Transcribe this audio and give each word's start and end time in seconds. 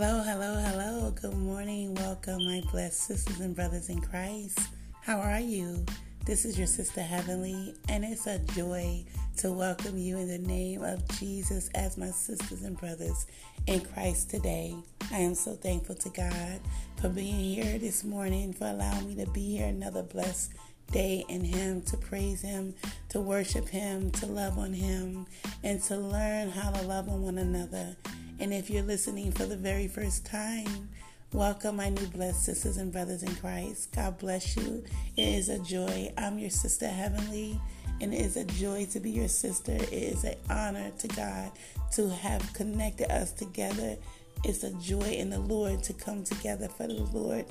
Hello, 0.00 0.22
hello, 0.22 0.54
hello. 0.54 1.10
Good 1.10 1.36
morning. 1.36 1.92
Welcome, 1.92 2.44
my 2.44 2.62
blessed 2.70 3.02
sisters 3.02 3.40
and 3.40 3.52
brothers 3.52 3.88
in 3.88 4.00
Christ. 4.00 4.60
How 5.02 5.18
are 5.18 5.40
you? 5.40 5.84
This 6.24 6.44
is 6.44 6.56
your 6.56 6.68
sister 6.68 7.00
Heavenly, 7.00 7.74
and 7.88 8.04
it's 8.04 8.28
a 8.28 8.38
joy 8.54 9.04
to 9.38 9.50
welcome 9.50 9.98
you 9.98 10.16
in 10.16 10.28
the 10.28 10.38
name 10.38 10.84
of 10.84 11.02
Jesus 11.18 11.68
as 11.74 11.98
my 11.98 12.10
sisters 12.10 12.62
and 12.62 12.78
brothers 12.78 13.26
in 13.66 13.80
Christ 13.80 14.30
today. 14.30 14.76
I 15.10 15.16
am 15.18 15.34
so 15.34 15.54
thankful 15.54 15.96
to 15.96 16.10
God 16.10 16.60
for 17.00 17.08
being 17.08 17.56
here 17.56 17.80
this 17.80 18.04
morning, 18.04 18.52
for 18.52 18.68
allowing 18.68 19.08
me 19.08 19.24
to 19.24 19.28
be 19.32 19.56
here 19.56 19.66
another 19.66 20.04
blessed 20.04 20.52
day 20.92 21.24
in 21.28 21.42
Him, 21.42 21.82
to 21.82 21.96
praise 21.96 22.40
Him, 22.40 22.72
to 23.08 23.20
worship 23.20 23.68
Him, 23.68 24.12
to 24.12 24.26
love 24.26 24.58
on 24.58 24.74
Him, 24.74 25.26
and 25.64 25.82
to 25.82 25.96
learn 25.96 26.50
how 26.50 26.70
to 26.70 26.82
love 26.86 27.08
on 27.08 27.20
one 27.22 27.38
another. 27.38 27.96
And 28.40 28.54
if 28.54 28.70
you're 28.70 28.84
listening 28.84 29.32
for 29.32 29.46
the 29.46 29.56
very 29.56 29.88
first 29.88 30.24
time, 30.24 30.88
welcome, 31.32 31.74
my 31.76 31.88
new 31.88 32.06
blessed 32.06 32.44
sisters 32.44 32.76
and 32.76 32.92
brothers 32.92 33.24
in 33.24 33.34
Christ. 33.34 33.90
God 33.92 34.16
bless 34.18 34.56
you. 34.56 34.84
It 35.16 35.28
is 35.28 35.48
a 35.48 35.58
joy. 35.58 36.12
I'm 36.16 36.38
your 36.38 36.50
sister 36.50 36.86
Heavenly, 36.86 37.60
and 38.00 38.14
it 38.14 38.20
is 38.20 38.36
a 38.36 38.44
joy 38.44 38.86
to 38.92 39.00
be 39.00 39.10
your 39.10 39.26
sister. 39.26 39.72
It 39.72 39.92
is 39.92 40.22
an 40.22 40.36
honor 40.48 40.92
to 41.00 41.08
God 41.08 41.50
to 41.94 42.08
have 42.08 42.52
connected 42.52 43.10
us 43.10 43.32
together. 43.32 43.96
It's 44.44 44.62
a 44.62 44.72
joy 44.74 45.00
in 45.00 45.30
the 45.30 45.40
Lord 45.40 45.82
to 45.82 45.92
come 45.92 46.22
together 46.22 46.68
for 46.68 46.86
the 46.86 46.94
Lord 46.94 47.44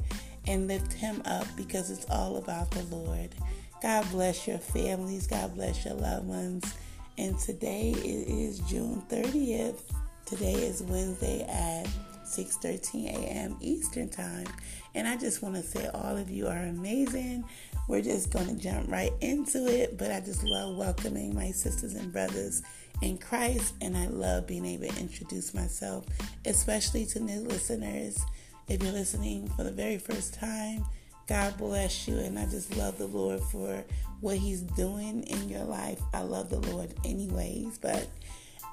and 0.48 0.70
lift 0.70 0.94
Him 0.94 1.22
up 1.26 1.48
because 1.58 1.91
it's 1.91 2.05
all 2.10 2.38
about 2.38 2.72
the 2.72 2.84
Lord. 2.84 3.35
God 3.82 4.10
bless 4.12 4.48
your 4.48 4.58
families. 4.58 5.27
God 5.27 5.54
bless 5.54 5.84
your 5.84 5.96
loved 5.96 6.27
ones. 6.27 6.74
And 7.18 7.38
today 7.38 7.91
it 7.91 8.30
is 8.30 8.60
June 8.60 9.04
30th. 9.10 9.82
Today 10.27 10.55
is 10.55 10.83
Wednesday 10.83 11.43
at 11.43 11.87
6:13 12.25 13.05
a.m. 13.05 13.55
Eastern 13.61 14.09
Time, 14.09 14.45
and 14.93 15.07
I 15.07 15.15
just 15.15 15.41
want 15.41 15.55
to 15.55 15.63
say 15.63 15.87
all 15.93 16.17
of 16.17 16.29
you 16.29 16.47
are 16.47 16.63
amazing. 16.63 17.45
We're 17.87 18.01
just 18.01 18.29
going 18.33 18.48
to 18.48 18.61
jump 18.61 18.91
right 18.91 19.13
into 19.21 19.67
it, 19.67 19.98
but 19.98 20.11
I 20.11 20.20
just 20.20 20.43
love 20.43 20.75
welcoming 20.75 21.33
my 21.33 21.51
sisters 21.51 21.93
and 21.93 22.11
brothers 22.11 22.61
in 23.01 23.17
Christ, 23.20 23.75
and 23.79 23.95
I 23.95 24.07
love 24.07 24.48
being 24.48 24.65
able 24.65 24.89
to 24.89 24.99
introduce 24.99 25.53
myself, 25.53 26.03
especially 26.45 27.05
to 27.05 27.21
new 27.21 27.39
listeners. 27.48 28.20
If 28.67 28.83
you're 28.83 28.91
listening 28.91 29.48
for 29.55 29.63
the 29.63 29.71
very 29.71 29.98
first 29.98 30.33
time, 30.33 30.83
God 31.29 31.57
bless 31.57 32.05
you, 32.05 32.17
and 32.17 32.37
I 32.37 32.48
just 32.48 32.75
love 32.75 32.98
the 32.98 33.07
Lord 33.07 33.39
for 33.43 33.81
what 34.20 34.35
He's 34.35 34.59
doing 34.59 35.23
in 35.23 35.48
your 35.48 35.63
life. 35.63 36.01
I 36.13 36.23
love 36.23 36.49
the 36.49 36.59
Lord, 36.59 36.93
anyways, 37.05 37.77
but 37.77 38.09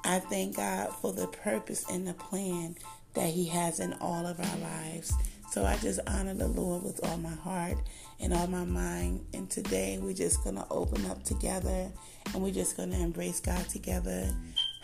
I 0.05 0.19
thank 0.19 0.57
God 0.57 0.93
for 1.01 1.11
the 1.11 1.27
purpose 1.27 1.83
and 1.89 2.07
the 2.07 2.13
plan 2.13 2.75
that 3.15 3.29
He 3.29 3.45
has 3.47 3.79
in 3.79 3.93
all 3.93 4.25
of 4.25 4.39
our 4.39 4.57
lives. 4.57 5.11
So 5.51 5.65
I 5.65 5.77
just 5.77 5.99
honor 6.07 6.33
the 6.33 6.47
Lord 6.47 6.83
with 6.83 7.03
all 7.07 7.17
my 7.17 7.33
heart 7.33 7.77
and 8.19 8.33
all 8.33 8.47
my 8.47 8.65
mind. 8.65 9.25
And 9.33 9.49
today 9.49 9.97
we're 10.01 10.13
just 10.13 10.43
going 10.43 10.57
to 10.57 10.65
open 10.69 11.05
up 11.05 11.23
together 11.23 11.89
and 12.33 12.43
we're 12.43 12.51
just 12.51 12.77
going 12.77 12.91
to 12.91 12.99
embrace 12.99 13.39
God 13.39 13.67
together. 13.69 14.29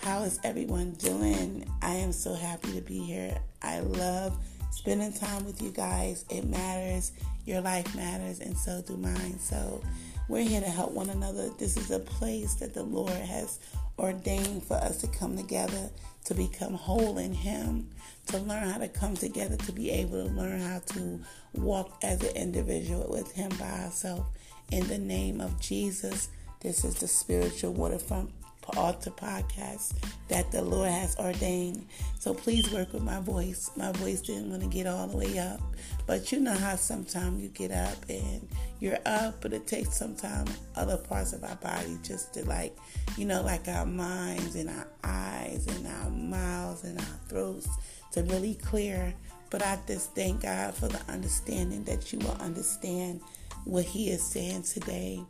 How 0.01 0.23
is 0.23 0.39
everyone 0.43 0.93
doing? 0.93 1.69
I 1.81 1.95
am 1.95 2.11
so 2.11 2.33
happy 2.33 2.71
to 2.73 2.81
be 2.81 2.99
here. 2.99 3.37
I 3.61 3.81
love 3.81 4.37
spending 4.71 5.13
time 5.13 5.45
with 5.45 5.61
you 5.61 5.71
guys. 5.71 6.25
It 6.29 6.45
matters. 6.45 7.11
Your 7.45 7.61
life 7.61 7.95
matters, 7.95 8.39
and 8.39 8.55
so 8.55 8.81
do 8.81 8.95
mine. 8.97 9.39
So 9.39 9.83
we're 10.27 10.47
here 10.47 10.61
to 10.61 10.69
help 10.69 10.91
one 10.91 11.09
another. 11.09 11.49
This 11.57 11.75
is 11.75 11.91
a 11.91 11.99
place 11.99 12.53
that 12.55 12.73
the 12.73 12.83
Lord 12.83 13.11
has 13.11 13.59
ordained 13.97 14.63
for 14.63 14.75
us 14.75 14.97
to 14.97 15.07
come 15.07 15.37
together 15.37 15.89
to 16.25 16.33
become 16.33 16.73
whole 16.73 17.17
in 17.17 17.33
Him, 17.33 17.89
to 18.27 18.37
learn 18.37 18.69
how 18.69 18.77
to 18.77 18.87
come 18.87 19.15
together, 19.15 19.57
to 19.57 19.71
be 19.71 19.89
able 19.89 20.27
to 20.27 20.33
learn 20.33 20.61
how 20.61 20.79
to 20.79 21.19
walk 21.53 21.97
as 22.03 22.21
an 22.23 22.35
individual 22.35 23.07
with 23.09 23.31
Him 23.33 23.51
by 23.59 23.85
ourselves. 23.85 24.23
In 24.71 24.87
the 24.87 24.97
name 24.97 25.41
of 25.41 25.59
Jesus, 25.59 26.29
this 26.61 26.85
is 26.85 26.95
the 26.95 27.07
spiritual 27.07 27.73
waterfront 27.73 28.31
altar 28.77 29.11
podcast 29.11 29.93
that 30.27 30.51
the 30.51 30.61
Lord 30.61 30.89
has 30.89 31.15
ordained. 31.17 31.85
So 32.19 32.33
please 32.33 32.71
work 32.71 32.93
with 32.93 33.03
my 33.03 33.19
voice. 33.19 33.71
My 33.75 33.91
voice 33.93 34.21
didn't 34.21 34.49
want 34.49 34.61
to 34.61 34.69
get 34.69 34.87
all 34.87 35.07
the 35.07 35.17
way 35.17 35.39
up, 35.39 35.59
but 36.05 36.31
you 36.31 36.39
know 36.39 36.53
how 36.53 36.75
sometimes 36.75 37.41
you 37.41 37.49
get 37.49 37.71
up 37.71 37.97
and 38.09 38.47
you're 38.79 38.99
up, 39.05 39.41
but 39.41 39.53
it 39.53 39.67
takes 39.67 39.95
sometimes 39.97 40.57
other 40.75 40.97
parts 40.97 41.33
of 41.33 41.43
our 41.43 41.55
body 41.55 41.97
just 42.03 42.33
to 42.33 42.45
like, 42.45 42.75
you 43.17 43.25
know, 43.25 43.41
like 43.41 43.67
our 43.67 43.85
minds 43.85 44.55
and 44.55 44.69
our 44.69 44.87
eyes 45.03 45.67
and 45.67 45.87
our 45.87 46.09
mouths 46.09 46.83
and 46.83 46.97
our 46.97 47.19
throats 47.27 47.69
to 48.11 48.23
really 48.23 48.55
clear. 48.55 49.13
But 49.49 49.63
I 49.63 49.77
just 49.85 50.15
thank 50.15 50.43
God 50.43 50.73
for 50.73 50.87
the 50.87 51.01
understanding 51.11 51.83
that 51.83 52.13
you 52.13 52.19
will 52.19 52.37
understand 52.39 53.21
what 53.65 53.85
He 53.85 54.09
is 54.09 54.23
saying 54.23 54.63
today. 54.63 55.21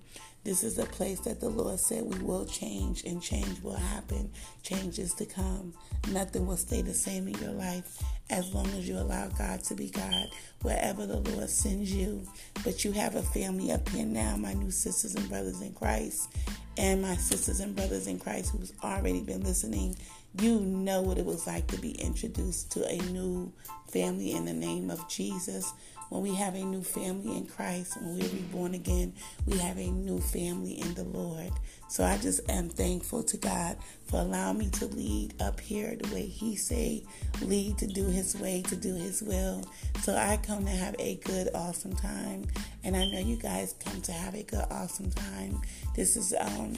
This 0.43 0.63
is 0.63 0.79
a 0.79 0.85
place 0.85 1.19
that 1.21 1.39
the 1.39 1.49
Lord 1.49 1.79
said 1.79 2.03
we 2.03 2.17
will 2.19 2.45
change 2.45 3.03
and 3.03 3.21
change 3.21 3.61
will 3.61 3.75
happen. 3.75 4.31
Change 4.63 4.97
is 4.97 5.13
to 5.15 5.25
come. 5.25 5.73
Nothing 6.11 6.47
will 6.47 6.57
stay 6.57 6.81
the 6.81 6.95
same 6.95 7.27
in 7.27 7.35
your 7.35 7.51
life 7.51 8.01
as 8.31 8.51
long 8.51 8.65
as 8.69 8.89
you 8.89 8.97
allow 8.97 9.27
God 9.27 9.63
to 9.65 9.75
be 9.75 9.91
God 9.91 10.29
wherever 10.63 11.05
the 11.05 11.17
Lord 11.17 11.47
sends 11.47 11.93
you. 11.93 12.23
But 12.63 12.83
you 12.83 12.91
have 12.93 13.15
a 13.15 13.21
family 13.21 13.71
up 13.71 13.87
here 13.89 14.05
now, 14.05 14.35
my 14.35 14.53
new 14.53 14.71
sisters 14.71 15.13
and 15.13 15.29
brothers 15.29 15.61
in 15.61 15.73
Christ, 15.73 16.35
and 16.75 17.03
my 17.03 17.15
sisters 17.17 17.59
and 17.59 17.75
brothers 17.75 18.07
in 18.07 18.17
Christ 18.17 18.51
who's 18.51 18.73
already 18.83 19.21
been 19.21 19.43
listening. 19.43 19.95
You 20.39 20.59
know 20.59 21.01
what 21.01 21.19
it 21.19 21.25
was 21.25 21.45
like 21.45 21.67
to 21.67 21.77
be 21.77 21.91
introduced 21.91 22.71
to 22.71 22.87
a 22.87 22.97
new 23.11 23.53
family 23.89 24.31
in 24.31 24.45
the 24.45 24.53
name 24.53 24.89
of 24.89 25.07
Jesus 25.07 25.71
when 26.11 26.23
we 26.23 26.35
have 26.35 26.55
a 26.55 26.63
new 26.63 26.83
family 26.83 27.37
in 27.37 27.45
Christ, 27.45 27.95
when 28.01 28.19
we're 28.19 28.27
reborn 28.27 28.73
again, 28.73 29.13
we 29.45 29.57
have 29.59 29.77
a 29.77 29.87
new 29.87 30.19
family 30.19 30.73
in 30.73 30.93
the 30.93 31.05
Lord. 31.05 31.53
So 31.87 32.03
I 32.03 32.17
just 32.17 32.41
am 32.49 32.67
thankful 32.67 33.23
to 33.23 33.37
God 33.37 33.77
for 34.07 34.19
allowing 34.19 34.57
me 34.57 34.69
to 34.71 34.87
lead 34.87 35.41
up 35.41 35.61
here 35.61 35.95
the 35.95 36.13
way 36.13 36.25
He 36.25 36.57
say 36.57 37.05
lead 37.41 37.77
to 37.77 37.87
do 37.87 38.07
His 38.07 38.35
way, 38.35 38.61
to 38.63 38.75
do 38.75 38.93
His 38.93 39.23
will. 39.23 39.63
So 40.01 40.13
I 40.13 40.35
come 40.35 40.65
to 40.65 40.71
have 40.71 40.97
a 40.99 41.15
good, 41.23 41.47
awesome 41.55 41.95
time, 41.95 42.45
and 42.83 42.97
I 42.97 43.05
know 43.09 43.19
you 43.19 43.37
guys 43.37 43.73
come 43.79 44.01
to 44.01 44.11
have 44.11 44.35
a 44.35 44.43
good, 44.43 44.65
awesome 44.69 45.11
time. 45.11 45.61
This 45.95 46.17
is 46.17 46.35
um 46.37 46.75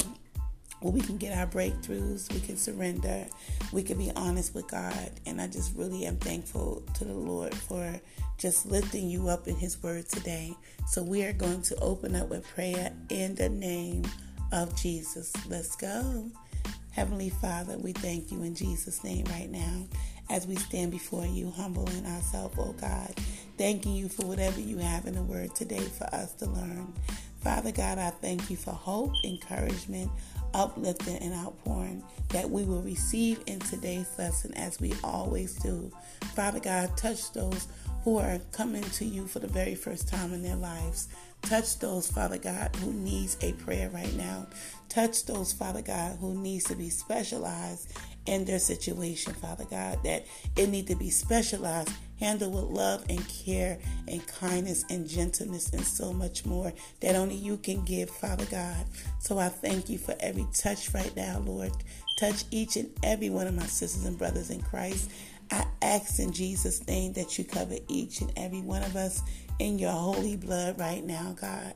where 0.83 0.91
we 0.91 0.99
can 0.99 1.17
get 1.17 1.37
our 1.37 1.47
breakthroughs, 1.47 2.31
we 2.33 2.41
can 2.41 2.57
surrender, 2.57 3.25
we 3.71 3.83
can 3.83 3.97
be 3.97 4.11
honest 4.15 4.53
with 4.53 4.67
God. 4.67 5.11
And 5.25 5.39
I 5.39 5.47
just 5.47 5.75
really 5.75 6.05
am 6.05 6.17
thankful 6.17 6.83
to 6.95 7.05
the 7.05 7.13
Lord 7.13 7.55
for 7.55 7.99
just 8.37 8.65
lifting 8.65 9.09
you 9.09 9.29
up 9.29 9.47
in 9.47 9.55
His 9.55 9.81
Word 9.81 10.09
today. 10.09 10.53
So 10.87 11.01
we 11.01 11.23
are 11.23 11.33
going 11.33 11.61
to 11.63 11.75
open 11.77 12.15
up 12.15 12.29
with 12.29 12.45
prayer 12.49 12.91
in 13.09 13.33
the 13.35 13.47
name 13.47 14.03
of 14.51 14.75
Jesus. 14.75 15.31
Let's 15.47 15.75
go. 15.77 16.29
Heavenly 16.91 17.29
Father, 17.29 17.77
we 17.77 17.93
thank 17.93 18.31
you 18.31 18.43
in 18.43 18.53
Jesus' 18.53 19.03
name 19.03 19.25
right 19.29 19.49
now 19.49 19.85
as 20.29 20.45
we 20.45 20.55
stand 20.55 20.91
before 20.91 21.25
you, 21.25 21.49
humbling 21.49 22.05
ourselves, 22.05 22.55
oh 22.59 22.73
God, 22.73 23.13
thanking 23.57 23.95
you 23.95 24.09
for 24.09 24.25
whatever 24.25 24.59
you 24.59 24.77
have 24.77 25.05
in 25.05 25.15
the 25.15 25.23
Word 25.23 25.55
today 25.55 25.79
for 25.79 26.05
us 26.13 26.33
to 26.33 26.45
learn. 26.45 26.93
Father 27.43 27.73
God, 27.73 27.97
I 27.97 28.09
thank 28.09 28.49
you 28.49 28.55
for 28.55 28.71
hope, 28.71 29.11
encouragement, 29.25 30.09
uplifting 30.53 31.17
and 31.17 31.33
outpouring 31.33 32.01
that 32.29 32.49
we 32.49 32.63
will 32.63 32.81
receive 32.81 33.41
in 33.47 33.59
today's 33.59 34.07
lesson 34.17 34.53
as 34.53 34.79
we 34.79 34.93
always 35.03 35.55
do. 35.55 35.91
Father 36.35 36.61
God, 36.61 36.95
touch 36.95 37.33
those 37.33 37.67
who 38.05 38.17
are 38.17 38.39
coming 38.53 38.83
to 38.83 39.03
you 39.05 39.27
for 39.27 39.39
the 39.39 39.47
very 39.47 39.75
first 39.75 40.07
time 40.07 40.33
in 40.33 40.41
their 40.41 40.55
lives. 40.55 41.09
Touch 41.41 41.79
those, 41.79 42.09
Father 42.09 42.37
God, 42.37 42.73
who 42.77 42.93
needs 42.93 43.37
a 43.41 43.51
prayer 43.53 43.89
right 43.89 44.13
now. 44.15 44.47
Touch 44.87 45.25
those, 45.25 45.51
Father 45.51 45.81
God, 45.81 46.17
who 46.19 46.33
needs 46.35 46.63
to 46.65 46.75
be 46.75 46.89
specialized 46.89 47.93
in 48.25 48.45
their 48.45 48.59
situation, 48.59 49.33
Father 49.33 49.65
God, 49.69 49.99
that 50.03 50.25
it 50.55 50.69
need 50.69 50.87
to 50.87 50.95
be 50.95 51.09
specialized, 51.09 51.91
handled 52.19 52.53
with 52.53 52.63
love 52.65 53.05
and 53.09 53.27
care 53.27 53.79
and 54.07 54.25
kindness 54.27 54.85
and 54.89 55.07
gentleness 55.07 55.71
and 55.73 55.83
so 55.83 56.13
much 56.13 56.45
more 56.45 56.71
that 57.01 57.15
only 57.15 57.35
you 57.35 57.57
can 57.57 57.83
give, 57.83 58.09
Father 58.09 58.45
God. 58.45 58.85
So 59.19 59.39
I 59.39 59.49
thank 59.49 59.89
you 59.89 59.97
for 59.97 60.15
every 60.19 60.47
touch 60.53 60.93
right 60.93 61.13
now, 61.15 61.39
Lord. 61.39 61.71
Touch 62.17 62.45
each 62.51 62.77
and 62.77 62.89
every 63.03 63.29
one 63.29 63.47
of 63.47 63.55
my 63.55 63.65
sisters 63.65 64.05
and 64.05 64.17
brothers 64.17 64.49
in 64.49 64.61
Christ. 64.61 65.09
I 65.51 65.65
ask 65.81 66.19
in 66.19 66.31
Jesus' 66.31 66.85
name 66.87 67.13
that 67.13 67.37
you 67.37 67.43
cover 67.43 67.75
each 67.87 68.21
and 68.21 68.31
every 68.37 68.61
one 68.61 68.83
of 68.83 68.95
us 68.95 69.21
in 69.59 69.77
your 69.77 69.91
holy 69.91 70.37
blood 70.37 70.79
right 70.79 71.03
now, 71.03 71.35
God. 71.39 71.73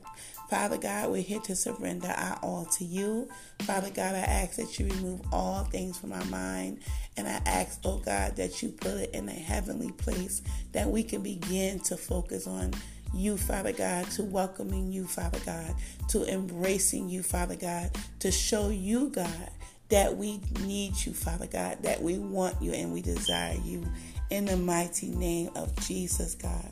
Father 0.48 0.78
God, 0.78 1.10
we're 1.10 1.22
here 1.22 1.40
to 1.40 1.54
surrender 1.54 2.08
our 2.08 2.38
all 2.42 2.64
to 2.64 2.84
you. 2.84 3.28
Father 3.60 3.90
God, 3.90 4.14
I 4.14 4.20
ask 4.20 4.56
that 4.56 4.78
you 4.78 4.86
remove 4.86 5.20
all 5.32 5.64
things 5.64 5.98
from 5.98 6.12
our 6.12 6.24
mind. 6.26 6.80
And 7.16 7.28
I 7.28 7.40
ask, 7.44 7.80
oh 7.84 7.98
God, 7.98 8.36
that 8.36 8.62
you 8.62 8.70
put 8.70 8.92
it 8.92 9.10
in 9.12 9.28
a 9.28 9.32
heavenly 9.32 9.92
place 9.92 10.42
that 10.72 10.88
we 10.88 11.02
can 11.02 11.22
begin 11.22 11.80
to 11.80 11.96
focus 11.96 12.46
on 12.46 12.72
you, 13.12 13.36
Father 13.36 13.72
God, 13.72 14.10
to 14.12 14.22
welcoming 14.24 14.90
you, 14.92 15.06
Father 15.06 15.40
God, 15.44 15.74
to 16.08 16.24
embracing 16.32 17.08
you, 17.08 17.22
Father 17.22 17.56
God, 17.56 17.90
to 18.20 18.30
show 18.30 18.70
you, 18.70 19.10
God, 19.10 19.50
that 19.88 20.16
we 20.16 20.40
need 20.60 20.94
you, 21.04 21.12
Father 21.12 21.46
God, 21.46 21.82
that 21.82 22.02
we 22.02 22.18
want 22.18 22.60
you 22.62 22.72
and 22.72 22.92
we 22.92 23.02
desire 23.02 23.56
you 23.64 23.86
in 24.30 24.44
the 24.44 24.56
mighty 24.56 25.08
name 25.10 25.50
of 25.56 25.74
Jesus, 25.80 26.34
God. 26.34 26.70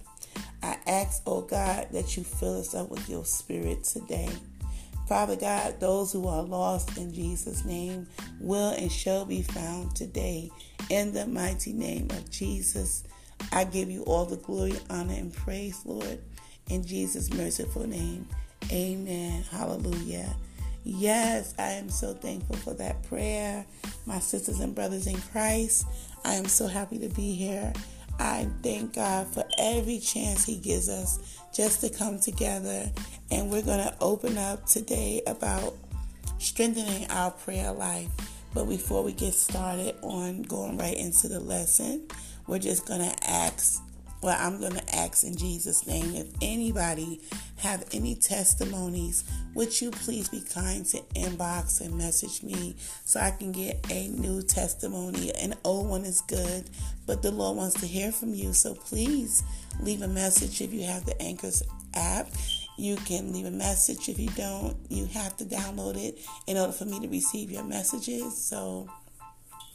I 0.62 0.76
ask, 0.86 1.22
oh 1.26 1.42
God, 1.42 1.88
that 1.92 2.16
you 2.16 2.24
fill 2.24 2.60
us 2.60 2.74
up 2.74 2.90
with 2.90 3.08
your 3.08 3.24
spirit 3.24 3.84
today. 3.84 4.30
Father 5.08 5.36
God, 5.36 5.78
those 5.78 6.12
who 6.12 6.26
are 6.26 6.42
lost 6.42 6.98
in 6.98 7.12
Jesus' 7.12 7.64
name 7.64 8.08
will 8.40 8.70
and 8.70 8.90
shall 8.90 9.24
be 9.24 9.42
found 9.42 9.94
today. 9.94 10.50
In 10.90 11.12
the 11.12 11.26
mighty 11.26 11.72
name 11.72 12.08
of 12.10 12.28
Jesus, 12.30 13.04
I 13.52 13.64
give 13.64 13.90
you 13.90 14.02
all 14.02 14.24
the 14.24 14.36
glory, 14.36 14.76
honor, 14.90 15.14
and 15.14 15.32
praise, 15.32 15.80
Lord. 15.84 16.18
In 16.68 16.84
Jesus' 16.84 17.32
merciful 17.32 17.86
name, 17.86 18.26
amen. 18.72 19.44
Hallelujah. 19.50 20.34
Yes, 20.82 21.54
I 21.58 21.70
am 21.72 21.88
so 21.88 22.14
thankful 22.14 22.56
for 22.56 22.74
that 22.74 23.02
prayer. 23.04 23.64
My 24.06 24.18
sisters 24.18 24.60
and 24.60 24.74
brothers 24.74 25.06
in 25.06 25.20
Christ, 25.20 25.86
I 26.24 26.34
am 26.34 26.46
so 26.46 26.66
happy 26.66 26.98
to 26.98 27.08
be 27.08 27.34
here. 27.34 27.72
I 28.18 28.48
thank 28.62 28.94
God 28.94 29.26
for 29.28 29.44
every 29.58 29.98
chance 29.98 30.44
He 30.44 30.56
gives 30.56 30.88
us 30.88 31.40
just 31.54 31.80
to 31.82 31.90
come 31.90 32.18
together. 32.18 32.90
And 33.30 33.50
we're 33.50 33.62
going 33.62 33.84
to 33.84 33.94
open 34.00 34.38
up 34.38 34.66
today 34.66 35.22
about 35.26 35.74
strengthening 36.38 37.10
our 37.10 37.30
prayer 37.30 37.72
life. 37.72 38.08
But 38.54 38.66
before 38.66 39.02
we 39.02 39.12
get 39.12 39.34
started 39.34 39.96
on 40.02 40.42
going 40.42 40.78
right 40.78 40.96
into 40.96 41.28
the 41.28 41.40
lesson, 41.40 42.06
we're 42.46 42.58
just 42.58 42.86
going 42.86 43.00
to 43.00 43.30
ask 43.30 43.82
well, 44.22 44.36
I'm 44.38 44.58
going 44.60 44.74
to 44.74 44.96
ask 44.96 45.24
in 45.24 45.36
Jesus' 45.36 45.86
name 45.86 46.14
if 46.14 46.26
anybody 46.40 47.20
have 47.58 47.84
any 47.92 48.14
testimonies, 48.14 49.24
would 49.54 49.80
you 49.80 49.90
please 49.90 50.28
be 50.28 50.40
kind 50.40 50.84
to 50.86 50.98
inbox 51.14 51.80
and 51.80 51.96
message 51.96 52.42
me 52.42 52.76
so 53.04 53.20
I 53.20 53.30
can 53.30 53.52
get 53.52 53.86
a 53.90 54.08
new 54.08 54.42
testimony? 54.42 55.32
An 55.34 55.54
old 55.64 55.88
one 55.88 56.04
is 56.04 56.22
good, 56.22 56.68
but 57.06 57.22
the 57.22 57.30
Lord 57.30 57.56
wants 57.56 57.80
to 57.80 57.86
hear 57.86 58.10
from 58.10 58.34
you. 58.34 58.52
So 58.52 58.74
please 58.74 59.42
leave 59.80 60.02
a 60.02 60.08
message 60.08 60.60
if 60.60 60.72
you 60.72 60.82
have 60.84 61.04
the 61.04 61.20
Anchors 61.20 61.62
app. 61.94 62.28
You 62.78 62.96
can 62.96 63.32
leave 63.32 63.46
a 63.46 63.50
message. 63.50 64.08
If 64.08 64.18
you 64.18 64.28
don't, 64.30 64.76
you 64.88 65.06
have 65.06 65.36
to 65.38 65.44
download 65.44 65.96
it 65.96 66.18
in 66.46 66.56
order 66.56 66.72
for 66.72 66.84
me 66.84 67.00
to 67.00 67.08
receive 67.08 67.50
your 67.50 67.64
messages. 67.64 68.36
So 68.36 68.88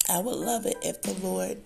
I 0.10 0.20
would 0.20 0.36
love 0.36 0.66
it 0.66 0.78
if 0.82 1.02
the 1.02 1.14
Lord 1.26 1.58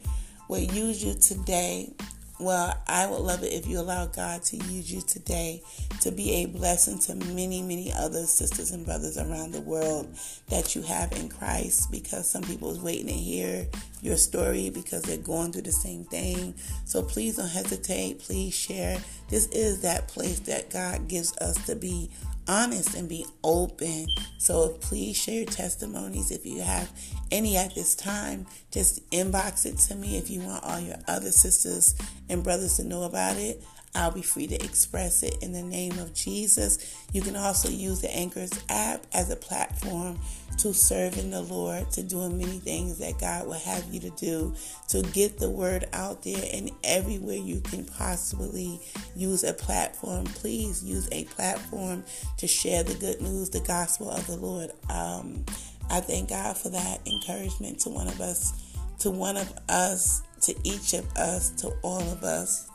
would 0.48 0.72
use 0.72 1.04
you 1.04 1.16
today 1.16 1.92
well, 2.40 2.78
I 2.88 3.08
would 3.08 3.22
love 3.22 3.44
it 3.44 3.54
if 3.54 3.66
you 3.66 3.80
allow 3.80 4.08
God 4.08 4.44
to 4.44 4.58
use 4.58 4.92
you 4.92 5.02
today 5.02 5.62
to 6.02 6.12
be 6.12 6.44
a 6.44 6.46
blessing 6.48 7.00
to 7.00 7.16
many, 7.34 7.62
many 7.62 7.94
other 7.94 8.26
sisters 8.26 8.72
and 8.72 8.86
brothers 8.86 9.18
around 9.18 9.54
the 9.54 9.62
world 9.62 10.08
that 10.50 10.76
you 10.76 10.82
have 10.82 11.14
in 11.14 11.30
Christ 11.30 11.92
because 11.92 12.30
some 12.30 12.44
people 12.44 12.72
is 12.72 12.80
waiting 12.80 13.08
to 13.08 13.14
hear 13.14 13.68
your 14.06 14.18
story 14.18 14.70
because 14.70 15.02
they're 15.02 15.18
going 15.18 15.52
through 15.52 15.64
the 15.64 15.72
same 15.72 16.06
thing. 16.06 16.54
So 16.86 17.02
please 17.02 17.38
don't 17.38 17.50
hesitate. 17.50 18.20
Please 18.20 18.54
share. 18.54 19.00
This 19.30 19.48
is 19.48 19.82
that 19.82 20.08
place 20.08 20.40
that 20.42 20.70
God 20.70 21.08
gives 21.08 21.36
us 21.38 21.66
to 21.66 21.76
be 21.76 22.10
honest 22.48 22.96
and 22.96 23.10
be 23.10 23.26
open. 23.44 24.08
So 24.38 24.70
please 24.82 25.18
share 25.18 25.42
your 25.42 25.46
testimonies 25.46 26.32
if 26.32 26.46
you 26.46 26.62
have 26.62 26.92
any 27.32 27.58
at 27.58 27.74
this 27.74 27.96
time. 27.96 28.46
Just 28.72 29.10
inbox 29.10 29.66
it 29.66 29.78
to 29.90 29.96
me 29.96 30.18
if 30.18 30.30
you 30.30 30.42
want 30.42 30.64
all 30.64 30.80
your 30.80 30.98
other 31.08 31.32
sisters 31.32 31.96
and 32.30 32.44
brothers 32.44 32.78
to 32.78 32.84
know 32.84 33.04
about 33.04 33.38
it. 33.38 33.64
I'll 33.96 34.12
be 34.12 34.22
free 34.22 34.48
to 34.48 34.56
express 34.64 35.24
it 35.24 35.42
in 35.42 35.54
the 35.54 35.64
name 35.64 35.98
of 36.00 36.14
Jesus. 36.14 36.96
You 37.14 37.22
can 37.22 37.36
also 37.36 37.70
use 37.70 38.02
the 38.02 38.14
Anchors 38.16 38.52
app 38.70 39.06
as 39.14 39.32
a 39.32 39.36
platform 39.36 40.20
to 40.58 40.74
serve 40.74 41.18
in 41.18 41.32
the 41.32 41.42
Lord, 41.42 41.92
to 41.92 42.04
doing 42.04 42.38
many 42.38 42.60
things 42.60 42.98
that 43.00 43.20
God 43.20 43.48
will 43.48 43.54
have 43.54 43.86
you 43.94 44.00
to 44.02 44.10
do, 44.12 44.54
to 44.90 45.02
get 45.02 45.38
the 45.38 45.50
word 45.50 45.86
out 45.94 46.24
there 46.24 46.44
and 46.54 46.72
everywhere 46.84 47.38
you 47.38 47.62
can 47.62 47.86
possibly 47.86 48.80
use 49.16 49.44
a 49.44 49.54
platform. 49.54 50.26
Please 50.26 50.84
use 50.84 51.08
a 51.12 51.26
platform 51.26 52.04
to 52.38 52.48
share 52.48 52.84
the 52.84 52.96
good 52.96 53.22
news, 53.22 53.50
the 53.50 53.62
gospel 53.62 54.10
of 54.12 54.28
the 54.28 54.38
Lord. 54.38 54.72
Um, 54.90 55.46
I 55.90 56.00
thank 56.00 56.30
God 56.30 56.58
for 56.58 56.70
that 56.70 57.00
encouragement 57.08 57.80
to 57.82 57.90
one 57.90 58.08
of 58.08 58.20
us, 58.22 58.54
to 59.00 59.12
one 59.12 59.38
of 59.38 59.54
us 59.70 60.22
to 60.42 60.56
each 60.64 60.94
of 60.94 61.06
us, 61.16 61.50
to 61.62 61.70
all 61.82 62.02
of 62.02 62.24
us. 62.24 62.70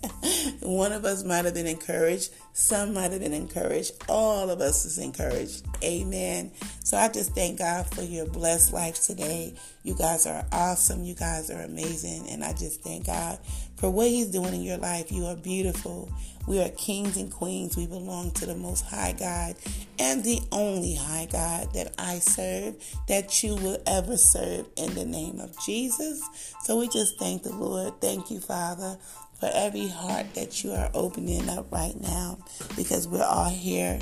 One 0.62 0.92
of 0.92 1.04
us 1.04 1.24
might 1.24 1.44
have 1.44 1.54
been 1.54 1.66
encouraged. 1.66 2.32
Some 2.52 2.94
might 2.94 3.12
have 3.12 3.20
been 3.20 3.32
encouraged. 3.32 3.92
All 4.08 4.50
of 4.50 4.60
us 4.60 4.84
is 4.84 4.98
encouraged. 4.98 5.64
Amen. 5.82 6.52
So 6.82 6.96
I 6.96 7.08
just 7.08 7.34
thank 7.34 7.58
God 7.58 7.86
for 7.94 8.02
your 8.02 8.26
blessed 8.26 8.72
life 8.72 9.02
today. 9.04 9.54
You 9.82 9.94
guys 9.96 10.26
are 10.26 10.44
awesome. 10.52 11.04
You 11.04 11.14
guys 11.14 11.50
are 11.50 11.62
amazing. 11.62 12.28
And 12.30 12.44
I 12.44 12.52
just 12.52 12.82
thank 12.82 13.06
God 13.06 13.38
for 13.76 13.90
what 13.90 14.08
He's 14.08 14.28
doing 14.28 14.54
in 14.54 14.62
your 14.62 14.78
life. 14.78 15.10
You 15.10 15.26
are 15.26 15.36
beautiful. 15.36 16.10
We 16.46 16.60
are 16.60 16.68
kings 16.70 17.16
and 17.16 17.30
queens. 17.30 17.76
We 17.76 17.86
belong 17.86 18.30
to 18.32 18.46
the 18.46 18.54
Most 18.54 18.84
High 18.84 19.14
God 19.18 19.56
and 19.98 20.22
the 20.22 20.40
only 20.52 20.94
High 20.94 21.28
God 21.30 21.72
that 21.74 21.94
I 21.98 22.18
serve, 22.18 22.74
that 23.08 23.42
you 23.42 23.54
will 23.56 23.82
ever 23.86 24.16
serve 24.16 24.66
in 24.76 24.94
the 24.94 25.04
name 25.04 25.40
of 25.40 25.58
Jesus. 25.64 26.22
So 26.62 26.78
we 26.78 26.88
just 26.88 27.18
thank 27.18 27.42
the 27.42 27.52
Lord. 27.54 28.00
Thank 28.00 28.30
you, 28.30 28.40
Father, 28.40 28.98
for 29.40 29.50
every 29.52 29.88
heart 29.88 30.34
that 30.34 30.62
you 30.62 30.72
are 30.72 30.90
opening 30.94 31.48
up 31.48 31.70
right 31.72 31.98
now 32.00 32.38
because 32.76 33.08
we're 33.08 33.24
all 33.24 33.50
here 33.50 33.98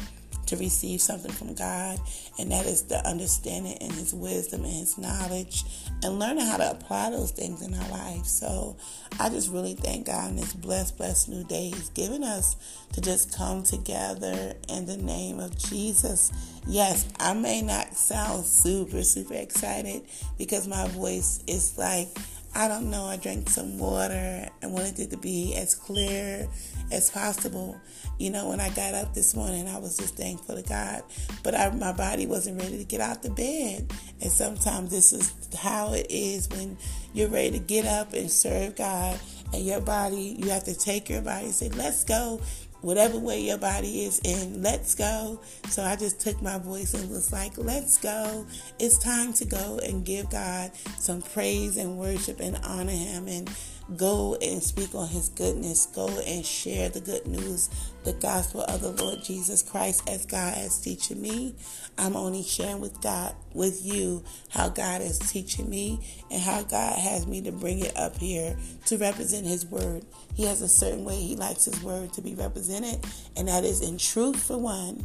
to 0.53 0.59
receive 0.59 1.01
something 1.01 1.33
from 1.33 1.55
God, 1.55 1.99
and 2.39 2.53
that 2.53 2.67
is 2.67 2.83
the 2.83 3.07
understanding 3.07 3.77
and 3.81 3.93
His 3.93 4.15
wisdom 4.15 4.65
and 4.65 4.73
His 4.73 4.99
knowledge, 4.99 5.65
and 6.03 6.19
learning 6.19 6.47
how 6.47 6.59
to 6.59 6.71
apply 6.71 7.11
those 7.11 7.31
things 7.31 7.63
in 7.63 7.75
our 7.75 7.91
life. 7.91 8.27
So 8.27 8.77
I 9.19 9.29
just 9.31 9.51
really 9.51 9.75
thank 9.75 10.07
God 10.07 10.31
in 10.31 10.37
this 10.37 10.53
blessed, 10.53 10.99
blessed 10.99 11.29
new 11.31 11.45
day 11.45 11.71
He's 11.75 11.89
given 11.91 12.23
us 12.23 12.57
to 12.93 13.01
just 13.01 13.37
come 13.37 13.63
together 13.63 14.55
in 14.69 14.87
the 14.87 14.99
name 14.99 15.41
of 15.41 15.57
Jesus. 15.59 16.31
Yes, 16.67 17.09
I 17.19 17.35
may 17.35 17.63
not 17.63 17.95
sound 17.95 18.45
super, 18.45 19.03
super 19.03 19.35
excited 19.35 20.03
because 20.39 20.69
my 20.69 20.87
voice 20.89 21.43
is 21.47 21.77
like, 21.79 22.09
I 22.55 22.69
don't 22.69 22.91
know, 22.91 23.05
I 23.05 23.17
drank 23.17 23.49
some 23.49 23.79
water 23.79 24.49
and 24.61 24.73
wanted 24.73 24.99
it 24.99 25.11
to 25.11 25.17
be 25.17 25.55
as 25.57 25.75
clear 25.75 26.47
as 26.93 27.11
possible. 27.11 27.81
You 28.19 28.31
know, 28.31 28.51
when 28.51 28.61
I 28.61 28.69
got 28.71 28.95
up 28.95 29.15
this 29.15 29.35
morning, 29.35 29.67
I 29.69 29.79
was 29.79 29.97
just 29.97 30.17
thankful 30.17 30.57
to 30.57 30.63
God, 30.63 31.03
but 31.43 31.55
I, 31.55 31.71
my 31.71 31.93
body 31.93 32.27
wasn't 32.27 32.61
ready 32.61 32.79
to 32.79 32.85
get 32.85 33.01
out 33.01 33.23
the 33.23 33.31
bed. 33.31 33.93
And 34.21 34.31
sometimes 34.31 34.91
this 34.91 35.13
is 35.13 35.35
how 35.57 35.95
it 35.95 36.07
is 36.11 36.49
when 36.51 36.77
you're 37.15 37.29
ready 37.29 37.53
to 37.53 37.59
get 37.59 37.87
up 37.87 38.13
and 38.13 38.31
serve 38.31 38.77
God, 38.77 39.19
and 39.53 39.65
your 39.65 39.81
body, 39.81 40.37
you 40.39 40.51
have 40.51 40.65
to 40.65 40.79
take 40.79 41.11
your 41.11 41.23
body 41.23 41.47
and 41.47 41.55
say, 41.55 41.69
Let's 41.71 42.05
go 42.05 42.41
whatever 42.83 43.17
way 43.19 43.41
your 43.41 43.59
body 43.59 44.05
is 44.05 44.21
in, 44.25 44.63
let's 44.63 44.95
go. 44.95 45.41
So 45.69 45.83
I 45.83 45.97
just 45.97 46.21
took 46.21 46.43
my 46.43 46.59
voice 46.59 46.95
and 46.95 47.09
was 47.09 47.33
like, 47.33 47.57
let's 47.57 47.97
go. 47.97 48.45
It's 48.79 48.99
time 48.99 49.33
to 49.35 49.45
go 49.45 49.81
and 49.83 50.05
give 50.05 50.29
God 50.31 50.73
some 50.99 51.23
praise 51.23 51.77
and 51.77 51.97
worship 51.97 52.41
and 52.41 52.59
honor 52.65 52.93
Him 52.93 53.29
and 53.29 53.51
go 53.97 54.37
and 54.41 54.63
speak 54.63 54.95
on 54.95 55.09
His 55.09 55.29
goodness. 55.29 55.87
Go 55.87 56.09
and 56.27 56.45
share 56.45 56.89
the 56.89 57.01
good 57.01 57.27
news, 57.27 57.71
the 58.05 58.13
gospel 58.15 58.63
of 58.63 58.81
the 58.81 58.91
Lord 58.91 59.23
Jesus 59.23 59.63
Christ 59.63 60.09
as 60.09 60.27
God 60.27 60.59
is 60.59 60.79
teaching 60.79 61.21
me. 61.21 61.55
I'm 61.99 62.17
only 62.17 62.43
sharing 62.43 62.81
with 62.81 63.01
God, 63.01 63.35
with 63.53 63.85
you, 63.85 64.25
how 64.49 64.69
God 64.69 65.03
is 65.03 65.19
teaching 65.19 65.69
me 65.69 66.01
and 66.31 66.41
how 66.41 66.63
God 66.63 66.99
has 66.99 67.27
me 67.27 67.43
to 67.43 67.53
bring 67.53 67.81
it 67.81 67.97
up 67.97 68.17
here 68.17 68.57
to 68.87 68.99
represent 68.99 69.47
His 69.47 69.67
word. 69.67 70.05
He 70.35 70.45
has 70.45 70.63
a 70.63 70.69
certain 70.69 71.05
way 71.05 71.17
He 71.17 71.37
likes 71.37 71.65
His 71.67 71.83
word 71.83 72.13
to 72.15 72.23
be 72.23 72.35
represented, 72.35 73.05
and 73.37 73.49
that 73.49 73.65
is 73.65 73.83
in 73.83 73.99
truth 73.99 74.43
for 74.43 74.59
one, 74.59 75.05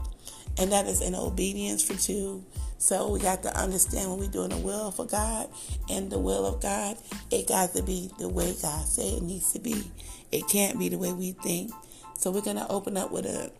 and 0.57 0.71
that 0.71 0.87
is 0.87 1.01
in 1.01 1.15
obedience 1.15 1.83
for 1.83 1.95
two. 1.95 2.43
So 2.77 3.09
we 3.09 3.19
got 3.19 3.43
to 3.43 3.59
understand 3.59 4.09
when 4.09 4.19
we're 4.19 4.27
doing 4.27 4.49
the 4.49 4.57
will 4.57 4.91
for 4.91 5.05
God 5.05 5.49
and 5.89 6.09
the 6.09 6.19
will 6.19 6.45
of 6.45 6.61
God, 6.61 6.97
it 7.31 7.47
got 7.47 7.73
to 7.73 7.83
be 7.83 8.11
the 8.19 8.29
way 8.29 8.55
God 8.61 8.85
said 8.85 9.13
it 9.13 9.23
needs 9.23 9.51
to 9.53 9.59
be. 9.59 9.91
It 10.31 10.47
can't 10.47 10.77
be 10.77 10.89
the 10.89 10.97
way 10.97 11.11
we 11.13 11.31
think. 11.31 11.71
So 12.15 12.31
we're 12.31 12.41
to 12.41 12.67
open 12.69 12.97
up 12.97 13.11
with 13.11 13.25
a 13.25 13.51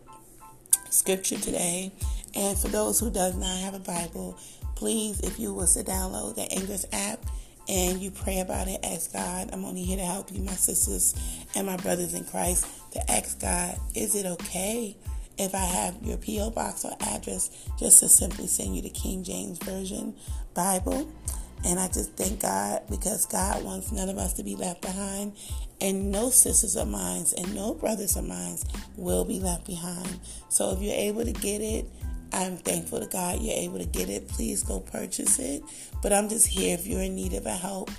scripture 0.90 1.36
today. 1.36 1.92
And 2.34 2.56
for 2.56 2.68
those 2.68 3.00
who 3.00 3.10
does 3.10 3.36
not 3.36 3.58
have 3.58 3.74
a 3.74 3.80
Bible, 3.80 4.38
please, 4.74 5.20
if 5.20 5.38
you 5.38 5.52
will 5.52 5.66
to 5.66 5.82
download 5.82 6.36
the 6.36 6.50
Anchors 6.52 6.86
app 6.92 7.24
and 7.68 8.00
you 8.00 8.10
pray 8.10 8.40
about 8.40 8.68
it, 8.68 8.80
ask 8.84 9.12
God. 9.12 9.50
I'm 9.52 9.64
only 9.64 9.82
here 9.82 9.96
to 9.96 10.04
help 10.04 10.32
you, 10.32 10.40
my 10.42 10.52
sisters 10.52 11.14
and 11.54 11.66
my 11.66 11.76
brothers 11.76 12.14
in 12.14 12.24
Christ, 12.24 12.66
to 12.92 13.10
ask 13.10 13.40
God, 13.40 13.76
is 13.94 14.14
it 14.14 14.26
okay 14.26 14.96
if 15.38 15.54
I 15.54 15.64
have 15.64 15.96
your 16.02 16.16
P.O. 16.16 16.50
box 16.50 16.84
or 16.84 16.92
address 17.00 17.50
just 17.78 18.00
to 18.00 18.08
simply 18.08 18.46
send 18.46 18.76
you 18.76 18.82
the 18.82 18.90
King 18.90 19.24
James 19.24 19.58
Version 19.58 20.14
Bible? 20.54 21.10
And 21.64 21.80
I 21.80 21.88
just 21.88 22.12
thank 22.12 22.40
God 22.40 22.82
because 22.88 23.26
God 23.26 23.64
wants 23.64 23.90
none 23.90 24.08
of 24.08 24.18
us 24.18 24.34
to 24.34 24.44
be 24.44 24.56
left 24.56 24.80
behind. 24.80 25.32
And 25.80 26.10
no 26.10 26.30
sisters 26.30 26.76
of 26.76 26.88
mine 26.88 27.24
and 27.36 27.54
no 27.54 27.74
brothers 27.74 28.16
of 28.16 28.26
mine 28.26 28.58
will 28.96 29.24
be 29.24 29.40
left 29.40 29.66
behind. 29.66 30.20
So 30.48 30.72
if 30.72 30.82
you're 30.82 30.94
able 30.94 31.24
to 31.24 31.32
get 31.32 31.60
it, 31.60 31.86
I'm 32.32 32.56
thankful 32.56 33.00
to 33.00 33.06
God 33.06 33.40
you're 33.40 33.56
able 33.56 33.78
to 33.78 33.86
get 33.86 34.08
it. 34.08 34.28
Please 34.28 34.62
go 34.62 34.80
purchase 34.80 35.38
it. 35.38 35.62
But 36.02 36.12
I'm 36.12 36.28
just 36.28 36.46
here 36.46 36.74
if 36.74 36.86
you're 36.86 37.02
in 37.02 37.14
need 37.14 37.32
of 37.32 37.46
a 37.46 37.54
help 37.54 37.90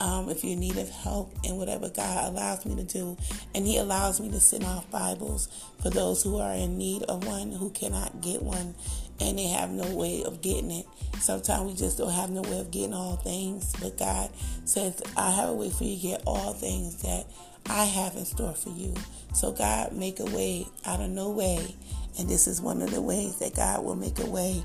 um, 0.00 0.28
if 0.28 0.42
you 0.42 0.56
need 0.56 0.76
of 0.78 0.88
help 0.88 1.32
in 1.44 1.56
whatever 1.56 1.88
God 1.88 2.32
allows 2.32 2.64
me 2.66 2.74
to 2.76 2.84
do. 2.84 3.16
And 3.54 3.66
He 3.66 3.76
allows 3.76 4.20
me 4.20 4.30
to 4.30 4.40
send 4.40 4.64
off 4.64 4.90
Bibles 4.90 5.48
for 5.82 5.90
those 5.90 6.22
who 6.22 6.38
are 6.38 6.54
in 6.54 6.78
need 6.78 7.02
of 7.04 7.26
one 7.26 7.52
who 7.52 7.70
cannot 7.70 8.20
get 8.20 8.42
one 8.42 8.74
and 9.20 9.38
they 9.38 9.48
have 9.48 9.70
no 9.70 9.94
way 9.94 10.24
of 10.24 10.40
getting 10.40 10.70
it. 10.70 10.86
Sometimes 11.20 11.70
we 11.70 11.74
just 11.76 11.98
don't 11.98 12.10
have 12.10 12.30
no 12.30 12.42
way 12.42 12.58
of 12.58 12.70
getting 12.70 12.94
all 12.94 13.16
things. 13.16 13.74
But 13.80 13.98
God 13.98 14.30
says, 14.64 15.02
I 15.16 15.30
have 15.32 15.50
a 15.50 15.54
way 15.54 15.70
for 15.70 15.84
you 15.84 15.96
to 15.96 16.02
get 16.02 16.22
all 16.26 16.54
things 16.54 17.02
that 17.02 17.26
I 17.66 17.84
have 17.84 18.16
in 18.16 18.24
store 18.24 18.54
for 18.54 18.70
you. 18.70 18.94
So 19.34 19.52
God 19.52 19.92
make 19.92 20.20
a 20.20 20.24
way 20.24 20.66
out 20.86 21.00
of 21.00 21.10
no 21.10 21.30
way. 21.30 21.74
And 22.18 22.28
this 22.28 22.46
is 22.46 22.60
one 22.60 22.82
of 22.82 22.90
the 22.90 23.02
ways 23.02 23.38
that 23.38 23.54
God 23.54 23.84
will 23.84 23.96
make 23.96 24.18
a 24.18 24.26
way 24.26 24.62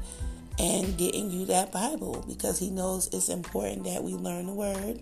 and 0.59 0.97
getting 0.97 1.29
you 1.29 1.45
that 1.45 1.71
Bible 1.71 2.23
because 2.27 2.59
He 2.59 2.69
knows 2.69 3.09
it's 3.13 3.29
important 3.29 3.85
that 3.85 4.03
we 4.03 4.13
learn 4.13 4.47
the 4.47 4.53
Word. 4.53 5.01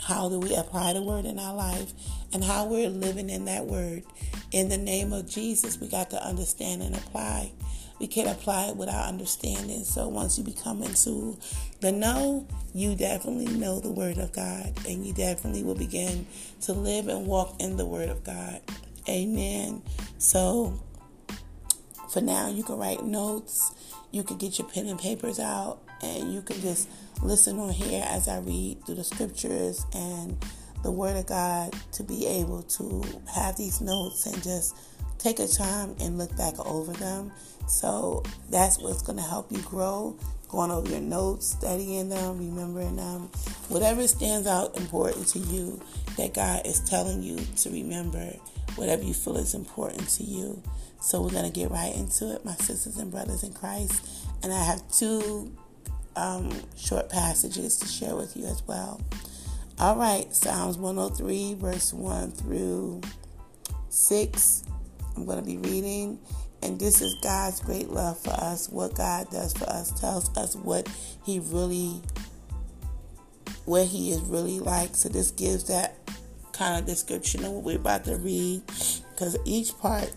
How 0.00 0.28
do 0.28 0.38
we 0.40 0.54
apply 0.54 0.94
the 0.94 1.02
Word 1.02 1.24
in 1.24 1.38
our 1.38 1.54
life 1.54 1.92
and 2.32 2.42
how 2.42 2.66
we're 2.66 2.88
living 2.88 3.30
in 3.30 3.44
that 3.46 3.66
Word? 3.66 4.02
In 4.50 4.68
the 4.68 4.76
name 4.76 5.12
of 5.12 5.28
Jesus, 5.28 5.80
we 5.80 5.88
got 5.88 6.10
to 6.10 6.22
understand 6.22 6.82
and 6.82 6.96
apply. 6.96 7.52
We 7.98 8.08
can't 8.08 8.28
apply 8.28 8.66
it 8.66 8.76
without 8.76 9.06
understanding. 9.06 9.84
So 9.84 10.08
once 10.08 10.36
you 10.36 10.44
become 10.44 10.82
into 10.82 11.38
the 11.80 11.92
know, 11.92 12.48
you 12.74 12.96
definitely 12.96 13.46
know 13.56 13.78
the 13.78 13.92
Word 13.92 14.18
of 14.18 14.32
God 14.32 14.72
and 14.88 15.06
you 15.06 15.14
definitely 15.14 15.62
will 15.62 15.76
begin 15.76 16.26
to 16.62 16.72
live 16.72 17.08
and 17.08 17.26
walk 17.26 17.54
in 17.60 17.76
the 17.76 17.86
Word 17.86 18.08
of 18.08 18.24
God. 18.24 18.60
Amen. 19.08 19.82
So 20.18 20.80
for 22.12 22.20
now, 22.20 22.48
you 22.48 22.62
can 22.62 22.76
write 22.76 23.02
notes 23.02 23.72
you 24.12 24.22
could 24.22 24.38
get 24.38 24.58
your 24.58 24.68
pen 24.68 24.86
and 24.86 25.00
papers 25.00 25.40
out 25.40 25.80
and 26.02 26.32
you 26.32 26.42
can 26.42 26.60
just 26.60 26.88
listen 27.22 27.58
on 27.58 27.70
here 27.72 28.04
as 28.06 28.28
I 28.28 28.38
read 28.38 28.84
through 28.84 28.96
the 28.96 29.04
scriptures 29.04 29.84
and 29.94 30.36
the 30.82 30.90
Word 30.90 31.16
of 31.16 31.26
God 31.26 31.74
to 31.92 32.02
be 32.02 32.26
able 32.26 32.62
to 32.62 33.02
have 33.32 33.56
these 33.56 33.80
notes 33.80 34.26
and 34.26 34.42
just 34.42 34.76
take 35.18 35.38
a 35.38 35.46
time 35.46 35.94
and 36.00 36.18
look 36.18 36.36
back 36.36 36.54
over 36.66 36.92
them. 36.92 37.32
So 37.68 38.22
that's 38.50 38.78
what's 38.78 39.02
going 39.02 39.18
to 39.18 39.24
help 39.24 39.50
you 39.50 39.58
grow. 39.62 40.16
Going 40.48 40.70
over 40.70 40.90
your 40.90 41.00
notes, 41.00 41.46
studying 41.46 42.10
them, 42.10 42.36
remembering 42.38 42.96
them, 42.96 43.30
whatever 43.68 44.06
stands 44.06 44.46
out 44.46 44.76
important 44.76 45.26
to 45.28 45.38
you 45.38 45.80
that 46.18 46.34
God 46.34 46.66
is 46.66 46.80
telling 46.80 47.22
you 47.22 47.38
to 47.56 47.70
remember, 47.70 48.34
whatever 48.74 49.02
you 49.02 49.14
feel 49.14 49.38
is 49.38 49.54
important 49.54 50.06
to 50.10 50.24
you. 50.24 50.62
So 51.02 51.20
we're 51.20 51.30
going 51.30 51.44
to 51.44 51.50
get 51.50 51.72
right 51.72 51.92
into 51.94 52.32
it, 52.32 52.44
my 52.44 52.54
sisters 52.54 52.96
and 52.96 53.10
brothers 53.10 53.42
in 53.42 53.52
Christ. 53.52 54.06
And 54.44 54.52
I 54.52 54.62
have 54.62 54.88
two 54.92 55.52
um, 56.14 56.52
short 56.76 57.10
passages 57.10 57.76
to 57.78 57.88
share 57.88 58.14
with 58.14 58.36
you 58.36 58.46
as 58.46 58.62
well. 58.68 59.00
All 59.80 59.96
right, 59.96 60.32
Psalms 60.32 60.78
103, 60.78 61.54
verse 61.54 61.92
1 61.92 62.30
through 62.30 63.00
6. 63.88 64.64
I'm 65.16 65.26
going 65.26 65.40
to 65.40 65.44
be 65.44 65.58
reading. 65.58 66.20
And 66.62 66.78
this 66.78 67.02
is 67.02 67.16
God's 67.20 67.58
great 67.58 67.88
love 67.88 68.20
for 68.20 68.30
us. 68.30 68.68
What 68.68 68.94
God 68.94 69.28
does 69.30 69.52
for 69.54 69.68
us 69.68 69.98
tells 70.00 70.34
us 70.36 70.54
what 70.54 70.88
He 71.24 71.40
really, 71.40 72.00
what 73.64 73.86
He 73.86 74.12
is 74.12 74.20
really 74.20 74.60
like. 74.60 74.94
So 74.94 75.08
this 75.08 75.32
gives 75.32 75.64
that 75.64 75.96
kind 76.52 76.78
of 76.78 76.86
description 76.86 77.44
of 77.44 77.50
what 77.50 77.64
we're 77.64 77.76
about 77.76 78.04
to 78.04 78.16
read. 78.18 78.62
Because 79.10 79.36
each 79.44 79.76
part 79.78 80.12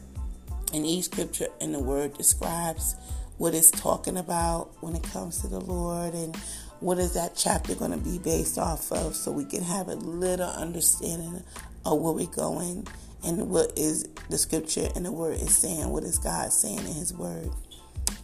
and 0.75 0.85
each 0.85 1.05
scripture 1.05 1.47
in 1.61 1.71
the 1.71 1.79
word 1.79 2.13
describes 2.17 2.95
what 3.37 3.55
it's 3.55 3.71
talking 3.71 4.17
about 4.17 4.71
when 4.81 4.93
it 4.93 5.03
comes 5.03 5.39
to 5.39 5.47
the 5.47 5.59
Lord 5.59 6.13
and 6.13 6.35
what 6.81 6.99
is 6.99 7.13
that 7.13 7.33
chapter 7.35 7.73
going 7.75 7.91
to 7.91 7.97
be 7.97 8.19
based 8.19 8.57
off 8.57 8.91
of 8.91 9.15
so 9.15 9.31
we 9.31 9.45
can 9.45 9.63
have 9.63 9.87
a 9.87 9.95
little 9.95 10.49
understanding 10.49 11.41
of 11.85 12.01
where 12.01 12.11
we're 12.11 12.27
going 12.27 12.85
and 13.23 13.49
what 13.49 13.71
is 13.77 14.09
the 14.29 14.37
scripture 14.37 14.89
and 14.95 15.05
the 15.05 15.11
word 15.11 15.39
is 15.39 15.57
saying, 15.57 15.89
what 15.89 16.03
is 16.03 16.17
God 16.17 16.51
saying 16.51 16.79
in 16.79 16.93
his 16.93 17.13
word. 17.13 17.49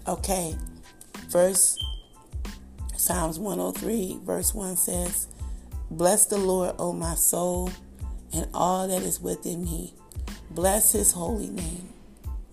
Okay, 0.05 0.55
first 1.29 1.81
Psalms 2.97 3.39
103, 3.39 4.19
verse 4.25 4.53
1 4.53 4.75
says, 4.75 5.29
Bless 5.89 6.25
the 6.25 6.37
Lord, 6.37 6.75
O 6.79 6.91
my 6.91 7.15
soul, 7.15 7.71
and 8.33 8.47
all 8.53 8.89
that 8.89 9.03
is 9.03 9.21
within 9.21 9.63
me. 9.63 9.93
Bless 10.49 10.91
his 10.91 11.13
holy 11.13 11.49
name. 11.49 11.91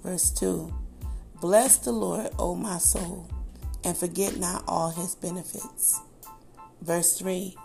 Verse 0.03 0.31
2 0.31 0.73
Bless 1.41 1.79
the 1.79 1.93
Lord, 1.93 2.31
O 2.39 2.55
my 2.55 2.79
soul, 2.79 3.29
and 3.85 3.97
forget 3.97 4.37
not 4.37 4.65
all 4.67 4.91
his 4.91 5.15
benefits. 5.15 6.01
Verse 6.81 7.19
3 7.19 7.57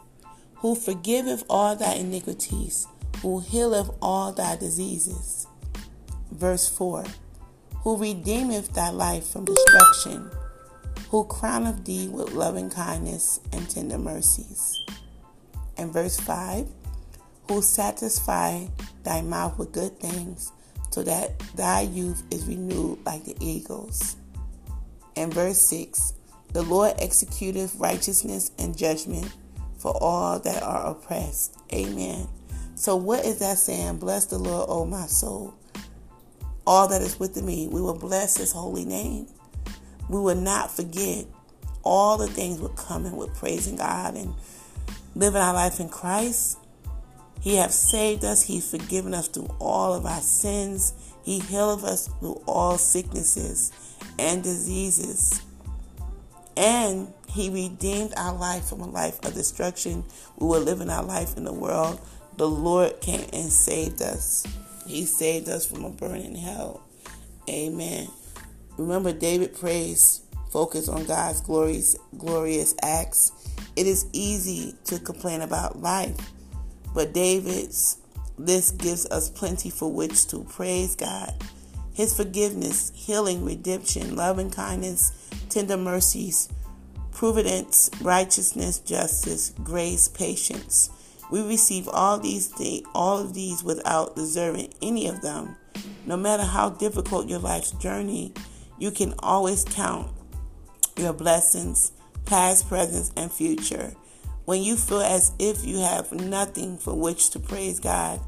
Who 0.55 0.75
forgiveth 0.75 1.43
all 1.49 1.75
thy 1.75 1.93
iniquities, 1.93 2.87
who 3.21 3.39
healeth 3.39 3.89
all 4.01 4.31
thy 4.31 4.55
diseases. 4.55 5.47
Verse 6.31 6.67
4 6.69 7.05
Who 7.83 7.97
redeemeth 7.97 8.73
thy 8.73 8.89
life 8.89 9.27
from 9.27 9.45
destruction, 9.45 10.31
who 11.09 11.25
crowneth 11.25 11.85
thee 11.85 12.07
with 12.07 12.33
loving 12.33 12.69
kindness 12.69 13.39
and 13.51 13.69
tender 13.69 13.97
mercies. 13.97 14.83
And 15.77 15.93
verse 15.93 16.19
5 16.19 16.67
Who 17.47 17.61
satisfy 17.61 18.67
thy 19.03 19.21
mouth 19.21 19.57
with 19.59 19.71
good 19.71 19.99
things 19.99 20.51
so 20.93 21.01
that 21.01 21.39
thy 21.55 21.81
youth 21.81 22.21
is 22.29 22.45
renewed 22.45 23.03
like 23.03 23.23
the 23.25 23.35
eagles. 23.39 24.15
And 25.15 25.33
verse 25.33 25.57
6 25.57 26.13
The 26.53 26.61
Lord 26.61 26.95
executeth 26.97 27.79
righteousness 27.79 28.51
and 28.59 28.77
judgment 28.77 29.33
for 29.79 29.97
all 29.99 30.37
that 30.41 30.61
are 30.61 30.91
oppressed. 30.91 31.57
Amen. 31.73 32.27
So, 32.75 32.95
what 32.95 33.25
is 33.25 33.39
that 33.39 33.57
saying? 33.57 33.97
Bless 33.97 34.27
the 34.27 34.37
Lord, 34.37 34.67
O 34.69 34.85
my 34.85 35.07
soul. 35.07 35.55
All 36.67 36.87
that 36.89 37.01
is 37.01 37.19
within 37.19 37.47
me, 37.47 37.67
we 37.67 37.81
will 37.81 37.97
bless 37.97 38.37
his 38.37 38.51
holy 38.51 38.85
name. 38.85 39.25
We 40.09 40.19
will 40.19 40.35
not 40.35 40.69
forget 40.69 41.25
all 41.81 42.19
the 42.19 42.27
things 42.27 42.59
we're 42.59 42.69
coming 42.69 43.17
with 43.17 43.33
praising 43.33 43.77
God 43.77 44.15
and 44.15 44.35
living 45.15 45.41
our 45.41 45.55
life 45.55 45.79
in 45.79 45.89
Christ 45.89 46.59
he 47.43 47.57
hath 47.57 47.73
saved 47.73 48.23
us. 48.23 48.41
He's 48.41 48.71
forgiven 48.71 49.13
us 49.13 49.27
through 49.27 49.53
all 49.59 49.93
of 49.93 50.05
our 50.05 50.21
sins. 50.21 50.93
He 51.25 51.39
healed 51.39 51.83
us 51.83 52.07
through 52.07 52.41
all 52.47 52.77
sicknesses 52.77 53.73
and 54.17 54.41
diseases. 54.41 55.41
And 56.55 57.11
he 57.27 57.49
redeemed 57.49 58.13
our 58.15 58.33
life 58.33 58.63
from 58.63 58.79
a 58.79 58.89
life 58.89 59.19
of 59.25 59.33
destruction. 59.33 60.05
We 60.37 60.47
were 60.47 60.59
living 60.59 60.89
our 60.89 61.03
life 61.03 61.35
in 61.35 61.43
the 61.43 61.51
world. 61.51 61.99
The 62.37 62.47
Lord 62.47 63.01
came 63.01 63.27
and 63.33 63.51
saved 63.51 64.01
us. 64.01 64.47
He 64.87 65.05
saved 65.05 65.49
us 65.49 65.65
from 65.65 65.83
a 65.83 65.89
burning 65.89 66.35
hell. 66.35 66.81
Amen. 67.49 68.07
Remember, 68.77 69.11
David 69.11 69.53
prays, 69.53 70.21
focus 70.49 70.87
on 70.87 71.03
God's 71.03 71.41
glorious, 71.41 71.97
glorious 72.17 72.73
acts. 72.81 73.33
It 73.75 73.85
is 73.85 74.07
easy 74.13 74.75
to 74.85 74.97
complain 74.97 75.41
about 75.41 75.81
life 75.81 76.15
but 76.93 77.13
David's 77.13 77.97
list 78.37 78.77
gives 78.77 79.05
us 79.07 79.29
plenty 79.29 79.69
for 79.69 79.91
which 79.91 80.27
to 80.27 80.43
praise 80.43 80.95
God. 80.95 81.33
His 81.93 82.15
forgiveness, 82.15 82.91
healing, 82.95 83.45
redemption, 83.45 84.15
loving 84.15 84.49
kindness, 84.49 85.11
tender 85.49 85.77
mercies, 85.77 86.49
providence, 87.11 87.89
righteousness, 88.01 88.79
justice, 88.79 89.53
grace, 89.63 90.07
patience. 90.07 90.89
We 91.29 91.41
receive 91.41 91.87
all 91.87 92.19
these 92.19 92.47
things, 92.47 92.85
all 92.93 93.19
of 93.19 93.33
these 93.33 93.63
without 93.63 94.15
deserving 94.15 94.73
any 94.81 95.07
of 95.07 95.21
them. 95.21 95.55
No 96.05 96.17
matter 96.17 96.43
how 96.43 96.69
difficult 96.69 97.29
your 97.29 97.39
life's 97.39 97.71
journey, 97.71 98.33
you 98.77 98.91
can 98.91 99.13
always 99.19 99.63
count 99.63 100.11
your 100.97 101.13
blessings, 101.13 101.91
past, 102.25 102.67
present, 102.67 103.11
and 103.15 103.31
future. 103.31 103.93
When 104.45 104.61
you 104.61 104.75
feel 104.75 105.01
as 105.01 105.31
if 105.39 105.65
you 105.65 105.79
have 105.79 106.11
nothing 106.11 106.77
for 106.77 106.93
which 106.93 107.29
to 107.29 107.39
praise 107.39 107.79
God, 107.79 108.19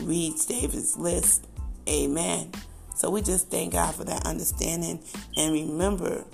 read 0.00 0.34
David's 0.46 0.98
list. 0.98 1.46
Amen. 1.88 2.52
So 2.94 3.08
we 3.08 3.22
just 3.22 3.50
thank 3.50 3.72
God 3.72 3.94
for 3.94 4.04
that 4.04 4.26
understanding 4.26 5.02
and 5.34 5.52
remember 5.54 6.24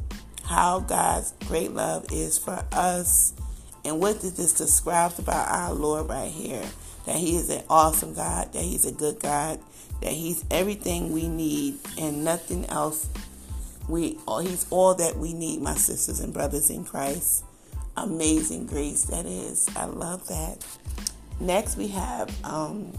how 0.44 0.80
God's 0.80 1.34
great 1.46 1.70
love 1.70 2.06
is 2.10 2.36
for 2.36 2.64
us. 2.72 3.32
And 3.84 4.00
what 4.00 4.20
this 4.20 4.54
describe 4.54 5.18
about 5.18 5.48
our 5.48 5.72
Lord 5.72 6.08
right 6.08 6.30
here? 6.30 6.64
That 7.06 7.16
He 7.16 7.36
is 7.36 7.48
an 7.50 7.62
awesome 7.68 8.14
God, 8.14 8.52
that 8.52 8.62
He's 8.62 8.86
a 8.86 8.92
good 8.92 9.20
God, 9.20 9.60
that 10.00 10.12
He's 10.12 10.44
everything 10.50 11.12
we 11.12 11.28
need 11.28 11.78
and 11.96 12.24
nothing 12.24 12.66
else. 12.66 13.08
We, 13.88 14.18
He's 14.42 14.66
all 14.70 14.94
that 14.96 15.16
we 15.16 15.32
need, 15.32 15.62
my 15.62 15.74
sisters 15.74 16.18
and 16.18 16.32
brothers 16.32 16.70
in 16.70 16.84
Christ 16.84 17.44
amazing 17.96 18.66
grace 18.66 19.04
that 19.04 19.26
is. 19.26 19.68
I 19.76 19.84
love 19.84 20.26
that. 20.28 20.64
Next, 21.40 21.76
we 21.76 21.88
have 21.88 22.32
um, 22.44 22.92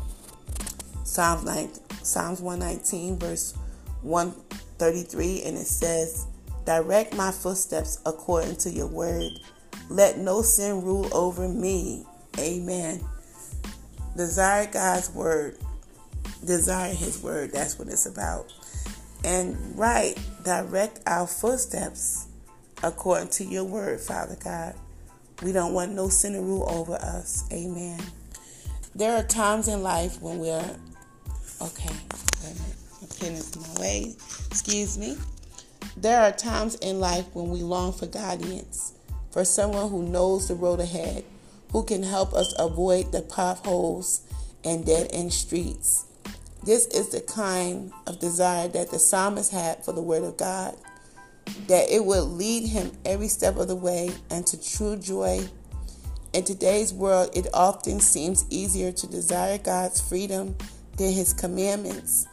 Psalms, 1.04 1.44
9, 1.46 1.70
Psalms 2.04 2.42
119, 2.42 3.18
verse 3.18 3.54
133, 4.02 5.44
and 5.44 5.58
it 5.58 5.68
says, 5.68 6.28
Direct 6.66 7.16
my 7.16 7.32
footsteps 7.32 8.00
according 8.06 8.56
to 8.58 8.70
your 8.70 8.88
word. 8.88 9.32
Let 9.90 10.18
no 10.18 10.42
sin 10.42 10.82
rule 10.82 11.10
over 11.16 11.48
me. 11.48 12.06
Amen. 12.40 13.02
Desire 14.16 14.68
God's 14.72 15.10
word. 15.12 15.58
Desire 16.46 16.94
his 16.94 17.22
word. 17.22 17.52
That's 17.52 17.78
what 17.78 17.88
it's 17.88 18.06
about. 18.06 18.52
And 19.24 19.58
right, 19.78 20.18
direct 20.44 21.00
our 21.06 21.28
footsteps 21.28 22.28
according 22.82 23.30
to 23.30 23.46
your 23.46 23.64
word, 23.64 24.02
Father 24.02 24.38
God. 24.44 24.76
We 25.44 25.52
don't 25.52 25.74
want 25.74 25.92
no 25.92 26.08
sin 26.08 26.34
to 26.34 26.42
rule 26.42 26.66
over 26.70 26.94
us. 26.94 27.44
Amen. 27.52 28.00
There 28.96 29.16
are 29.16 29.24
times 29.24 29.68
in 29.68 29.84
life 29.84 30.22
when 30.22 30.40
we're 30.40 30.78
okay. 31.62 31.94
My 33.02 33.08
pen 33.20 33.34
is 33.34 33.56
my 33.58 33.82
way. 33.82 34.16
Excuse 34.48 34.98
me. 34.98 35.18
There 35.98 36.22
are 36.22 36.32
times 36.32 36.76
in 36.76 37.00
life 37.00 37.26
when 37.34 37.50
we 37.50 37.60
long 37.60 37.92
for 37.92 38.08
guidance, 38.08 38.94
for 39.32 39.44
someone 39.44 39.90
who 39.90 40.04
knows 40.04 40.48
the 40.48 40.56
road 40.56 40.80
ahead, 40.80 41.26
who 41.72 41.84
can 41.84 42.04
help 42.04 42.34
us 42.34 42.54
avoid 42.58 43.12
the 43.12 43.22
potholes 43.22 44.22
and 44.64 44.86
dead 44.86 45.10
end 45.12 45.34
streets. 45.34 46.06
This 46.64 46.88
is 46.88 47.10
the 47.10 47.20
kind 47.20 47.92
of 48.08 48.20
desire 48.20 48.70
that 48.70 48.92
the 48.92 49.00
psalmist 49.00 49.52
had 49.52 49.84
for 49.84 49.92
the 49.92 50.02
Word 50.02 50.24
of 50.24 50.38
God, 50.38 50.78
that 51.68 51.90
it 51.90 52.04
would 52.04 52.24
lead 52.24 52.68
him 52.68 52.92
every 53.06 53.28
step 53.28 53.58
of 53.58 53.68
the 53.68 53.76
way 53.76 54.12
and 54.30 54.46
to 54.48 54.62
true 54.62 54.98
joy. 54.98 55.48
In 56.34 56.44
today's 56.44 56.94
world, 56.94 57.30
it 57.36 57.48
often 57.54 58.00
seems 58.00 58.46
easier 58.50 58.92
to 58.92 59.08
desire 59.08 59.60
God's 59.60 60.02
freedom 60.02 60.56
than 60.98 61.14
His 61.14 61.32
commandments. 61.32 62.28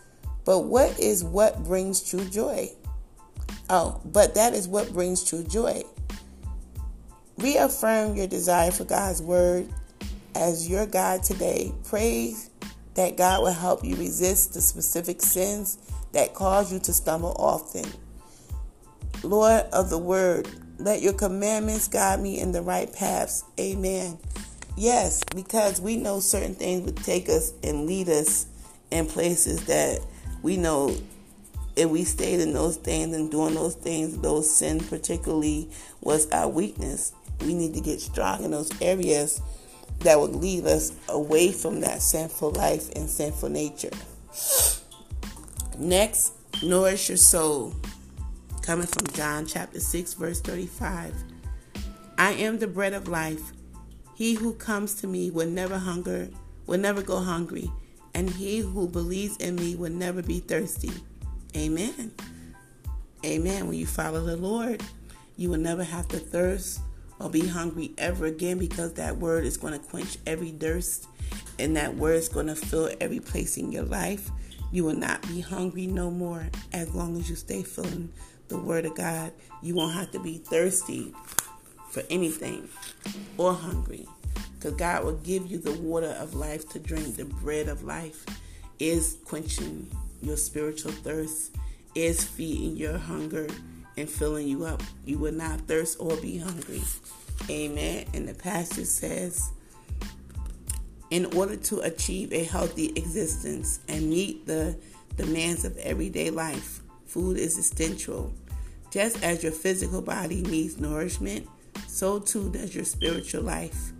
But 0.46 0.60
what 0.60 0.98
is 0.98 1.22
what 1.22 1.62
brings 1.64 2.02
true 2.02 2.24
joy? 2.24 2.70
Oh, 3.68 4.00
but 4.06 4.34
that 4.34 4.54
is 4.54 4.66
what 4.66 4.92
brings 4.92 5.22
true 5.22 5.44
joy. 5.44 5.82
Reaffirm 7.36 8.16
your 8.16 8.26
desire 8.26 8.70
for 8.70 8.84
God's 8.84 9.22
word 9.22 9.68
as 10.34 10.68
your 10.68 10.86
God 10.86 11.22
today. 11.22 11.72
Pray 11.84 12.34
that 12.94 13.16
God 13.16 13.42
will 13.42 13.52
help 13.52 13.84
you 13.84 13.96
resist 13.96 14.54
the 14.54 14.60
specific 14.60 15.22
sins 15.22 15.78
that 16.12 16.34
cause 16.34 16.72
you 16.72 16.78
to 16.80 16.92
stumble 16.92 17.36
often. 17.38 17.84
Lord 19.22 19.64
of 19.72 19.90
the 19.90 19.98
word, 19.98 20.48
let 20.78 21.02
your 21.02 21.12
commandments 21.12 21.88
guide 21.88 22.20
me 22.20 22.40
in 22.40 22.52
the 22.52 22.62
right 22.62 22.92
paths. 22.92 23.44
Amen. 23.58 24.18
Yes, 24.76 25.22
because 25.34 25.80
we 25.80 25.96
know 25.96 26.20
certain 26.20 26.54
things 26.54 26.84
would 26.84 26.96
take 26.96 27.28
us 27.28 27.52
and 27.62 27.86
lead 27.86 28.08
us 28.08 28.46
in 28.90 29.06
places 29.06 29.66
that 29.66 30.00
we 30.42 30.56
know 30.56 30.96
if 31.76 31.88
we 31.88 32.04
stayed 32.04 32.40
in 32.40 32.52
those 32.52 32.76
things 32.76 33.14
and 33.14 33.30
doing 33.30 33.54
those 33.54 33.74
things, 33.74 34.16
those 34.18 34.50
sins 34.50 34.88
particularly 34.88 35.70
was 36.00 36.30
our 36.30 36.48
weakness. 36.48 37.12
We 37.42 37.54
need 37.54 37.74
to 37.74 37.80
get 37.80 38.00
strong 38.00 38.44
in 38.44 38.50
those 38.50 38.70
areas 38.80 39.40
that 40.00 40.18
would 40.18 40.34
lead 40.34 40.66
us 40.66 40.92
away 41.08 41.52
from 41.52 41.80
that 41.80 42.02
sinful 42.02 42.52
life 42.52 42.90
and 42.96 43.08
sinful 43.08 43.50
nature. 43.50 43.90
Next, 45.78 46.32
nourish 46.62 47.08
your 47.08 47.18
soul. 47.18 47.74
Coming 48.62 48.86
from 48.86 49.06
John 49.14 49.46
chapter 49.46 49.80
6, 49.80 50.14
verse 50.14 50.40
35. 50.42 51.14
I 52.18 52.32
am 52.32 52.58
the 52.58 52.66
bread 52.66 52.92
of 52.92 53.08
life. 53.08 53.52
He 54.14 54.34
who 54.34 54.52
comes 54.52 54.94
to 54.96 55.06
me 55.06 55.30
will 55.30 55.48
never 55.48 55.78
hunger, 55.78 56.28
will 56.66 56.78
never 56.78 57.00
go 57.00 57.20
hungry, 57.20 57.72
and 58.14 58.28
he 58.28 58.58
who 58.58 58.86
believes 58.86 59.38
in 59.38 59.56
me 59.56 59.76
will 59.76 59.90
never 59.90 60.22
be 60.22 60.40
thirsty. 60.40 60.92
Amen. 61.56 62.12
Amen. 63.24 63.66
When 63.66 63.78
you 63.78 63.86
follow 63.86 64.24
the 64.24 64.36
Lord, 64.36 64.82
you 65.36 65.48
will 65.48 65.58
never 65.58 65.82
have 65.82 66.06
to 66.08 66.18
thirst 66.18 66.80
or 67.18 67.30
be 67.30 67.48
hungry 67.48 67.92
ever 67.96 68.26
again 68.26 68.58
because 68.58 68.92
that 68.94 69.16
word 69.16 69.46
is 69.46 69.56
going 69.56 69.72
to 69.72 69.78
quench 69.78 70.18
every 70.26 70.50
thirst 70.50 71.06
and 71.58 71.76
that 71.76 71.96
word 71.96 72.16
is 72.16 72.28
going 72.28 72.46
to 72.46 72.54
fill 72.54 72.90
every 73.00 73.20
place 73.20 73.56
in 73.56 73.72
your 73.72 73.84
life. 73.84 74.30
You 74.70 74.84
will 74.84 74.96
not 74.96 75.26
be 75.28 75.40
hungry 75.40 75.86
no 75.86 76.10
more 76.10 76.46
as 76.72 76.94
long 76.94 77.16
as 77.16 77.28
you 77.28 77.36
stay 77.36 77.62
filling 77.62 78.12
the 78.50 78.58
word 78.58 78.84
of 78.84 78.94
God. 78.94 79.32
You 79.62 79.74
won't 79.74 79.94
have 79.94 80.10
to 80.10 80.20
be 80.20 80.38
thirsty 80.38 81.14
for 81.90 82.02
anything 82.10 82.68
or 83.38 83.54
hungry 83.54 84.06
because 84.54 84.74
God 84.74 85.04
will 85.04 85.16
give 85.16 85.50
you 85.50 85.56
the 85.56 85.72
water 85.72 86.14
of 86.18 86.34
life 86.34 86.68
to 86.70 86.78
drink. 86.78 87.16
The 87.16 87.24
bread 87.24 87.68
of 87.68 87.82
life 87.82 88.26
is 88.78 89.16
quenching 89.24 89.88
your 90.20 90.36
spiritual 90.36 90.92
thirst, 90.92 91.56
is 91.94 92.22
feeding 92.22 92.76
your 92.76 92.98
hunger 92.98 93.46
and 93.96 94.08
filling 94.08 94.46
you 94.46 94.64
up. 94.64 94.82
You 95.06 95.18
will 95.18 95.32
not 95.32 95.60
thirst 95.62 95.96
or 95.98 96.14
be 96.16 96.36
hungry. 96.38 96.82
Amen. 97.48 98.04
And 98.12 98.28
the 98.28 98.34
passage 98.34 98.86
says, 98.86 99.50
in 101.10 101.24
order 101.36 101.56
to 101.56 101.80
achieve 101.80 102.32
a 102.32 102.44
healthy 102.44 102.90
existence 102.96 103.80
and 103.88 104.10
meet 104.10 104.46
the 104.46 104.76
demands 105.16 105.64
of 105.64 105.76
everyday 105.78 106.30
life, 106.30 106.80
food 107.06 107.36
is 107.36 107.58
essential. 107.58 108.32
Just 108.90 109.22
as 109.22 109.42
your 109.42 109.52
physical 109.52 110.02
body 110.02 110.42
needs 110.42 110.80
nourishment, 110.80 111.48
so 111.86 112.18
too 112.18 112.50
does 112.50 112.74
your 112.74 112.84
spiritual 112.84 113.42
life. 113.42 113.92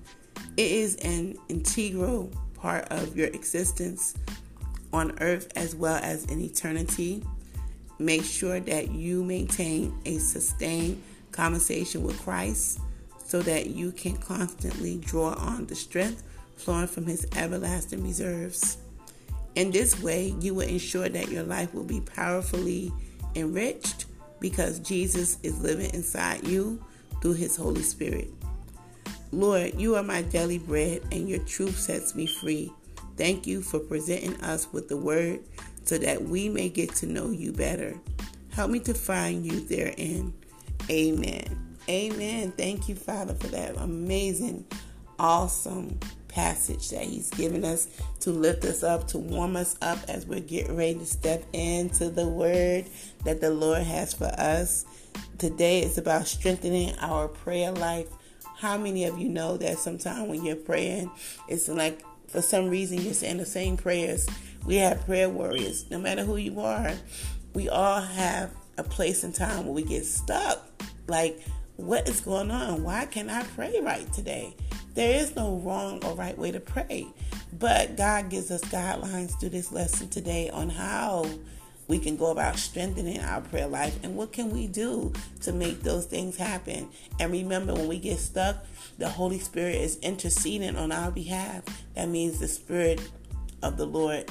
It 0.57 0.71
is 0.73 0.97
an 0.97 1.37
integral 1.49 2.33
part 2.55 2.89
of 2.91 3.17
your 3.17 3.29
existence 3.29 4.15
on 4.93 5.17
earth 5.21 5.53
as 5.55 5.77
well 5.77 6.01
as 6.03 6.25
in 6.27 6.41
eternity. 6.41 7.25
Make 7.99 8.25
sure 8.25 8.59
that 8.59 8.91
you 8.91 9.23
maintain 9.23 9.97
a 10.07 10.19
sustained 10.19 11.03
conversation 11.31 12.03
with 12.03 12.21
Christ 12.21 12.81
so 13.25 13.41
that 13.43 13.67
you 13.69 13.93
can 13.93 14.17
constantly 14.17 14.99
draw 14.99 15.35
on 15.35 15.67
the 15.67 15.77
strength 15.77 16.25
flowing 16.57 16.89
from 16.89 17.07
His 17.07 17.27
everlasting 17.37 18.03
reserves. 18.03 18.79
In 19.55 19.71
this 19.71 20.01
way, 20.03 20.35
you 20.41 20.55
will 20.55 20.67
ensure 20.67 21.09
that 21.09 21.31
your 21.31 21.45
life 21.45 21.73
will 21.75 21.85
be 21.85 22.01
powerfully 22.01 22.93
enriched 23.37 24.07
because 24.41 24.79
Jesus 24.81 25.39
is 25.43 25.61
living 25.61 25.93
inside 25.95 26.47
you 26.47 26.83
through 27.21 27.35
His 27.35 27.57
Holy 27.57 27.83
Spirit. 27.83 28.29
Lord, 29.33 29.81
you 29.81 29.95
are 29.95 30.03
my 30.03 30.23
daily 30.23 30.59
bread, 30.59 31.03
and 31.13 31.29
your 31.29 31.39
truth 31.41 31.79
sets 31.79 32.15
me 32.15 32.27
free. 32.27 32.73
Thank 33.17 33.47
you 33.47 33.63
for 33.63 33.79
presenting 33.79 34.41
us 34.43 34.73
with 34.73 34.89
the 34.89 34.97
word 34.97 35.41
so 35.85 35.99
that 35.99 36.23
we 36.23 36.49
may 36.49 36.69
get 36.69 36.95
to 36.97 37.07
know 37.07 37.31
you 37.31 37.53
better. 37.53 37.95
Help 38.51 38.71
me 38.71 38.81
to 38.81 38.95
find 38.95 39.45
you 39.45 39.61
therein. 39.61 40.33
Amen. 40.91 41.77
Amen. 41.89 42.53
Thank 42.53 42.89
you, 42.89 42.95
Father, 42.95 43.35
for 43.35 43.49
that 43.49 43.77
amazing, 43.77 44.65
awesome 45.19 45.99
passage 46.31 46.91
that 46.91 47.05
He's 47.05 47.31
given 47.31 47.65
us 47.65 47.89
to 48.21 48.31
lift 48.31 48.65
us 48.65 48.83
up, 48.83 49.09
to 49.09 49.19
warm 49.19 49.57
us 49.57 49.77
up 49.83 49.99
as 50.09 50.27
we're 50.27 50.41
getting 50.41 50.77
ready 50.77 50.99
to 50.99 51.07
step 51.07 51.45
into 51.53 52.09
the 52.09 52.27
word 52.27 52.87
that 53.25 53.41
the 53.41 53.51
Lord 53.51 53.83
has 53.83 54.15
for 54.15 54.33
us. 54.39 54.85
Today 55.39 55.83
is 55.83 55.99
about 55.99 56.27
strengthening 56.27 56.97
our 56.99 57.29
prayer 57.29 57.73
life. 57.73 58.09
How 58.57 58.77
many 58.77 59.05
of 59.05 59.19
you 59.19 59.29
know 59.29 59.57
that 59.57 59.79
sometimes 59.79 60.29
when 60.29 60.45
you're 60.45 60.57
praying, 60.57 61.11
it's 61.49 61.69
like 61.69 62.03
for 62.29 62.43
some 62.43 62.69
reason 62.69 63.01
you're 63.01 63.15
saying 63.15 63.39
the 63.39 63.47
same 63.47 63.77
prayers. 63.77 64.29
We 64.65 64.77
have 64.77 65.05
prayer 65.07 65.29
warriors. 65.29 65.91
No 65.91 65.99
matter 65.99 66.25
who 66.25 66.37
you 66.37 66.61
are, 66.61 66.93
we 67.55 67.69
all 67.69 68.01
have 68.01 68.55
a 68.79 68.85
place 68.85 69.25
in 69.25 69.33
time 69.33 69.65
where 69.65 69.75
we 69.75 69.83
get 69.83 70.05
stuck. 70.05 70.65
Like, 71.07 71.41
what 71.81 72.09
is 72.09 72.21
going 72.21 72.51
on? 72.51 72.83
Why 72.83 73.07
can't 73.07 73.31
I 73.31 73.43
pray 73.43 73.81
right 73.81 74.11
today? 74.13 74.55
There 74.95 75.19
is 75.19 75.35
no 75.35 75.57
wrong 75.57 76.05
or 76.05 76.15
right 76.15 76.37
way 76.37 76.51
to 76.53 76.61
pray. 76.61 77.07
But 77.59 77.97
God 77.97 78.29
gives 78.29 78.51
us 78.51 78.61
guidelines 78.63 79.39
through 79.39 79.51
this 79.51 79.73
lesson 79.73 80.09
today 80.09 80.51
on 80.51 80.69
how 80.71 81.27
we 81.89 81.99
can 81.99 82.17
go 82.17 82.31
about 82.31 82.57
strengthening 82.57 83.19
our 83.19 83.41
prayer 83.41 83.67
life 83.67 83.99
and 84.05 84.15
what 84.15 84.33
can 84.33 84.51
we 84.51 84.69
do 84.69 85.13
to 85.41 85.53
make 85.53 85.83
those 85.83 86.07
things 86.07 86.37
happen 86.37 86.89
and 87.19 87.33
remember 87.33 87.75
when 87.75 87.89
we 87.89 87.99
get 87.99 88.17
stuck 88.17 88.65
the 88.99 89.09
holy 89.09 89.41
spirit 89.41 89.75
is 89.75 89.97
interceding 89.97 90.77
on 90.77 90.93
our 90.93 91.11
behalf 91.11 91.65
that 91.97 92.09
means 92.09 92.39
the 92.39 92.47
spirit 92.47 93.01
of 93.65 93.77
the 93.77 93.85
lord 93.85 94.25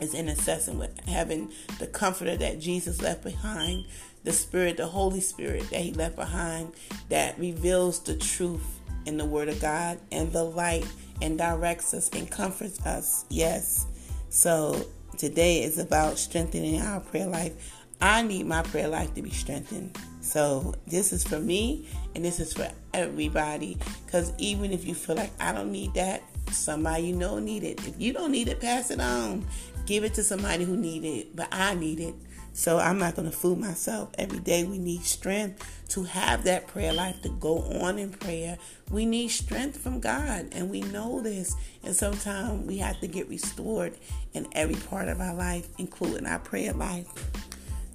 is 0.00 0.14
intercessing 0.14 0.78
with 0.78 0.96
heaven 1.08 1.50
the 1.80 1.88
comforter 1.88 2.36
that 2.36 2.60
jesus 2.60 3.02
left 3.02 3.24
behind 3.24 3.84
the 4.24 4.32
spirit 4.32 4.76
the 4.76 4.86
holy 4.86 5.20
spirit 5.20 5.68
that 5.70 5.80
he 5.80 5.92
left 5.92 6.16
behind 6.16 6.72
that 7.08 7.38
reveals 7.38 8.00
the 8.00 8.16
truth 8.16 8.80
in 9.06 9.16
the 9.16 9.24
word 9.24 9.48
of 9.48 9.60
god 9.60 9.98
and 10.12 10.32
the 10.32 10.44
light 10.44 10.86
and 11.22 11.38
directs 11.38 11.94
us 11.94 12.08
and 12.10 12.30
comforts 12.30 12.84
us 12.86 13.24
yes 13.28 13.86
so 14.30 14.86
today 15.20 15.62
is 15.62 15.78
about 15.78 16.18
strengthening 16.18 16.80
our 16.80 17.00
prayer 17.00 17.26
life. 17.26 17.84
I 18.00 18.22
need 18.22 18.46
my 18.46 18.62
prayer 18.62 18.88
life 18.88 19.12
to 19.14 19.22
be 19.22 19.28
strengthened. 19.30 19.98
So 20.22 20.74
this 20.86 21.12
is 21.12 21.24
for 21.24 21.38
me 21.38 21.88
and 22.14 22.24
this 22.24 22.40
is 22.40 22.54
for 22.54 22.70
everybody. 22.94 23.76
Because 24.06 24.32
even 24.38 24.72
if 24.72 24.86
you 24.86 24.94
feel 24.94 25.16
like 25.16 25.32
I 25.38 25.52
don't 25.52 25.70
need 25.70 25.92
that, 25.94 26.22
somebody 26.50 27.08
you 27.08 27.16
know 27.16 27.38
need 27.38 27.64
it. 27.64 27.86
If 27.86 28.00
you 28.00 28.14
don't 28.14 28.32
need 28.32 28.48
it, 28.48 28.60
pass 28.60 28.90
it 28.90 29.00
on. 29.00 29.44
Give 29.84 30.04
it 30.04 30.14
to 30.14 30.22
somebody 30.22 30.64
who 30.64 30.76
need 30.76 31.04
it. 31.04 31.36
But 31.36 31.48
I 31.52 31.74
need 31.74 32.00
it. 32.00 32.14
So 32.60 32.78
I'm 32.78 32.98
not 32.98 33.16
going 33.16 33.30
to 33.30 33.34
fool 33.34 33.56
myself. 33.56 34.10
Every 34.18 34.38
day 34.38 34.64
we 34.64 34.76
need 34.76 35.02
strength 35.04 35.66
to 35.88 36.02
have 36.02 36.44
that 36.44 36.66
prayer 36.66 36.92
life, 36.92 37.22
to 37.22 37.30
go 37.30 37.62
on 37.80 37.98
in 37.98 38.10
prayer. 38.10 38.58
We 38.90 39.06
need 39.06 39.28
strength 39.28 39.78
from 39.78 39.98
God, 39.98 40.50
and 40.52 40.68
we 40.68 40.82
know 40.82 41.22
this. 41.22 41.56
And 41.82 41.96
sometimes 41.96 42.66
we 42.66 42.76
have 42.76 43.00
to 43.00 43.06
get 43.06 43.30
restored 43.30 43.94
in 44.34 44.46
every 44.52 44.74
part 44.74 45.08
of 45.08 45.22
our 45.22 45.32
life, 45.32 45.68
including 45.78 46.26
our 46.26 46.38
prayer 46.38 46.74
life. 46.74 47.06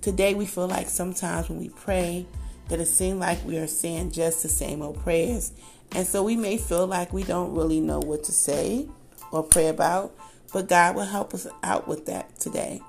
Today 0.02 0.34
we 0.34 0.48
feel 0.48 0.68
like 0.68 0.90
sometimes 0.90 1.48
when 1.48 1.60
we 1.60 1.70
pray, 1.70 2.26
that 2.70 2.80
it 2.80 2.88
seems 2.88 3.20
like 3.20 3.46
we 3.46 3.60
are 3.60 3.68
saying 3.68 4.14
just 4.14 4.42
the 4.42 4.50
same 4.50 4.82
old 4.82 5.00
prayers. 5.04 5.52
And 5.92 6.08
so 6.08 6.24
we 6.24 6.36
may 6.36 6.58
feel 6.58 6.88
like 6.88 7.14
we 7.14 7.24
don't 7.24 7.54
really 7.54 7.82
know 7.82 8.00
what 8.00 8.24
to 8.24 8.32
say 8.32 8.90
or 9.32 9.44
pray 9.44 9.68
about, 9.68 10.18
but 10.52 10.68
God 10.68 10.96
will 10.96 11.06
help 11.06 11.36
us 11.36 11.46
out 11.62 11.88
with 11.88 12.08
that 12.08 12.40
today. 12.40 12.82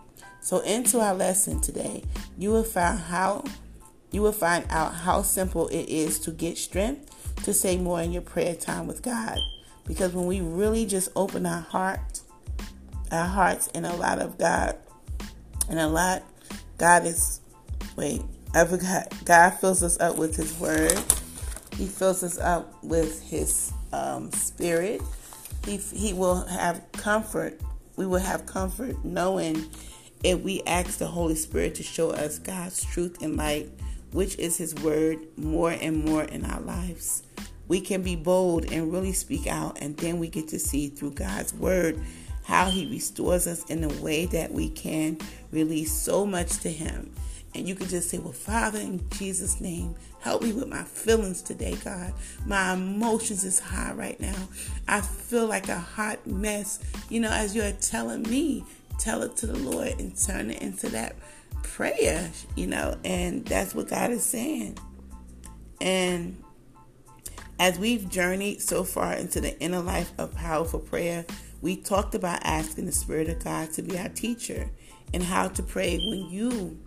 So 0.47 0.61
into 0.61 1.01
our 1.01 1.13
lesson 1.13 1.61
today, 1.61 2.05
you 2.39 2.53
will 2.53 2.63
find 2.63 3.01
how 3.01 3.43
you 4.13 4.23
will 4.23 4.31
find 4.31 4.65
out 4.71 4.95
how 4.95 5.23
simple 5.23 5.67
it 5.67 5.89
is 5.89 6.21
to 6.21 6.31
get 6.31 6.57
strength 6.57 7.35
to 7.43 7.53
say 7.53 7.77
more 7.77 8.01
in 8.01 8.13
your 8.13 8.23
prayer 8.23 8.55
time 8.55 8.87
with 8.87 9.03
God. 9.03 9.41
Because 9.89 10.13
when 10.13 10.27
we 10.27 10.41
really 10.41 10.87
just 10.87 11.09
open 11.17 11.47
our 11.47 11.63
heart, 11.63 12.21
our 13.11 13.27
hearts 13.27 13.69
and 13.75 13.85
a 13.85 13.97
lot 13.97 14.21
of 14.21 14.39
God 14.39 14.77
and 15.69 15.81
a 15.81 15.89
lot 15.89 16.23
God 16.79 17.07
is 17.07 17.41
wait, 17.97 18.23
I 18.55 18.67
forgot. 18.67 19.13
God 19.25 19.51
fills 19.51 19.83
us 19.83 19.99
up 19.99 20.17
with 20.17 20.37
His 20.37 20.57
Word. 20.61 20.97
He 21.77 21.87
fills 21.87 22.23
us 22.23 22.39
up 22.39 22.73
with 22.85 23.21
His 23.21 23.73
um, 23.93 24.31
Spirit. 24.31 25.03
He, 25.65 25.79
he 25.79 26.13
will 26.13 26.47
have 26.47 26.85
comfort. 26.93 27.61
We 27.97 28.07
will 28.07 28.21
have 28.21 28.47
comfort 28.47 29.05
knowing 29.05 29.65
if 30.23 30.41
we 30.41 30.63
ask 30.67 30.99
the 30.99 31.07
Holy 31.07 31.35
Spirit 31.35 31.75
to 31.77 31.83
show 31.83 32.11
us 32.11 32.39
God's 32.39 32.85
truth 32.85 33.23
and 33.23 33.37
light, 33.37 33.71
which 34.13 34.39
is 34.39 34.57
His 34.57 34.75
Word, 34.77 35.19
more 35.37 35.73
and 35.73 36.05
more 36.05 36.25
in 36.25 36.45
our 36.45 36.61
lives. 36.61 37.23
We 37.69 37.81
can 37.81 38.03
be 38.03 38.17
bold 38.17 38.71
and 38.73 38.93
really 38.93 39.13
speak 39.13 39.47
out, 39.47 39.79
and 39.81 39.97
then 39.97 40.19
we 40.19 40.29
get 40.29 40.49
to 40.49 40.59
see 40.59 40.89
through 40.89 41.13
God's 41.13 41.53
Word 41.53 42.01
how 42.45 42.71
He 42.71 42.89
restores 42.89 43.47
us 43.47 43.65
in 43.65 43.85
a 43.85 44.03
way 44.03 44.27
that 44.27 44.53
we 44.53 44.71
can 44.71 45.19
release 45.51 45.93
so 45.93 46.25
much 46.25 46.59
to 46.59 46.71
Him. 46.71 47.13
And 47.55 47.67
you 47.67 47.75
can 47.75 47.89
just 47.89 48.11
say, 48.11 48.19
Well, 48.19 48.33
Father, 48.33 48.79
in 48.79 49.09
Jesus' 49.11 49.61
name, 49.61 49.95
help 50.21 50.43
me 50.43 50.53
with 50.53 50.69
my 50.69 50.83
feelings 50.83 51.41
today, 51.43 51.77
God. 51.83 52.13
My 52.45 52.75
emotions 52.75 53.45
is 53.45 53.59
high 53.59 53.93
right 53.93 54.21
now. 54.21 54.49
I 54.87 55.01
feel 55.01 55.47
like 55.47 55.69
a 55.69 55.79
hot 55.79 56.27
mess. 56.27 56.79
You 57.09 57.21
know, 57.21 57.31
as 57.31 57.57
you're 57.57 57.73
telling 57.73 58.23
me, 58.25 58.65
tell 58.99 59.23
it 59.23 59.37
to 59.39 59.47
the 59.47 59.59
Lord 59.59 59.99
and 59.99 60.17
turn 60.17 60.51
it 60.51 60.63
into 60.63 60.89
that 60.91 61.17
prayer, 61.63 62.31
you 62.55 62.67
know, 62.67 62.97
and 63.05 63.45
that's 63.45 63.75
what 63.75 63.89
God 63.89 64.11
is 64.11 64.25
saying. 64.25 64.79
And 65.81 66.43
as 67.59 67.79
we've 67.79 68.09
journeyed 68.09 68.61
so 68.61 68.85
far 68.85 69.15
into 69.15 69.41
the 69.41 69.59
inner 69.61 69.81
life 69.81 70.13
of 70.19 70.35
powerful 70.35 70.81
prayer, 70.81 71.25
we 71.63 71.77
talked 71.77 72.15
about 72.15 72.41
asking 72.45 72.87
the 72.87 72.93
Spirit 72.93 73.29
of 73.29 73.43
God 73.43 73.73
to 73.73 73.83
be 73.83 73.99
our 73.99 74.09
teacher 74.09 74.71
and 75.15 75.23
how 75.23 75.49
to 75.49 75.63
pray 75.63 75.97
when 75.97 76.31
you 76.31 76.79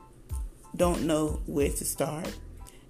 don't 0.76 1.04
know 1.04 1.42
where 1.46 1.70
to 1.70 1.86
start. 1.86 2.32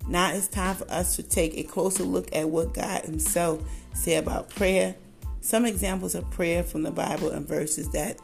Now 0.08 0.34
it's 0.34 0.47
time 0.47 0.75
for 0.75 0.89
us 0.91 1.15
to 1.15 1.23
take 1.23 1.58
a 1.58 1.63
closer 1.63 2.03
look 2.03 2.27
at 2.36 2.49
what 2.49 2.73
God 2.73 3.03
Himself 3.03 3.62
said 3.93 4.23
about 4.23 4.49
prayer. 4.49 4.95
Some 5.41 5.65
examples 5.65 6.15
of 6.15 6.29
prayer 6.32 6.63
from 6.63 6.84
the 6.84 6.91
Bible 6.91 7.29
and 7.29 7.47
verses 7.47 7.89
that 7.91 8.19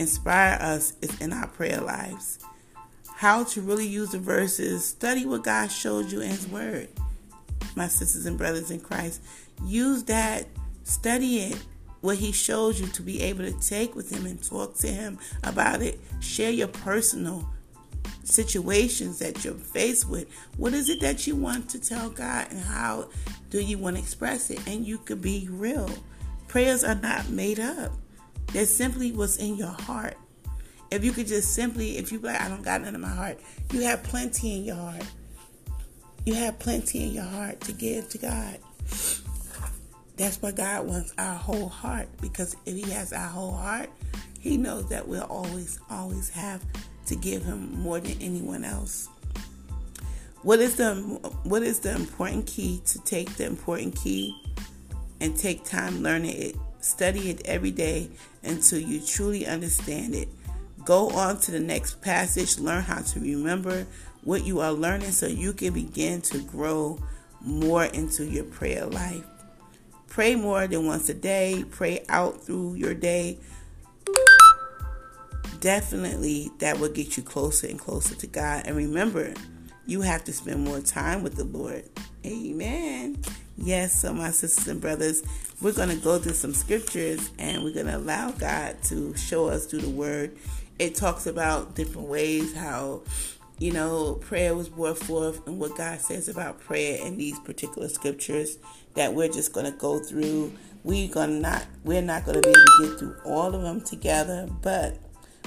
inspire 0.00 0.58
us 0.60 0.94
is 1.02 1.20
in 1.20 1.32
our 1.32 1.46
prayer 1.46 1.80
lives. 1.80 2.38
How 3.16 3.44
to 3.44 3.60
really 3.60 3.86
use 3.86 4.10
the 4.10 4.18
verses, 4.18 4.84
study 4.84 5.26
what 5.26 5.44
God 5.44 5.70
showed 5.70 6.10
you 6.10 6.22
in 6.22 6.30
His 6.30 6.48
Word. 6.48 6.88
My 7.76 7.86
sisters 7.86 8.24
and 8.24 8.38
brothers 8.38 8.70
in 8.70 8.80
Christ, 8.80 9.22
use 9.64 10.04
that, 10.04 10.46
study 10.84 11.40
it, 11.40 11.62
what 12.00 12.16
He 12.16 12.32
showed 12.32 12.76
you 12.76 12.86
to 12.86 13.02
be 13.02 13.20
able 13.20 13.44
to 13.44 13.52
take 13.60 13.94
with 13.94 14.10
Him 14.10 14.24
and 14.24 14.42
talk 14.42 14.74
to 14.78 14.88
Him 14.88 15.18
about 15.44 15.82
it. 15.82 16.00
Share 16.20 16.50
your 16.50 16.68
personal 16.68 17.46
situations 18.24 19.18
that 19.18 19.44
you're 19.44 19.52
faced 19.52 20.08
with. 20.08 20.32
What 20.56 20.72
is 20.72 20.88
it 20.88 21.00
that 21.00 21.26
you 21.26 21.36
want 21.36 21.68
to 21.70 21.78
tell 21.78 22.08
God, 22.08 22.46
and 22.50 22.60
how 22.60 23.08
do 23.50 23.60
you 23.60 23.76
want 23.76 23.96
to 23.96 24.02
express 24.02 24.48
it? 24.50 24.66
And 24.66 24.86
you 24.86 24.96
could 24.96 25.20
be 25.20 25.46
real. 25.50 25.90
Prayers 26.48 26.84
are 26.84 26.94
not 26.94 27.28
made 27.28 27.60
up. 27.60 27.92
They're 28.52 28.66
simply 28.66 29.12
what's 29.12 29.36
in 29.36 29.56
your 29.56 29.68
heart. 29.68 30.16
If 30.90 31.04
you 31.04 31.12
could 31.12 31.28
just 31.28 31.54
simply, 31.54 31.98
if 31.98 32.10
you 32.10 32.18
like, 32.18 32.40
I 32.40 32.48
don't 32.48 32.62
got 32.62 32.82
none 32.82 32.94
in 32.94 33.00
my 33.00 33.08
heart, 33.08 33.38
you 33.72 33.82
have 33.82 34.02
plenty 34.02 34.56
in 34.56 34.64
your 34.64 34.76
heart. 34.76 35.04
You 36.24 36.34
have 36.34 36.58
plenty 36.58 37.04
in 37.04 37.12
your 37.12 37.24
heart 37.24 37.60
to 37.62 37.72
give 37.72 38.08
to 38.10 38.18
God. 38.18 38.58
That's 40.16 40.42
what 40.42 40.56
God 40.56 40.86
wants 40.86 41.14
our 41.16 41.34
whole 41.34 41.68
heart. 41.68 42.08
Because 42.20 42.56
if 42.66 42.74
He 42.74 42.90
has 42.90 43.12
our 43.12 43.28
whole 43.28 43.52
heart, 43.52 43.88
He 44.38 44.56
knows 44.56 44.88
that 44.88 45.06
we'll 45.06 45.22
always, 45.22 45.78
always 45.88 46.28
have 46.30 46.62
to 47.06 47.16
give 47.16 47.44
Him 47.44 47.80
more 47.80 48.00
than 48.00 48.20
anyone 48.20 48.64
else. 48.64 49.08
What 50.42 50.58
is 50.58 50.76
the 50.76 50.94
what 51.44 51.62
is 51.62 51.80
the 51.80 51.94
important 51.94 52.46
key 52.46 52.82
to 52.86 52.98
take 53.00 53.36
the 53.36 53.44
important 53.44 53.94
key 53.94 54.34
and 55.20 55.36
take 55.36 55.64
time 55.64 56.02
learning 56.02 56.36
it? 56.36 56.56
Study 56.80 57.30
it 57.30 57.42
every 57.44 57.70
day 57.70 58.10
until 58.42 58.78
you 58.78 59.00
truly 59.00 59.46
understand 59.46 60.14
it. 60.14 60.28
Go 60.84 61.10
on 61.10 61.38
to 61.40 61.50
the 61.50 61.60
next 61.60 62.00
passage, 62.00 62.58
learn 62.58 62.82
how 62.82 63.02
to 63.02 63.20
remember 63.20 63.86
what 64.24 64.44
you 64.44 64.60
are 64.60 64.72
learning 64.72 65.10
so 65.10 65.26
you 65.26 65.52
can 65.52 65.74
begin 65.74 66.20
to 66.22 66.38
grow 66.38 66.98
more 67.40 67.84
into 67.84 68.24
your 68.24 68.44
prayer 68.44 68.86
life. 68.86 69.24
Pray 70.08 70.34
more 70.34 70.66
than 70.66 70.86
once 70.86 71.08
a 71.08 71.14
day, 71.14 71.64
pray 71.70 72.04
out 72.08 72.42
through 72.42 72.74
your 72.74 72.94
day. 72.94 73.38
Definitely, 75.60 76.50
that 76.58 76.80
will 76.80 76.88
get 76.88 77.16
you 77.16 77.22
closer 77.22 77.66
and 77.66 77.78
closer 77.78 78.14
to 78.14 78.26
God. 78.26 78.62
And 78.66 78.76
remember, 78.76 79.34
you 79.86 80.00
have 80.00 80.24
to 80.24 80.32
spend 80.32 80.64
more 80.64 80.80
time 80.80 81.22
with 81.22 81.36
the 81.36 81.44
Lord. 81.44 81.84
Amen. 82.24 83.22
Yes, 83.62 84.00
so 84.00 84.14
my 84.14 84.30
sisters 84.30 84.68
and 84.68 84.80
brothers, 84.80 85.22
we're 85.60 85.74
going 85.74 85.90
to 85.90 85.96
go 85.96 86.18
through 86.18 86.32
some 86.32 86.54
scriptures 86.54 87.30
and 87.38 87.62
we're 87.62 87.74
going 87.74 87.88
to 87.88 87.96
allow 87.98 88.30
God 88.30 88.82
to 88.84 89.14
show 89.18 89.48
us 89.48 89.66
through 89.66 89.80
the 89.80 89.90
word. 89.90 90.34
It 90.78 90.94
talks 90.94 91.26
about 91.26 91.74
different 91.74 92.08
ways 92.08 92.54
how, 92.54 93.02
you 93.58 93.70
know, 93.72 94.14
prayer 94.14 94.54
was 94.54 94.70
brought 94.70 94.96
forth 94.96 95.46
and 95.46 95.60
what 95.60 95.76
God 95.76 96.00
says 96.00 96.26
about 96.26 96.58
prayer 96.58 97.04
in 97.04 97.18
these 97.18 97.38
particular 97.40 97.90
scriptures 97.90 98.56
that 98.94 99.12
we're 99.12 99.28
just 99.28 99.52
going 99.52 99.70
to 99.70 99.76
go 99.78 99.98
through. 99.98 100.54
We're 100.82 101.12
going 101.12 101.28
to 101.28 101.40
not, 101.40 101.66
we're 101.84 102.00
not 102.00 102.24
going 102.24 102.40
to 102.40 102.48
be 102.48 102.48
able 102.48 102.64
to 102.64 102.88
get 102.88 102.98
through 102.98 103.16
all 103.26 103.54
of 103.54 103.60
them 103.60 103.82
together, 103.82 104.48
but 104.62 104.96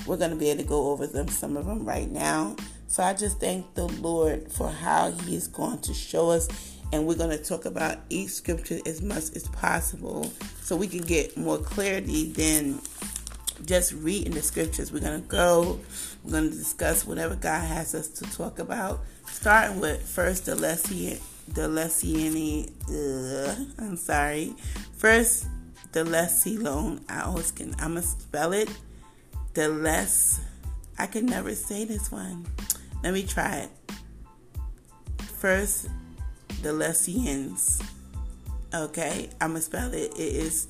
we're 0.06 0.18
going 0.18 0.30
to 0.30 0.38
be 0.38 0.52
able 0.52 0.62
to 0.62 0.70
go 0.70 0.92
over 0.92 1.08
them, 1.08 1.30
some 1.30 1.58
of 1.58 1.66
them 1.66 1.84
right 1.84 2.12
now. 2.12 2.58
So 2.86 3.02
I 3.02 3.16
just 3.16 3.40
thank 3.40 3.74
the 3.74 3.88
Lord 3.88 4.52
for 4.52 4.70
how 4.70 5.10
He 5.10 5.36
is 5.36 5.48
going 5.48 5.80
to 5.80 5.96
show 5.96 6.30
us 6.30 6.48
and 6.94 7.08
we're 7.08 7.16
going 7.16 7.36
to 7.36 7.44
talk 7.44 7.66
about 7.66 7.98
each 8.12 8.30
scripture 8.30 8.78
as 8.86 9.02
much 9.02 9.36
as 9.36 9.48
possible 9.48 10.32
so 10.62 10.76
we 10.76 10.88
can 10.88 11.02
get 11.02 11.36
more 11.36 11.58
clarity 11.58 12.32
than 12.32 12.80
just 13.66 13.94
reading 13.94 14.32
the 14.32 14.44
scriptures. 14.44 14.92
We're 14.92 15.00
going 15.00 15.20
to 15.20 15.28
go, 15.28 15.80
we're 16.24 16.32
going 16.34 16.52
to 16.52 16.56
discuss 16.56 17.04
whatever 17.04 17.36
God 17.36 17.62
has 17.62 17.96
us 17.96 18.10
to 18.10 18.26
talk 18.32 18.60
about, 18.60 19.02
starting 19.26 19.80
with 19.80 20.08
first 20.08 20.46
the 20.46 20.52
Lessian, 20.52 21.20
the 21.48 21.62
Lessiani, 21.62 22.70
uh, 22.88 23.84
I'm 23.84 23.98
sorry, 23.98 24.54
first 24.96 25.48
the 25.94 26.04
Lessilon. 26.04 27.04
I 27.10 27.22
always 27.22 27.50
can, 27.50 27.74
I'm 27.80 27.94
going 27.94 28.04
to 28.04 28.08
spell 28.08 28.54
it, 28.54 28.70
the 29.56 29.68
less, 29.68 30.40
I 31.00 31.08
can 31.08 31.26
never 31.26 31.56
say 31.56 31.86
this 31.86 32.12
one. 32.12 32.46
Let 33.04 33.16
me 33.16 33.24
try 33.24 33.62
it. 33.62 33.70
First, 35.40 35.88
the 36.64 36.70
Lessians. 36.70 37.84
Okay, 38.74 39.30
I'm 39.40 39.50
gonna 39.50 39.62
spell 39.62 39.94
it. 39.94 40.14
It 40.14 40.18
is 40.18 40.68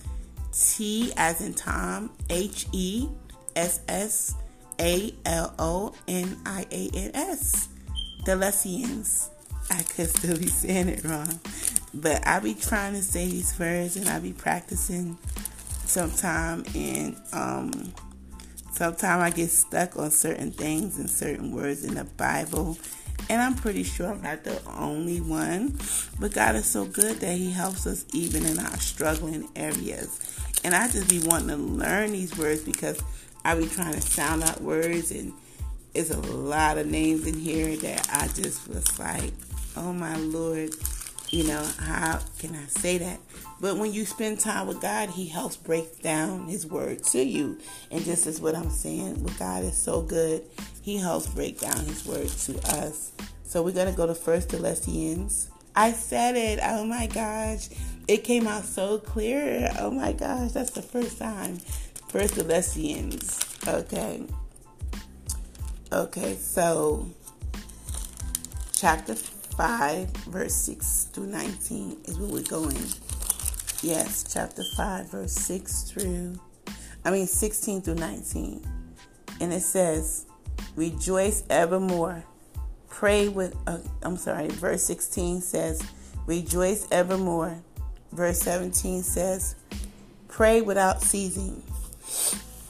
T 0.52 1.14
as 1.16 1.40
in 1.40 1.54
Tom, 1.54 2.12
H 2.30 2.66
E 2.74 3.08
S 3.56 3.80
S 3.88 4.36
A 4.80 5.14
L 5.26 5.54
O 5.60 5.94
N 6.08 6.38
I 6.46 6.66
A 6.72 6.90
N 6.94 7.12
S. 7.14 7.70
The 8.26 8.34
Lessians. 8.34 9.30
I 9.70 9.82
could 9.84 10.10
still 10.10 10.38
be 10.38 10.48
saying 10.48 10.90
it 10.90 11.06
wrong, 11.06 11.40
but 11.94 12.26
I 12.28 12.40
be 12.40 12.54
trying 12.54 12.94
to 12.94 13.02
say 13.02 13.28
these 13.28 13.58
words 13.58 13.96
and 13.96 14.10
I 14.10 14.20
be 14.20 14.34
practicing 14.34 15.18
sometime 15.86 16.66
and 16.76 17.16
um 17.34 17.94
sometimes 18.72 19.22
I 19.22 19.30
get 19.30 19.52
stuck 19.52 19.96
on 19.96 20.10
certain 20.10 20.52
things 20.52 20.98
and 20.98 21.10
certain 21.10 21.52
words 21.52 21.86
in 21.86 21.94
the 21.94 22.04
Bible 22.04 22.78
and 23.30 23.42
I'm 23.42 23.56
pretty 23.56 23.84
sure 23.84 24.12
I'm 24.12 24.22
not 24.22 24.44
the 24.44 24.62
only 24.78 25.22
one. 25.22 25.78
But 26.20 26.34
God 26.34 26.56
is 26.56 26.66
so 26.66 26.86
good 26.86 27.18
that 27.18 27.38
He 27.38 27.52
helps 27.52 27.88
us 27.88 28.06
even 28.14 28.46
in 28.46 28.60
our 28.60 28.78
struggling 28.78 29.50
areas. 29.56 30.20
And 30.64 30.74
I 30.74 30.88
just 30.88 31.10
be 31.10 31.20
wanting 31.20 31.50
to 31.50 31.58
learn 31.58 32.12
these 32.12 32.38
words 32.38 32.62
because 32.62 33.02
I 33.44 33.56
be 33.56 33.68
trying 33.68 33.94
to 33.94 34.02
sound 34.02 34.44
out 34.44 34.62
words 34.62 35.12
and 35.12 35.34
it's 35.94 36.10
a 36.10 36.20
lot 36.20 36.78
of 36.78 36.88
names 36.88 37.28
in 37.28 37.38
here 37.38 37.76
that 37.78 38.08
I 38.12 38.28
just 38.30 38.68
was 38.68 38.98
like, 38.98 39.34
oh 39.76 39.94
my 39.94 40.16
Lord, 40.18 40.74
you 41.34 41.44
know, 41.46 41.68
how 41.80 42.20
can 42.38 42.56
I 42.56 42.66
say 42.68 43.00
that? 43.00 43.20
But 43.60 43.78
when 43.78 43.92
you 43.92 44.06
spend 44.06 44.40
time 44.40 44.68
with 44.68 44.82
God, 44.82 45.10
He 45.10 45.28
helps 45.28 45.56
break 45.56 46.04
down 46.04 46.48
His 46.48 46.68
word 46.68 47.04
to 47.06 47.24
you. 47.24 47.58
And 47.90 48.02
this 48.02 48.28
is 48.28 48.40
what 48.40 48.56
I'm 48.56 48.70
saying. 48.70 49.24
With 49.24 49.40
God 49.40 49.64
is 49.64 49.76
so 49.76 50.04
good. 50.04 50.44
He 50.84 50.98
helps 50.98 51.26
break 51.26 51.60
down 51.60 51.86
His 51.86 52.06
word 52.06 52.28
to 52.28 52.60
us. 52.80 53.14
So 53.46 53.64
we're 53.64 53.72
gonna 53.72 53.94
go 53.94 54.06
to 54.06 54.14
First 54.14 54.50
Thessalonians. 54.50 55.50
I 55.76 55.92
said 55.92 56.36
it. 56.36 56.60
Oh 56.62 56.86
my 56.86 57.08
gosh. 57.08 57.70
It 58.08 58.24
came 58.24 58.46
out 58.46 58.66
so 58.66 59.00
clear. 59.00 59.72
Oh 59.80 59.90
my 59.90 60.14
gosh. 60.14 60.52
That's 60.52 60.72
the 60.72 60.84
first 60.84 61.18
time. 61.18 61.58
First 62.10 62.36
Thessalonians. 62.36 63.44
Okay. 63.68 64.24
Okay, 65.92 66.36
so 66.36 67.10
chapter 68.76 69.16
5, 69.56 70.10
verse 70.28 70.56
6 70.56 71.10
through 71.14 71.28
19 71.28 71.98
is 72.06 72.18
where 72.18 72.30
we're 72.30 72.44
going. 72.44 72.78
Yes, 73.82 74.26
chapter 74.32 74.64
5, 74.76 75.12
verse 75.12 75.34
6 75.34 75.84
through, 75.84 76.40
I 77.06 77.12
mean 77.12 77.28
16 77.28 77.82
through 77.82 77.96
19. 77.96 78.66
And 79.42 79.54
it 79.54 79.62
says, 79.62 80.26
Rejoice 80.76 81.44
evermore. 81.50 82.24
Pray 82.90 83.28
with, 83.28 83.56
uh, 83.68 83.80
I'm 84.02 84.18
sorry, 84.18 84.48
verse 84.48 84.84
16 84.84 85.42
says, 85.42 85.82
Rejoice 86.26 86.88
evermore. 86.92 87.62
Verse 88.12 88.40
17 88.40 89.04
says, 89.04 89.56
Pray 90.28 90.62
without 90.62 91.02
ceasing, 91.02 91.62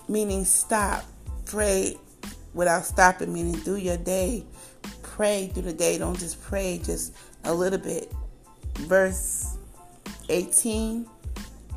meaning 0.09 0.43
stop. 0.43 1.05
Pray 1.45 1.97
without 2.53 2.85
stopping, 2.85 3.31
meaning 3.31 3.55
through 3.55 3.77
your 3.77 3.97
day. 3.97 4.43
Pray 5.13 5.45
through 5.53 5.61
the 5.61 5.73
day. 5.73 5.99
Don't 5.99 6.17
just 6.17 6.41
pray 6.41 6.81
just 6.83 7.13
a 7.43 7.53
little 7.53 7.77
bit. 7.77 8.11
Verse 8.79 9.59
18 10.27 11.07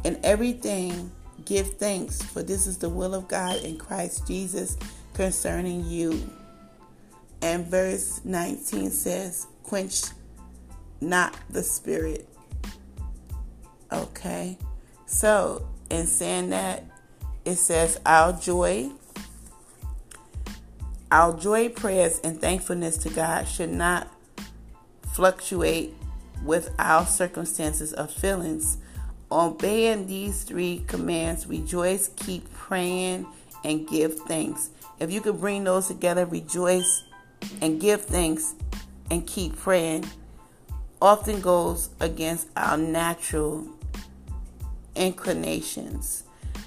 In 0.04 0.20
everything, 0.24 1.12
give 1.44 1.74
thanks, 1.74 2.22
for 2.22 2.42
this 2.42 2.66
is 2.66 2.78
the 2.78 2.88
will 2.88 3.14
of 3.14 3.28
God 3.28 3.62
in 3.62 3.76
Christ 3.76 4.26
Jesus 4.26 4.78
concerning 5.12 5.84
you. 5.84 6.30
And 7.42 7.66
verse 7.66 8.22
19 8.24 8.90
says, 8.90 9.46
Quench 9.64 10.00
not 11.02 11.36
the 11.50 11.62
spirit. 11.62 12.26
Okay. 13.92 14.56
So, 15.04 15.68
in 15.90 16.06
saying 16.06 16.48
that, 16.50 16.84
it 17.44 17.56
says, 17.56 18.00
Our 18.06 18.32
joy 18.32 18.92
our 21.10 21.36
joy 21.38 21.68
prayers 21.68 22.20
and 22.24 22.40
thankfulness 22.40 22.96
to 22.98 23.10
God 23.10 23.46
should 23.46 23.70
not 23.70 24.08
fluctuate 25.14 25.94
with 26.42 26.74
our 26.78 27.06
circumstances 27.06 27.94
or 27.94 28.06
feelings. 28.06 28.78
Obeying 29.30 30.06
these 30.06 30.42
three 30.42 30.84
commands 30.86 31.46
rejoice, 31.46 32.08
keep 32.16 32.52
praying, 32.52 33.26
and 33.64 33.88
give 33.88 34.18
thanks. 34.20 34.70
If 35.00 35.10
you 35.10 35.20
could 35.20 35.40
bring 35.40 35.64
those 35.64 35.88
together, 35.88 36.26
rejoice 36.26 37.04
and 37.60 37.80
give 37.80 38.02
thanks 38.02 38.54
and 39.10 39.26
keep 39.26 39.56
praying, 39.56 40.06
often 41.02 41.40
goes 41.40 41.90
against 42.00 42.48
our 42.56 42.76
natural 42.76 43.66
inclinations. 44.94 46.24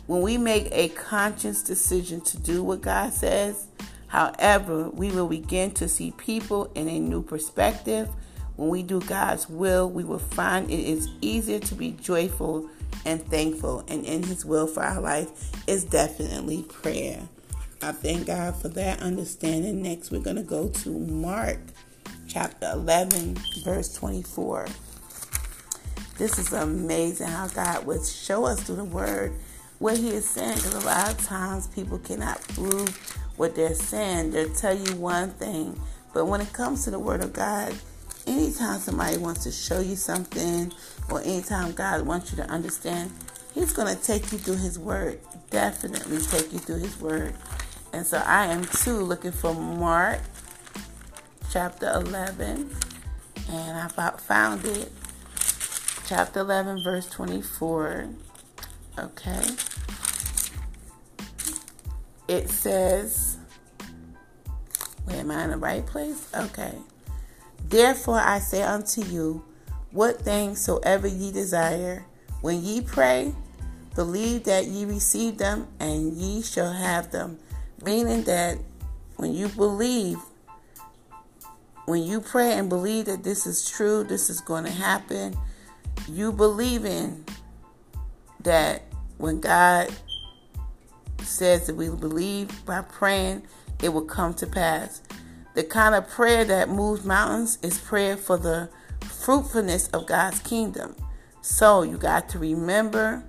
When 0.08 0.22
we 0.22 0.38
make 0.38 0.68
a 0.72 0.90
conscious 0.90 1.64
decision 1.64 2.22
to 2.22 2.38
do 2.38 2.64
what 2.64 2.82
God 2.82 3.14
says, 3.14 3.68
However, 4.10 4.90
we 4.90 5.12
will 5.12 5.28
begin 5.28 5.72
to 5.76 5.88
see 5.88 6.12
people 6.12 6.72
in 6.76 6.90
a 6.90 7.00
new 7.00 7.22
perspective. 7.22 8.10
When 8.56 8.70
we 8.70 8.84
do 8.84 9.00
God's 9.02 9.48
will, 9.48 9.90
we 9.90 10.04
will 10.04 10.20
find 10.20 10.70
it 10.70 10.80
is 10.80 11.08
easier 11.22 11.60
to 11.60 11.76
be 11.76 11.92
joyful 11.92 12.70
and 13.06 13.26
thankful. 13.28 13.86
And 13.88 14.04
in 14.04 14.24
His 14.24 14.44
will 14.44 14.68
for 14.68 14.84
our 14.84 15.00
life 15.00 15.52
is 15.68 15.86
definitely 15.86 16.64
prayer. 16.64 17.22
I 17.82 17.92
thank 17.92 18.28
God 18.28 18.56
for 18.56 18.68
that 18.70 19.00
understanding. 19.00 19.82
Next, 19.84 20.12
we're 20.12 20.20
going 20.20 20.36
to 20.36 20.44
go 20.44 20.68
to 20.68 20.90
Mark 20.90 21.60
chapter 22.28 22.72
11, 22.74 23.38
verse 23.64 23.94
24. 23.94 24.68
This 26.18 26.38
is 26.38 26.52
amazing 26.52 27.28
how 27.28 27.48
God 27.48 27.86
would 27.86 28.06
show 28.06 28.44
us 28.46 28.62
through 28.64 28.78
the 28.78 28.84
word 28.84 29.34
what 29.78 29.98
He 29.98 30.10
is 30.10 30.28
saying. 30.28 30.56
Because 30.56 30.84
a 30.84 30.86
lot 30.86 31.12
of 31.12 31.26
times 31.26 31.68
people 31.68 32.00
cannot 32.00 32.42
prove 32.50 33.19
what 33.40 33.56
they're 33.56 33.74
saying. 33.74 34.32
They'll 34.32 34.54
tell 34.54 34.78
you 34.78 34.96
one 34.98 35.30
thing. 35.32 35.80
But 36.14 36.26
when 36.26 36.42
it 36.42 36.52
comes 36.52 36.84
to 36.84 36.92
the 36.92 37.00
Word 37.00 37.24
of 37.24 37.32
God, 37.32 37.74
anytime 38.28 38.80
somebody 38.80 39.18
wants 39.18 39.44
to 39.46 39.52
show 39.52 39.80
you 39.80 39.96
something, 39.96 40.74
or 41.10 41.22
anytime 41.22 41.72
God 41.72 42.06
wants 42.06 42.32
you 42.32 42.38
to 42.44 42.50
understand, 42.50 43.12
He's 43.56 43.72
going 43.72 43.96
to 43.96 44.02
take 44.02 44.32
you 44.34 44.38
through 44.38 44.58
His 44.58 44.78
Word. 44.78 45.22
Definitely 45.52 46.18
take 46.20 46.52
you 46.52 46.60
through 46.60 46.80
His 46.80 47.00
Word. 47.00 47.34
And 47.94 48.06
so 48.06 48.22
I 48.26 48.48
am 48.48 48.66
too 48.66 49.00
looking 49.00 49.32
for 49.32 49.54
Mark 49.54 50.20
chapter 51.50 51.90
11. 51.96 52.70
And 53.50 53.78
I 53.78 53.88
found 54.18 54.66
it. 54.66 54.92
Chapter 56.06 56.42
11, 56.42 56.84
verse 56.84 57.10
24. 57.10 58.10
Okay. 59.00 59.44
It 62.30 62.48
says, 62.48 63.38
Wait, 65.08 65.16
am 65.16 65.32
I 65.32 65.46
in 65.46 65.50
the 65.50 65.58
right 65.58 65.84
place? 65.84 66.30
Okay. 66.36 66.76
Therefore 67.68 68.20
I 68.20 68.38
say 68.38 68.62
unto 68.62 69.04
you, 69.04 69.44
what 69.90 70.22
things 70.22 70.62
soever 70.62 71.08
ye 71.08 71.32
desire, 71.32 72.06
when 72.42 72.64
ye 72.64 72.82
pray, 72.82 73.34
believe 73.96 74.44
that 74.44 74.68
ye 74.68 74.86
receive 74.86 75.40
them, 75.40 75.70
and 75.80 76.14
ye 76.14 76.44
shall 76.44 76.72
have 76.72 77.10
them. 77.10 77.40
Meaning 77.84 78.26
that 78.26 78.60
when 79.16 79.34
you 79.34 79.48
believe, 79.48 80.20
when 81.86 82.04
you 82.04 82.22
pray 82.22 82.52
and 82.52 82.70
believe 82.70 83.06
that 83.06 83.24
this 83.24 83.48
is 83.48 83.68
true, 83.68 84.04
this 84.04 84.30
is 84.30 84.40
going 84.40 84.66
to 84.66 84.72
happen, 84.72 85.36
you 86.08 86.32
believe 86.32 86.86
in 86.86 87.26
that 88.42 88.84
when 89.18 89.40
God 89.40 89.92
says 91.30 91.68
that 91.68 91.76
we 91.76 91.90
believe 91.90 92.66
by 92.66 92.82
praying 92.82 93.44
it 93.82 93.90
will 93.90 94.06
come 94.06 94.34
to 94.36 94.48
pass. 94.48 95.02
The 95.56 95.64
kind 95.64 95.96
of 95.96 96.10
prayer 96.10 96.46
that 96.46 96.70
moves 96.70 97.06
mountains 97.06 97.58
is 97.62 97.80
prayer 97.80 98.18
for 98.18 98.38
the 98.38 98.70
fruitfulness 99.02 99.88
of 99.90 100.06
God's 100.06 100.40
kingdom. 100.40 100.96
So 101.42 101.84
you 101.84 101.98
got 101.98 102.30
to 102.30 102.40
remember 102.40 103.24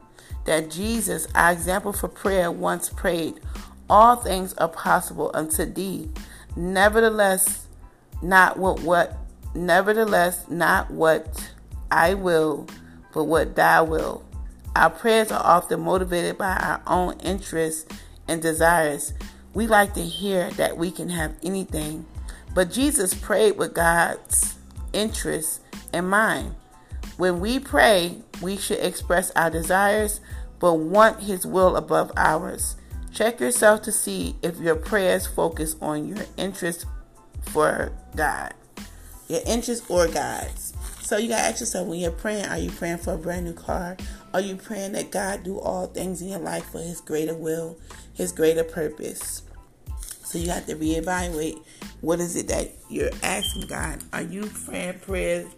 that 0.45 0.71
Jesus, 0.71 1.29
our 1.35 1.53
example 1.53 1.93
for 1.93 2.09
prayer, 2.09 2.51
once 2.51 2.89
prayed, 2.89 3.41
All 3.89 4.17
things 4.17 4.55
are 4.55 4.69
possible 4.69 5.31
unto 5.35 5.65
thee. 5.65 6.11
Nevertheless, 6.57 7.67
not 8.23 8.59
what 8.59 8.81
what 8.81 9.17
nevertheless, 9.55 10.49
not 10.49 10.91
what 10.91 11.53
I 11.91 12.15
will, 12.15 12.67
but 13.13 13.25
what 13.25 13.57
thou 13.57 13.85
will. 13.85 14.25
Our 14.81 14.89
prayers 14.89 15.31
are 15.31 15.45
often 15.45 15.81
motivated 15.81 16.39
by 16.39 16.57
our 16.57 16.81
own 16.87 17.21
interests 17.21 17.85
and 18.27 18.41
desires. 18.41 19.13
We 19.53 19.67
like 19.67 19.93
to 19.93 20.01
hear 20.01 20.51
that 20.53 20.79
we 20.79 20.91
can 20.91 21.11
have 21.11 21.35
anything, 21.43 22.07
but 22.55 22.73
Jesus 22.73 23.13
prayed 23.13 23.59
with 23.59 23.75
God's 23.75 24.57
interests 24.95 25.61
in 25.93 26.07
mind. 26.07 26.55
When 27.19 27.41
we 27.41 27.59
pray, 27.59 28.23
we 28.41 28.57
should 28.57 28.79
express 28.79 29.31
our 29.33 29.51
desires, 29.51 30.23
but 30.61 30.77
want 30.77 31.25
His 31.25 31.45
will 31.45 31.77
above 31.77 32.11
ours. 32.17 32.77
Check 33.13 33.39
yourself 33.39 33.83
to 33.83 33.93
see 33.93 34.37
if 34.41 34.59
your 34.61 34.77
prayers 34.77 35.27
focus 35.27 35.77
on 35.83 36.09
your 36.09 36.25
interest 36.39 36.87
for 37.43 37.93
God, 38.17 38.55
your 39.29 39.43
interest 39.45 39.91
or 39.91 40.09
God's. 40.09 40.73
So 41.11 41.17
you 41.17 41.27
gotta 41.27 41.43
ask 41.43 41.59
yourself 41.59 41.89
when 41.89 41.99
you're 41.99 42.13
praying, 42.13 42.47
are 42.47 42.59
you 42.59 42.71
praying 42.71 42.99
for 42.99 43.15
a 43.15 43.19
brand 43.19 43.45
new 43.45 43.53
car? 43.53 43.97
Are 44.33 44.41
you 44.41 44.55
praying 44.55 44.93
that 44.93 45.11
God 45.11 45.43
do 45.43 45.59
all 45.59 45.89
things 45.89 46.23
in 46.23 46.29
your 46.29 46.39
life 46.39 46.65
for 46.67 46.79
his 46.79 47.01
greater 47.01 47.35
will, 47.35 47.77
his 48.15 48.31
greater 48.31 48.63
purpose? 48.63 49.43
So 49.99 50.39
you 50.39 50.51
have 50.51 50.67
to 50.67 50.77
reevaluate 50.77 51.65
what 52.01 52.21
is 52.21 52.37
it 52.37 52.47
that 52.47 52.71
you're 52.89 53.11
asking 53.25 53.67
God. 53.67 54.05
Are 54.13 54.23
you 54.23 54.49
praying 54.65 55.01
prayers? 55.01 55.49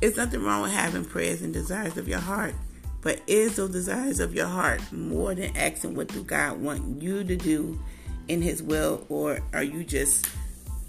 It's 0.00 0.16
nothing 0.16 0.44
wrong 0.44 0.62
with 0.62 0.70
having 0.70 1.04
prayers 1.04 1.42
and 1.42 1.52
desires 1.52 1.96
of 1.96 2.06
your 2.06 2.20
heart. 2.20 2.54
But 3.02 3.20
is 3.26 3.56
those 3.56 3.72
desires 3.72 4.20
of 4.20 4.32
your 4.32 4.46
heart 4.46 4.80
more 4.92 5.34
than 5.34 5.56
asking 5.56 5.96
what 5.96 6.06
do 6.06 6.22
God 6.22 6.60
want 6.60 7.02
you 7.02 7.24
to 7.24 7.34
do 7.34 7.80
in 8.28 8.42
his 8.42 8.62
will? 8.62 9.04
Or 9.08 9.40
are 9.52 9.64
you 9.64 9.82
just 9.82 10.28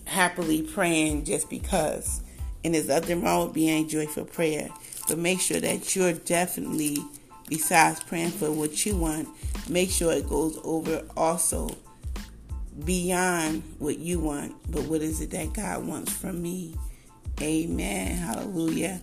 happily 0.06 0.62
praying 0.62 1.26
just 1.26 1.50
because? 1.50 2.22
And 2.66 2.74
there's 2.74 2.88
nothing 2.88 3.22
wrong 3.22 3.46
with 3.46 3.54
being 3.54 3.88
joyful 3.88 4.26
prayer. 4.26 4.70
But 5.08 5.20
make 5.20 5.40
sure 5.40 5.60
that 5.60 5.96
you're 5.96 6.14
definitely, 6.14 6.98
besides 7.48 8.02
praying 8.04 8.32
for 8.32 8.52
what 8.52 8.88
you 8.88 8.98
want, 8.98 9.30
make 9.70 9.92
sure 9.92 10.12
it 10.14 10.28
goes 10.28 10.60
over 10.64 11.04
also 11.16 11.70
beyond 12.84 13.62
what 13.78 14.00
you 14.00 14.20
want, 14.20 14.56
but 14.72 14.82
what 14.86 15.04
is 15.04 15.22
it 15.22 15.30
that 15.30 15.54
God 15.54 15.86
wants 15.86 16.12
from 16.12 16.42
me? 16.42 16.74
Amen. 17.40 18.18
Hallelujah. 18.18 19.00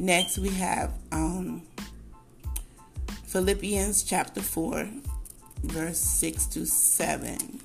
Next 0.00 0.36
we 0.38 0.48
have 0.48 0.92
um, 1.12 1.62
Philippians 3.26 4.02
chapter 4.02 4.42
4, 4.42 4.88
verse 5.62 5.98
6 5.98 6.46
to 6.46 6.66
7. 6.66 7.60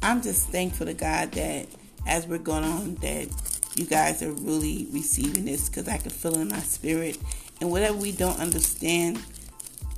I'm 0.00 0.22
just 0.22 0.48
thankful 0.50 0.86
to 0.86 0.94
God 0.94 1.32
that 1.32 1.66
as 2.06 2.28
we're 2.28 2.38
going 2.38 2.62
on 2.62 2.94
that 2.96 3.55
you 3.78 3.84
guys 3.84 4.22
are 4.22 4.32
really 4.32 4.86
receiving 4.90 5.44
this 5.44 5.68
because 5.68 5.88
I 5.88 5.98
can 5.98 6.10
feel 6.10 6.38
in 6.38 6.48
my 6.48 6.60
spirit. 6.60 7.18
And 7.60 7.70
whatever 7.70 7.96
we 7.96 8.12
don't 8.12 8.38
understand, 8.38 9.22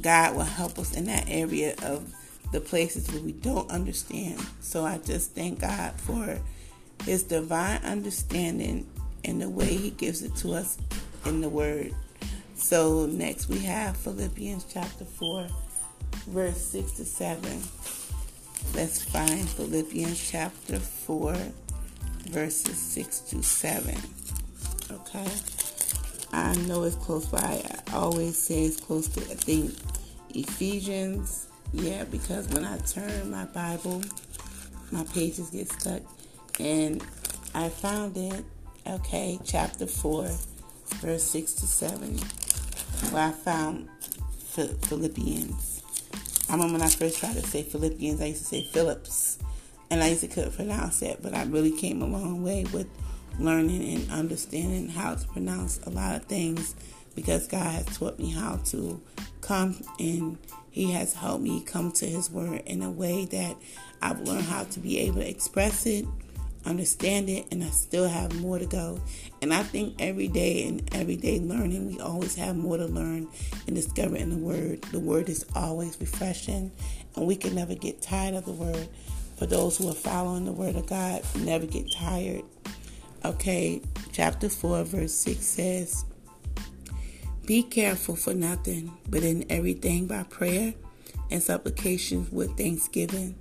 God 0.00 0.36
will 0.36 0.42
help 0.42 0.78
us 0.78 0.96
in 0.96 1.04
that 1.04 1.24
area 1.28 1.74
of 1.82 2.12
the 2.52 2.60
places 2.60 3.10
where 3.12 3.22
we 3.22 3.32
don't 3.32 3.70
understand. 3.70 4.44
So 4.60 4.84
I 4.84 4.98
just 4.98 5.34
thank 5.34 5.60
God 5.60 5.92
for 6.00 6.38
his 7.04 7.22
divine 7.22 7.80
understanding 7.82 8.86
and 9.24 9.40
the 9.40 9.48
way 9.48 9.76
he 9.76 9.90
gives 9.90 10.22
it 10.22 10.34
to 10.36 10.54
us 10.54 10.78
in 11.24 11.40
the 11.40 11.48
word. 11.48 11.94
So 12.54 13.06
next 13.06 13.48
we 13.48 13.58
have 13.60 13.96
Philippians 13.96 14.66
chapter 14.72 15.04
4 15.04 15.46
verse 16.28 16.60
6 16.60 16.92
to 16.92 17.04
7. 17.04 17.62
Let's 18.74 19.02
find 19.02 19.48
Philippians 19.48 20.30
chapter 20.30 20.78
4 20.78 21.36
verses 22.28 22.76
6 22.76 23.20
to 23.20 23.42
7. 23.42 23.96
Okay? 24.90 25.26
I 26.32 26.54
know 26.66 26.82
it's 26.84 26.96
close 26.96 27.26
by. 27.26 27.62
I 27.88 27.96
always 27.96 28.36
say 28.36 28.64
it's 28.64 28.80
close 28.80 29.08
to, 29.08 29.20
I 29.20 29.34
think, 29.34 29.74
Ephesians. 30.34 31.48
Yeah, 31.72 32.04
because 32.04 32.48
when 32.48 32.64
I 32.64 32.78
turn 32.78 33.30
my 33.30 33.44
Bible, 33.46 34.02
my 34.90 35.04
pages 35.04 35.50
get 35.50 35.70
stuck. 35.70 36.02
And 36.60 37.02
I 37.54 37.68
found 37.68 38.16
it, 38.16 38.44
okay, 38.86 39.38
chapter 39.44 39.86
4, 39.86 40.28
verse 40.96 41.22
6 41.22 41.52
to 41.54 41.66
7, 41.66 42.18
where 43.10 43.28
I 43.28 43.32
found 43.32 43.88
Philippians. 44.48 45.82
I 46.48 46.52
remember 46.52 46.74
when 46.74 46.82
I 46.82 46.88
first 46.88 47.18
tried 47.18 47.34
to 47.34 47.42
say 47.42 47.62
Philippians, 47.62 48.20
I 48.20 48.26
used 48.26 48.42
to 48.42 48.48
say 48.48 48.62
Phillips. 48.64 49.38
And 49.90 50.03
I 50.03 50.09
used 50.09 50.20
to 50.20 50.29
couldn't 50.29 50.55
pronounce 50.55 51.01
that, 51.01 51.22
but 51.22 51.35
I 51.35 51.44
really 51.44 51.72
came 51.72 52.03
a 52.03 52.07
long 52.07 52.42
way 52.42 52.66
with 52.72 52.87
learning 53.38 53.94
and 53.94 54.11
understanding 54.11 54.88
how 54.88 55.14
to 55.14 55.27
pronounce 55.29 55.81
a 55.87 55.90
lot 55.90 56.16
of 56.16 56.24
things 56.24 56.74
because 57.14 57.46
God 57.46 57.66
has 57.72 57.98
taught 57.98 58.18
me 58.18 58.31
how 58.31 58.57
to 58.66 59.01
come 59.40 59.77
and 59.98 60.38
He 60.70 60.92
has 60.92 61.14
helped 61.14 61.42
me 61.42 61.62
come 61.62 61.92
to 61.92 62.07
His 62.07 62.31
Word 62.31 62.62
in 62.66 62.83
a 62.83 62.90
way 62.90 63.24
that 63.27 63.57
I've 64.03 64.20
learned 64.20 64.44
how 64.44 64.64
to 64.64 64.81
be 64.81 64.98
able 65.01 65.20
to 65.20 65.29
express 65.29 65.87
it, 65.87 66.05
understand 66.64 67.29
it, 67.29 67.46
and 67.51 67.64
I 67.64 67.70
still 67.70 68.09
have 68.09 68.40
more 68.40 68.59
to 68.59 68.66
go. 68.66 69.01
And 69.40 69.53
I 69.55 69.62
think 69.62 69.96
every 69.98 70.29
day 70.29 70.66
and 70.68 70.88
everyday 70.94 71.40
learning, 71.40 71.88
we 71.88 71.98
always 71.98 72.35
have 72.37 72.57
more 72.57 72.77
to 72.77 72.87
learn 72.87 73.29
and 73.66 73.74
discover 73.74 74.16
in 74.16 74.31
the 74.31 74.37
Word. 74.37 74.83
The 74.83 75.01
Word 75.01 75.29
is 75.29 75.44
always 75.55 75.96
refreshing, 76.01 76.70
and 77.16 77.27
we 77.27 77.37
can 77.37 77.55
never 77.55 77.74
get 77.74 78.03
tired 78.03 78.35
of 78.35 78.44
the 78.44 78.53
Word. 78.53 78.88
For 79.38 79.46
those 79.46 79.79
who 79.79 79.88
are 79.88 79.94
following 79.94 80.44
the 80.44 80.53
Word 80.53 80.77
of 80.77 80.87
God, 80.87 81.22
never 81.37 81.66
get 81.66 81.90
tired 81.92 82.44
Okay, 83.24 83.83
chapter 84.12 84.48
4, 84.48 84.85
verse 84.85 85.12
6 85.12 85.44
says, 85.44 86.05
Be 87.46 87.64
careful 87.64 88.14
for 88.14 88.33
nothing, 88.33 88.96
but 89.09 89.24
in 89.24 89.44
everything 89.51 90.07
by 90.07 90.22
prayer 90.22 90.72
and 91.29 91.42
supplications 91.42 92.31
with 92.31 92.57
thanksgiving. 92.57 93.35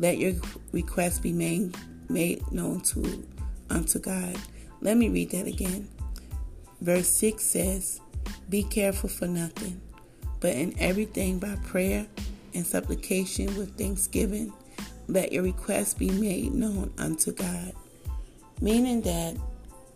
Let 0.00 0.18
your 0.18 0.34
requests 0.72 1.20
be 1.20 1.32
made, 1.32 1.76
made 2.08 2.50
known 2.50 2.80
to 2.80 3.24
unto 3.70 4.00
God. 4.00 4.36
Let 4.80 4.96
me 4.96 5.08
read 5.08 5.30
that 5.30 5.46
again. 5.46 5.88
Verse 6.80 7.06
6 7.06 7.44
says, 7.44 8.00
Be 8.50 8.64
careful 8.64 9.08
for 9.08 9.28
nothing, 9.28 9.80
but 10.40 10.50
in 10.54 10.74
everything 10.80 11.38
by 11.38 11.54
prayer 11.64 12.08
and 12.54 12.66
supplication 12.66 13.56
with 13.56 13.78
thanksgiving, 13.78 14.52
let 15.12 15.32
your 15.32 15.42
requests 15.42 15.94
be 15.94 16.10
made 16.10 16.54
known 16.54 16.90
unto 16.96 17.32
God. 17.32 17.72
Meaning 18.60 19.02
that 19.02 19.36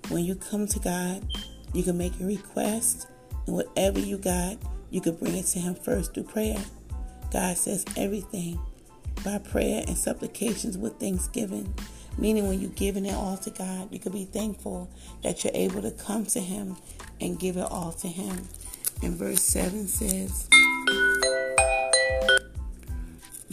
when 0.09 0.25
you 0.25 0.35
come 0.35 0.67
to 0.67 0.79
God, 0.79 1.27
you 1.73 1.83
can 1.83 1.97
make 1.97 2.21
a 2.21 2.25
request, 2.25 3.09
and 3.47 3.57
whatever 3.57 3.99
you 3.99 4.19
got, 4.19 4.57
you 4.91 5.01
can 5.01 5.17
bring 5.17 5.37
it 5.37 5.47
to 5.47 5.59
Him 5.59 5.75
first 5.75 6.15
through 6.15 6.25
prayer. 6.25 6.63
God 7.33 7.57
says 7.57 7.85
everything 7.97 8.61
by 9.25 9.39
prayer 9.39 9.85
and 9.87 9.97
supplications 9.97 10.77
with 10.77 11.01
thanksgiving. 11.01 11.73
Meaning, 12.19 12.49
when 12.49 12.61
you're 12.61 12.71
giving 12.71 13.07
it 13.07 13.15
all 13.15 13.37
to 13.39 13.51
God, 13.51 13.93
you 13.93 13.99
can 13.99 14.13
be 14.13 14.25
thankful 14.25 14.91
that 15.23 15.45
you're 15.45 15.53
able 15.55 15.83
to 15.83 15.91
come 15.91 16.25
to 16.27 16.41
Him 16.41 16.77
and 17.21 17.39
give 17.39 17.57
it 17.57 17.67
all 17.71 17.93
to 17.93 18.09
Him. 18.09 18.49
And 19.03 19.15
verse 19.15 19.43
7 19.43 19.87
says, 19.87 20.49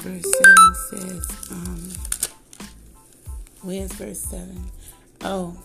verse 0.03 0.25
7 0.43 0.75
says, 0.89 1.51
um, 1.51 1.91
where's 3.61 3.93
verse 3.93 4.19
7? 4.19 4.69
Oh, 5.21 5.57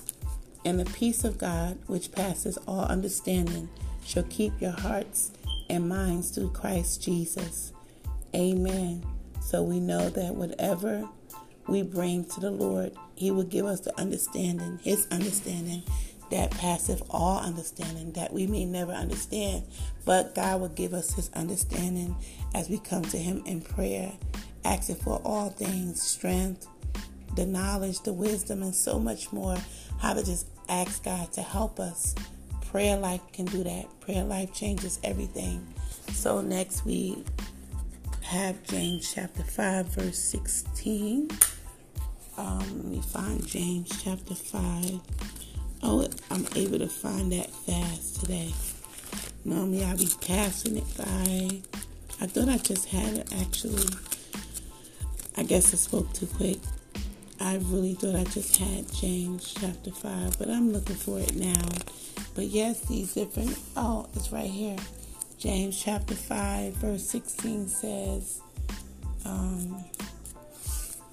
and 0.64 0.79
the 0.79 0.85
peace 0.85 1.24
of 1.24 1.38
God, 1.38 1.77
which 1.88 2.12
passes 2.12 2.57
all 2.68 2.85
understanding, 2.85 3.68
shall 4.05 4.22
keep 4.24 4.61
your 4.61 4.70
hearts 4.70 5.33
and 5.68 5.88
minds 5.88 6.31
through 6.31 6.51
Christ 6.51 7.03
Jesus. 7.03 7.72
Amen. 8.33 9.05
So 9.40 9.64
we 9.64 9.81
know 9.81 10.09
that 10.09 10.37
whatever 10.37 11.09
we 11.66 11.83
bring 11.83 12.24
to 12.27 12.40
the 12.40 12.53
Lord, 12.53 12.92
He 13.16 13.33
will 13.33 13.42
give 13.42 13.66
us 13.66 13.81
the 13.81 13.98
understanding, 13.98 14.79
His 14.85 15.09
understanding 15.11 15.83
that 16.31 16.51
passeth 16.53 17.03
all 17.11 17.38
understanding 17.38 18.12
that 18.12 18.33
we 18.33 18.47
may 18.47 18.64
never 18.64 18.93
understand. 18.93 19.64
But 20.05 20.35
God 20.35 20.61
will 20.61 20.69
give 20.69 20.95
us 20.95 21.14
His 21.14 21.31
understanding 21.35 22.17
as 22.55 22.69
we 22.69 22.79
come 22.79 23.03
to 23.05 23.19
Him 23.19 23.43
in 23.47 23.61
prayer, 23.61 24.12
asking 24.64 24.97
for 24.97 25.21
all 25.25 25.51
things 25.51 26.03
strength 26.03 26.67
the 27.37 27.47
knowledge, 27.47 28.01
the 28.01 28.12
wisdom, 28.12 28.62
and 28.62 28.75
so 28.75 28.99
much 28.99 29.33
more. 29.33 29.57
How 30.01 30.14
to 30.14 30.25
just 30.25 30.47
ask 30.69 31.05
God 31.05 31.33
to 31.33 31.43
help 31.43 31.79
us. 31.79 32.14
Prayer 32.71 32.97
life 32.97 33.21
can 33.33 33.47
do 33.47 33.62
that. 33.64 33.87
Prayer 34.01 34.25
life 34.25 34.53
changes 34.53 34.99
everything. 35.05 35.67
So 36.12 36.41
next 36.41 36.85
we 36.85 37.25
have 38.23 38.62
James 38.64 39.12
chapter 39.14 39.43
5, 39.43 39.87
verse 39.87 40.19
16. 40.19 41.31
Um, 42.37 42.59
let 42.59 42.85
me 42.85 43.01
find 43.01 43.47
James 43.47 43.91
chapter 44.03 44.35
5. 44.35 45.01
Oh, 45.83 46.09
I'm 46.31 46.47
able 46.57 46.79
to 46.79 46.88
find 46.88 47.33
that 47.33 47.51
fast 47.51 48.21
today. 48.21 48.53
Normally 49.45 49.85
I'll 49.85 49.97
be 49.97 50.09
passing 50.21 50.77
it 50.77 50.97
by. 50.97 51.62
I 52.21 52.27
thought 52.27 52.49
I 52.49 52.59
just 52.59 52.88
had 52.88 53.14
it 53.14 53.33
actually. 53.41 53.85
I 55.37 55.45
guess 55.45 55.73
I 55.73 55.77
spoke 55.77 56.12
too 56.12 56.27
quick. 56.27 56.59
I 57.41 57.57
really 57.67 57.95
thought 57.95 58.17
I 58.17 58.25
just 58.25 58.57
had 58.57 58.93
James 58.93 59.55
chapter 59.55 59.93
5, 59.93 60.38
but 60.38 60.51
I'm 60.51 60.73
looking 60.73 60.97
for 60.97 61.21
it 61.21 61.37
now. 61.37 61.69
But 62.35 62.47
yes, 62.47 62.81
these 62.81 63.14
different, 63.14 63.57
oh, 63.77 64.09
it's 64.14 64.33
right 64.33 64.51
here. 64.51 64.77
James 65.38 65.81
chapter 65.81 66.17
5, 66.17 66.75
verse 66.75 67.07
16 67.09 67.69
says, 67.69 68.41
um, 69.25 69.85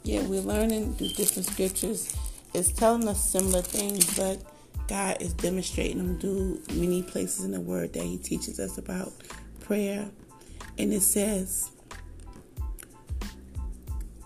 yeah, 0.01 0.23
we're 0.23 0.41
learning 0.41 0.95
the 0.95 1.09
different 1.09 1.47
scriptures. 1.47 2.15
It's 2.55 2.71
telling 2.71 3.07
us 3.07 3.29
similar 3.29 3.61
things, 3.61 4.17
but 4.17 4.39
God 4.87 5.21
is 5.21 5.33
demonstrating 5.33 5.97
them 5.97 6.19
through 6.19 6.61
many 6.73 7.01
places 7.03 7.45
in 7.45 7.51
the 7.51 7.61
Word 7.61 7.93
that 7.93 8.03
He 8.03 8.17
teaches 8.17 8.59
us 8.59 8.77
about 8.77 9.11
prayer. 9.61 10.09
And 10.77 10.93
it 10.93 11.01
says, 11.01 11.71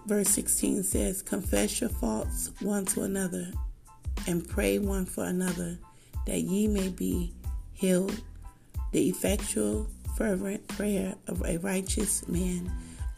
Verse 0.10 0.30
16 0.30 0.82
says, 0.82 1.22
Confess 1.22 1.82
your 1.82 1.92
faults 1.92 2.50
one 2.62 2.84
to 2.86 3.04
another, 3.04 3.52
and 4.26 4.48
pray 4.50 4.80
one 4.80 5.06
for 5.06 5.24
another, 5.24 5.78
that 6.26 6.40
ye 6.40 6.68
may 6.68 6.90
be 6.90 7.32
healed. 7.74 8.20
The 8.92 9.08
effectual, 9.08 9.88
fervent 10.18 10.68
prayer 10.68 11.14
of 11.28 11.44
a 11.46 11.60
righteous 11.60 12.28
man 12.28 12.72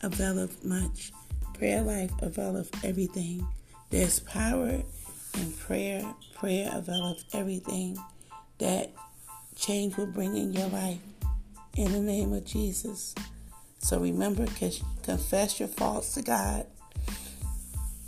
availeth 0.03 0.65
much. 0.65 1.13
Prayer 1.53 1.81
life 1.81 2.11
availeth 2.21 2.83
everything. 2.83 3.47
There's 3.89 4.19
power 4.19 4.81
in 5.35 5.51
prayer. 5.53 6.03
Prayer 6.35 6.69
availeth 6.73 7.23
everything 7.33 7.97
that 8.57 8.91
change 9.55 9.97
will 9.97 10.07
bring 10.07 10.35
in 10.35 10.53
your 10.53 10.67
life. 10.67 10.99
In 11.77 11.91
the 11.91 11.99
name 11.99 12.33
of 12.33 12.45
Jesus. 12.45 13.15
So 13.79 13.99
remember, 13.99 14.45
confess 15.03 15.59
your 15.59 15.69
faults 15.69 16.13
to 16.15 16.21
God 16.21 16.65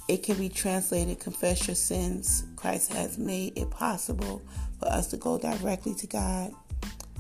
it 0.08 0.22
can 0.22 0.38
be 0.38 0.50
translated 0.50 1.20
confess 1.20 1.68
your 1.68 1.76
sins. 1.76 2.44
Christ 2.56 2.94
has 2.94 3.18
made 3.18 3.58
it 3.58 3.70
possible 3.72 4.42
for 4.80 4.88
us 4.90 5.08
to 5.08 5.18
go 5.18 5.38
directly 5.38 5.96
to 5.96 6.08
God 6.08 6.54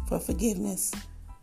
for 0.07 0.19
forgiveness. 0.19 0.91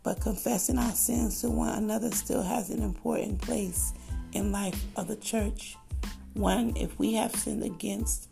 But 0.03 0.21
confessing 0.21 0.77
our 0.77 0.91
sins 0.91 1.41
to 1.41 1.49
one 1.49 1.77
another 1.77 2.11
still 2.11 2.41
has 2.41 2.69
an 2.69 2.81
important 2.81 3.41
place 3.41 3.93
in 4.33 4.51
life 4.51 4.81
of 4.95 5.07
the 5.07 5.15
church. 5.15 5.77
One, 6.33 6.73
if 6.75 6.97
we 6.97 7.13
have 7.13 7.35
sinned 7.35 7.63
against 7.63 8.29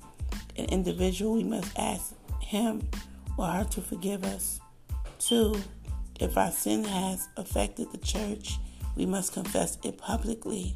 an 0.59 0.65
individual, 0.65 1.33
we 1.33 1.43
must 1.43 1.77
ask 1.77 2.13
him 2.41 2.87
or 3.37 3.47
her 3.47 3.63
to 3.63 3.81
forgive 3.81 4.23
us. 4.23 4.59
Two, 5.17 5.55
if 6.19 6.37
our 6.37 6.51
sin 6.51 6.83
has 6.83 7.29
affected 7.37 7.91
the 7.91 7.97
church, 7.97 8.57
we 8.95 9.05
must 9.05 9.33
confess 9.33 9.77
it 9.83 9.97
publicly. 9.97 10.73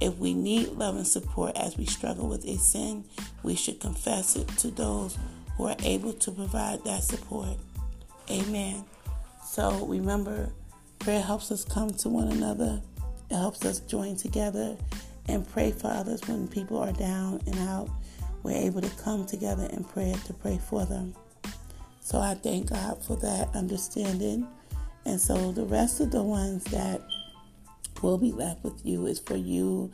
If 0.00 0.16
we 0.16 0.32
need 0.32 0.68
love 0.68 0.96
and 0.96 1.06
support 1.06 1.56
as 1.56 1.76
we 1.76 1.84
struggle 1.84 2.28
with 2.28 2.44
a 2.46 2.56
sin, 2.56 3.04
we 3.42 3.54
should 3.54 3.80
confess 3.80 4.36
it 4.36 4.48
to 4.58 4.70
those 4.70 5.18
who 5.56 5.66
are 5.66 5.76
able 5.82 6.12
to 6.14 6.30
provide 6.30 6.84
that 6.84 7.02
support. 7.02 7.58
Amen. 8.30 8.84
So 9.44 9.84
remember, 9.86 10.50
prayer 11.00 11.20
helps 11.20 11.50
us 11.50 11.64
come 11.64 11.90
to 11.90 12.08
one 12.08 12.28
another, 12.28 12.80
it 13.30 13.36
helps 13.36 13.64
us 13.64 13.80
join 13.80 14.16
together 14.16 14.76
and 15.26 15.48
pray 15.48 15.72
for 15.72 15.88
others 15.88 16.20
when 16.26 16.48
people 16.48 16.78
are 16.78 16.92
down 16.92 17.40
and 17.46 17.58
out. 17.68 17.90
We're 18.42 18.56
able 18.56 18.80
to 18.80 18.90
come 19.02 19.26
together 19.26 19.68
in 19.72 19.84
prayer 19.84 20.14
to 20.26 20.32
pray 20.32 20.58
for 20.58 20.84
them. 20.86 21.14
So 22.00 22.18
I 22.18 22.34
thank 22.34 22.70
God 22.70 23.02
for 23.04 23.16
that 23.16 23.54
understanding. 23.54 24.46
And 25.04 25.20
so 25.20 25.52
the 25.52 25.64
rest 25.64 26.00
of 26.00 26.10
the 26.10 26.22
ones 26.22 26.64
that 26.64 27.00
will 28.02 28.18
be 28.18 28.32
left 28.32 28.64
with 28.64 28.84
you 28.84 29.06
is 29.06 29.18
for 29.18 29.36
you 29.36 29.90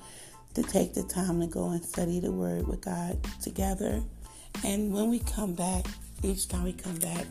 to 0.55 0.62
take 0.62 0.94
the 0.94 1.03
time 1.03 1.40
to 1.40 1.47
go 1.47 1.70
and 1.70 1.84
study 1.84 2.20
the 2.20 2.32
Word 2.32 2.66
with 2.66 2.80
God 2.80 3.18
together. 3.42 4.03
And 4.64 4.92
when 4.92 5.11
we 5.11 5.18
come 5.18 5.55
back, 5.55 5.86
each 6.22 6.49
time 6.49 6.64
we 6.64 6.72
come 6.72 6.97
back, 6.97 7.26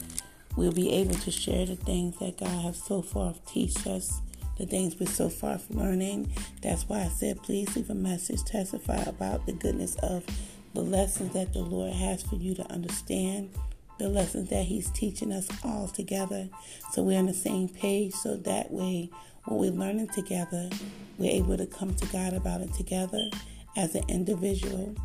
we'll 0.56 0.72
be 0.72 0.92
able 0.92 1.16
to 1.16 1.32
share 1.32 1.66
the 1.66 1.76
things 1.76 2.18
that 2.20 2.38
God 2.38 2.64
has 2.64 2.82
so 2.82 3.02
far 3.02 3.34
teach 3.48 3.88
us, 3.88 4.22
the 4.58 4.66
things 4.66 5.00
we're 5.00 5.08
so 5.08 5.30
far 5.30 5.60
learning. 5.70 6.32
That's 6.62 6.88
why 6.88 7.02
I 7.02 7.08
said, 7.08 7.42
please 7.42 7.76
leave 7.76 7.90
a 7.90 7.96
message, 7.96 8.44
testify 8.44 9.02
about 9.04 9.46
the 9.46 9.54
goodness 9.54 9.96
of 9.96 10.24
the 10.76 10.82
lessons 10.82 11.34
that 11.34 11.54
the 11.54 11.60
Lord 11.60 11.94
has 11.94 12.22
for 12.22 12.36
you 12.36 12.54
to 12.56 12.72
understand, 12.72 13.50
the 13.98 14.10
lessons 14.10 14.50
that 14.50 14.66
He's 14.66 14.92
teaching 14.92 15.32
us 15.32 15.48
all 15.64 15.88
together. 15.88 16.50
So 16.92 17.02
we're 17.02 17.18
on 17.18 17.28
the 17.28 17.34
same 17.34 17.70
page, 17.70 18.14
so 18.14 18.36
that 18.36 18.72
way 18.72 19.10
when 19.46 19.60
we're 19.60 19.72
learning 19.72 20.10
together, 20.10 20.70
we're 21.18 21.32
able 21.32 21.58
to 21.58 21.66
come 21.66 21.96
to 21.96 22.06
God 22.08 22.34
about 22.34 22.62
it 22.62 22.74
together 22.74 23.30
as 23.78 23.96
an 23.96 24.04
individual. 24.10 24.96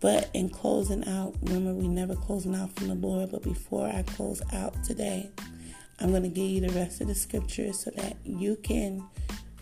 But 0.00 0.30
in 0.34 0.48
closing 0.48 1.06
out, 1.06 1.36
remember 1.42 1.74
we 1.74 1.86
never 1.86 2.16
closing 2.16 2.54
out 2.54 2.74
from 2.76 2.88
the 2.88 2.94
Lord. 2.94 3.30
But 3.30 3.42
before 3.42 3.86
I 3.86 4.02
close 4.02 4.42
out 4.52 4.82
today, 4.84 5.30
I'm 6.00 6.10
going 6.10 6.22
to 6.22 6.28
give 6.28 6.48
you 6.48 6.60
the 6.60 6.72
rest 6.72 7.00
of 7.00 7.06
the 7.06 7.14
scriptures 7.14 7.80
so 7.80 7.90
that 7.96 8.16
you 8.24 8.56
can 8.56 9.04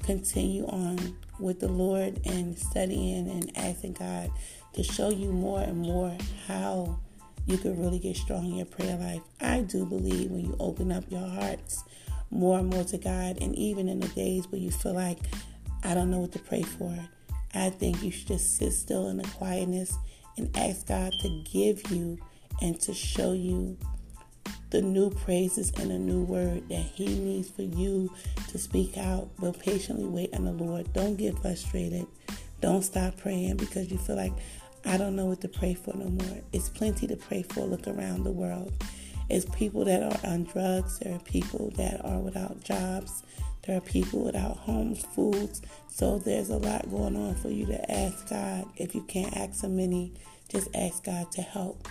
continue 0.03 0.67
on 0.67 1.17
with 1.39 1.61
the 1.61 1.69
Lord 1.69 2.21
and 2.25 2.59
studying 2.59 3.29
and 3.29 3.51
asking 3.57 3.95
God 3.95 4.31
to 4.77 4.83
show 4.83 5.11
you 5.11 5.33
more 5.33 5.61
and 5.61 5.79
more 5.79 6.17
how 6.47 6.99
you 7.47 7.59
can 7.59 7.81
really 7.81 7.99
get 7.99 8.17
strong 8.17 8.47
in 8.47 8.57
your 8.57 8.67
prayer 8.67 8.97
life. 8.97 9.23
I 9.41 9.61
do 9.61 9.87
believe 9.87 10.31
when 10.31 10.45
you 10.45 10.57
open 10.61 10.93
up 10.93 11.05
your 11.11 11.27
hearts 11.27 11.83
more 12.31 12.59
and 12.59 12.69
more 12.69 12.85
to 12.85 12.99
God. 12.99 13.39
And 13.41 13.55
even 13.55 13.89
in 13.89 14.01
the 14.01 14.09
days 14.09 14.47
where 14.51 14.61
you 14.61 14.71
feel 14.71 14.95
like, 14.95 15.19
I 15.83 15.95
don't 15.95 16.11
know 16.11 16.19
what 16.19 16.33
to 16.33 16.39
pray 16.39 16.63
for, 16.63 16.97
I 17.55 17.71
think 17.71 18.03
you 18.03 18.11
should 18.11 18.29
just 18.29 18.57
sit 18.57 18.73
still 18.73 19.09
in 19.09 19.19
the 19.19 19.29
quietness 19.29 19.97
and 20.37 20.55
ask 20.57 20.89
God 20.89 21.13
to 21.23 21.43
give 21.51 21.91
you 21.91 22.19
and 22.61 22.79
to 22.81 22.93
show 22.93 23.33
you 23.33 23.77
the 24.71 24.83
new 24.83 25.11
praises 25.11 25.71
and 25.79 25.93
a 25.93 25.99
new 25.99 26.23
word 26.23 26.69
that 26.69 26.83
He 26.83 27.07
needs 27.07 27.49
for 27.49 27.63
you 27.63 28.13
to 28.49 28.59
speak 28.59 28.99
out. 28.99 29.29
But 29.39 29.59
patiently 29.59 30.07
wait 30.07 30.35
on 30.35 30.45
the 30.45 30.53
Lord. 30.53 30.93
Don't 30.93 31.17
get 31.17 31.39
frustrated. 31.39 32.07
Don't 32.61 32.83
stop 32.83 33.17
praying 33.19 33.59
because 33.59 33.91
you 33.91 33.99
feel 33.99 34.17
like, 34.17 34.33
I 34.87 34.97
don't 34.97 35.17
know 35.17 35.27
what 35.27 35.41
to 35.41 35.49
pray 35.49 35.75
for 35.75 35.97
no 35.97 36.07
more. 36.07 36.41
It's 36.53 36.69
plenty 36.69 37.07
to 37.09 37.17
pray 37.17 37.43
for. 37.43 37.61
Look 37.63 37.89
around 37.89 38.25
the 38.25 38.31
world. 38.31 38.73
It's 39.29 39.45
people 39.47 39.85
that 39.85 40.03
are 40.03 40.31
on 40.31 40.45
drugs. 40.45 41.01
There 41.01 41.15
are 41.15 41.21
people 41.21 41.71
that 41.77 42.05
are 42.05 42.21
without 42.21 42.63
jobs. 42.63 43.25
There 43.67 43.77
are 43.77 43.81
people 43.81 44.25
without 44.25 44.57
homes, 44.59 45.05
foods. 45.05 45.61
So 45.89 46.19
there's 46.19 46.51
a 46.51 46.57
lot 46.57 46.89
going 46.89 47.17
on 47.17 47.35
for 47.35 47.51
you 47.51 47.67
to 47.67 47.91
ask 47.91 48.29
God. 48.29 48.67
If 48.77 48.95
you 48.95 49.03
can't 49.03 49.37
ask 49.37 49.65
Him 49.65 49.77
many, 49.77 50.13
just 50.49 50.69
ask 50.75 51.05
God 51.05 51.33
to 51.33 51.43
help 51.43 51.89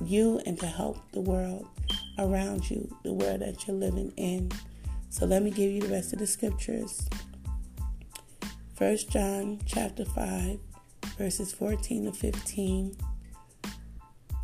you 0.00 0.40
and 0.46 0.58
to 0.60 0.66
help 0.66 0.98
the 1.10 1.20
world 1.20 1.66
around 2.18 2.70
you, 2.70 2.96
the 3.02 3.12
world 3.12 3.40
that 3.40 3.66
you're 3.66 3.76
living 3.76 4.12
in. 4.16 4.52
So 5.08 5.26
let 5.26 5.42
me 5.42 5.50
give 5.50 5.72
you 5.72 5.80
the 5.80 5.88
rest 5.88 6.12
of 6.12 6.20
the 6.20 6.26
scriptures. 6.28 7.08
First 8.76 9.10
John 9.10 9.58
chapter 9.66 10.04
5, 10.04 10.58
verses 11.18 11.52
14 11.52 12.06
to 12.06 12.12
15. 12.12 12.96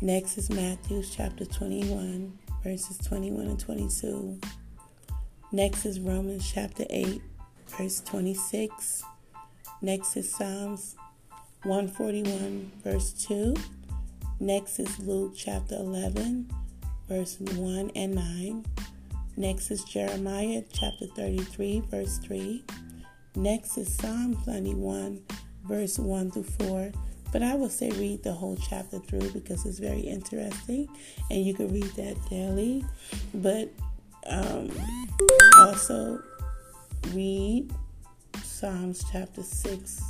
Next 0.01 0.37
is 0.37 0.49
Matthew 0.49 1.03
chapter 1.03 1.45
21, 1.45 2.37
verses 2.63 2.97
21 2.99 3.47
and 3.47 3.59
22. 3.59 4.39
Next 5.51 5.85
is 5.85 5.99
Romans 5.99 6.49
chapter 6.53 6.85
8, 6.89 7.21
verse 7.77 8.01
26. 8.01 9.03
Next 9.81 10.17
is 10.17 10.33
Psalms 10.33 10.95
141, 11.63 12.71
verse 12.83 13.13
2. 13.25 13.55
Next 14.39 14.79
is 14.79 14.99
Luke 14.99 15.33
chapter 15.35 15.75
11, 15.75 16.51
verse 17.09 17.39
1 17.39 17.91
and 17.95 18.15
9. 18.15 18.65
Next 19.35 19.71
is 19.71 19.83
Jeremiah 19.83 20.63
chapter 20.71 21.07
33, 21.15 21.81
verse 21.89 22.17
3. 22.19 22.63
Next 23.35 23.77
is 23.77 23.93
Psalm 23.95 24.37
91, 24.45 25.21
verse 25.67 25.99
1 25.99 26.31
through 26.31 26.43
4. 26.43 26.91
But 27.31 27.43
I 27.43 27.55
would 27.55 27.71
say 27.71 27.91
read 27.91 28.23
the 28.23 28.31
whole 28.31 28.57
chapter 28.57 28.99
through 28.99 29.31
because 29.31 29.65
it's 29.65 29.79
very 29.79 29.99
interesting 29.99 30.87
and 31.29 31.45
you 31.45 31.53
can 31.53 31.71
read 31.71 31.91
that 31.95 32.15
daily. 32.29 32.85
But 33.33 33.69
um, 34.27 34.71
also 35.59 36.21
read 37.13 37.71
Psalms 38.43 39.03
chapter 39.11 39.43
6, 39.43 40.01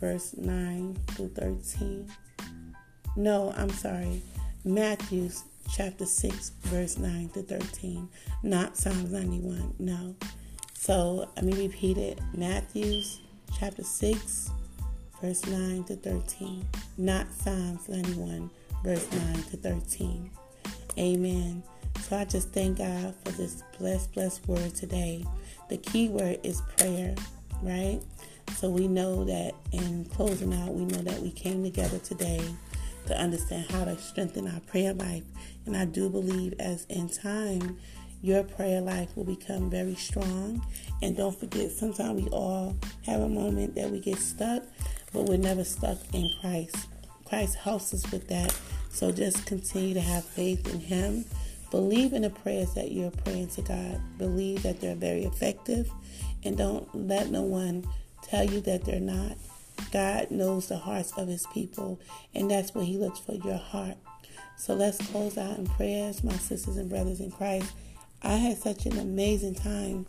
verse 0.00 0.34
9 0.36 0.98
through 1.08 1.28
13. 1.28 2.10
No, 3.16 3.52
I'm 3.56 3.70
sorry. 3.70 4.22
Matthew's 4.64 5.44
chapter 5.72 6.06
6, 6.06 6.50
verse 6.64 6.98
9 6.98 7.30
to 7.30 7.42
13. 7.42 8.08
Not 8.42 8.76
Psalms 8.76 9.12
91. 9.12 9.74
No. 9.78 10.16
So 10.74 11.30
let 11.36 11.44
me 11.44 11.54
repeat 11.54 11.98
it. 11.98 12.20
Matthew's 12.34 13.20
chapter 13.58 13.82
6, 13.82 14.50
verse 15.20 15.46
9 15.46 15.84
to 15.84 15.96
13, 15.96 16.64
not 16.98 17.26
Psalms 17.32 17.88
91, 17.88 18.50
verse 18.84 19.10
9 19.12 19.34
to 19.44 19.56
13. 19.56 20.30
Amen. 20.98 21.62
So 22.02 22.16
I 22.16 22.24
just 22.24 22.50
thank 22.50 22.78
God 22.78 23.14
for 23.24 23.32
this 23.32 23.62
blessed, 23.78 24.12
blessed 24.14 24.46
word 24.48 24.74
today. 24.74 25.24
The 25.68 25.76
key 25.76 26.08
word 26.08 26.40
is 26.42 26.62
prayer, 26.76 27.14
right? 27.62 28.00
So 28.56 28.70
we 28.70 28.88
know 28.88 29.24
that 29.24 29.54
in 29.72 30.04
closing 30.06 30.52
out, 30.54 30.74
we 30.74 30.84
know 30.84 31.02
that 31.02 31.20
we 31.20 31.30
came 31.30 31.62
together 31.62 31.98
today 31.98 32.42
to 33.06 33.18
understand 33.18 33.70
how 33.70 33.84
to 33.84 33.96
strengthen 33.98 34.48
our 34.48 34.60
prayer 34.60 34.92
life. 34.94 35.24
And 35.66 35.76
I 35.76 35.84
do 35.84 36.08
believe 36.08 36.54
as 36.58 36.84
in 36.86 37.08
time, 37.08 37.78
your 38.22 38.42
prayer 38.42 38.80
life 38.80 39.16
will 39.16 39.24
become 39.24 39.70
very 39.70 39.94
strong. 39.94 40.64
And 41.02 41.16
don't 41.16 41.38
forget, 41.38 41.70
sometimes 41.70 42.22
we 42.22 42.28
all 42.30 42.76
have 43.06 43.20
a 43.20 43.28
moment 43.28 43.74
that 43.76 43.90
we 43.90 44.00
get 44.00 44.18
stuck 44.18 44.62
but 45.12 45.24
we're 45.24 45.36
never 45.36 45.64
stuck 45.64 45.98
in 46.12 46.30
Christ. 46.40 46.88
Christ 47.24 47.56
helps 47.56 47.92
us 47.94 48.10
with 48.10 48.28
that. 48.28 48.56
So 48.90 49.12
just 49.12 49.46
continue 49.46 49.94
to 49.94 50.00
have 50.00 50.24
faith 50.24 50.72
in 50.72 50.80
Him. 50.80 51.24
Believe 51.70 52.12
in 52.12 52.22
the 52.22 52.30
prayers 52.30 52.74
that 52.74 52.90
you're 52.90 53.10
praying 53.10 53.48
to 53.48 53.62
God. 53.62 54.00
Believe 54.18 54.62
that 54.64 54.80
they're 54.80 54.96
very 54.96 55.24
effective. 55.24 55.90
And 56.44 56.56
don't 56.56 56.92
let 56.94 57.30
no 57.30 57.42
one 57.42 57.86
tell 58.22 58.44
you 58.44 58.60
that 58.62 58.84
they're 58.84 59.00
not. 59.00 59.36
God 59.92 60.30
knows 60.30 60.68
the 60.68 60.76
hearts 60.76 61.12
of 61.16 61.28
His 61.28 61.46
people, 61.52 62.00
and 62.34 62.50
that's 62.50 62.74
what 62.74 62.84
He 62.84 62.98
looks 62.98 63.18
for 63.18 63.34
your 63.34 63.56
heart. 63.56 63.96
So 64.56 64.74
let's 64.74 64.98
close 65.10 65.38
out 65.38 65.58
in 65.58 65.66
prayers, 65.66 66.22
my 66.22 66.34
sisters 66.34 66.76
and 66.76 66.90
brothers 66.90 67.20
in 67.20 67.30
Christ. 67.30 67.72
I 68.22 68.36
had 68.36 68.58
such 68.58 68.86
an 68.86 68.98
amazing 68.98 69.54
time 69.54 70.06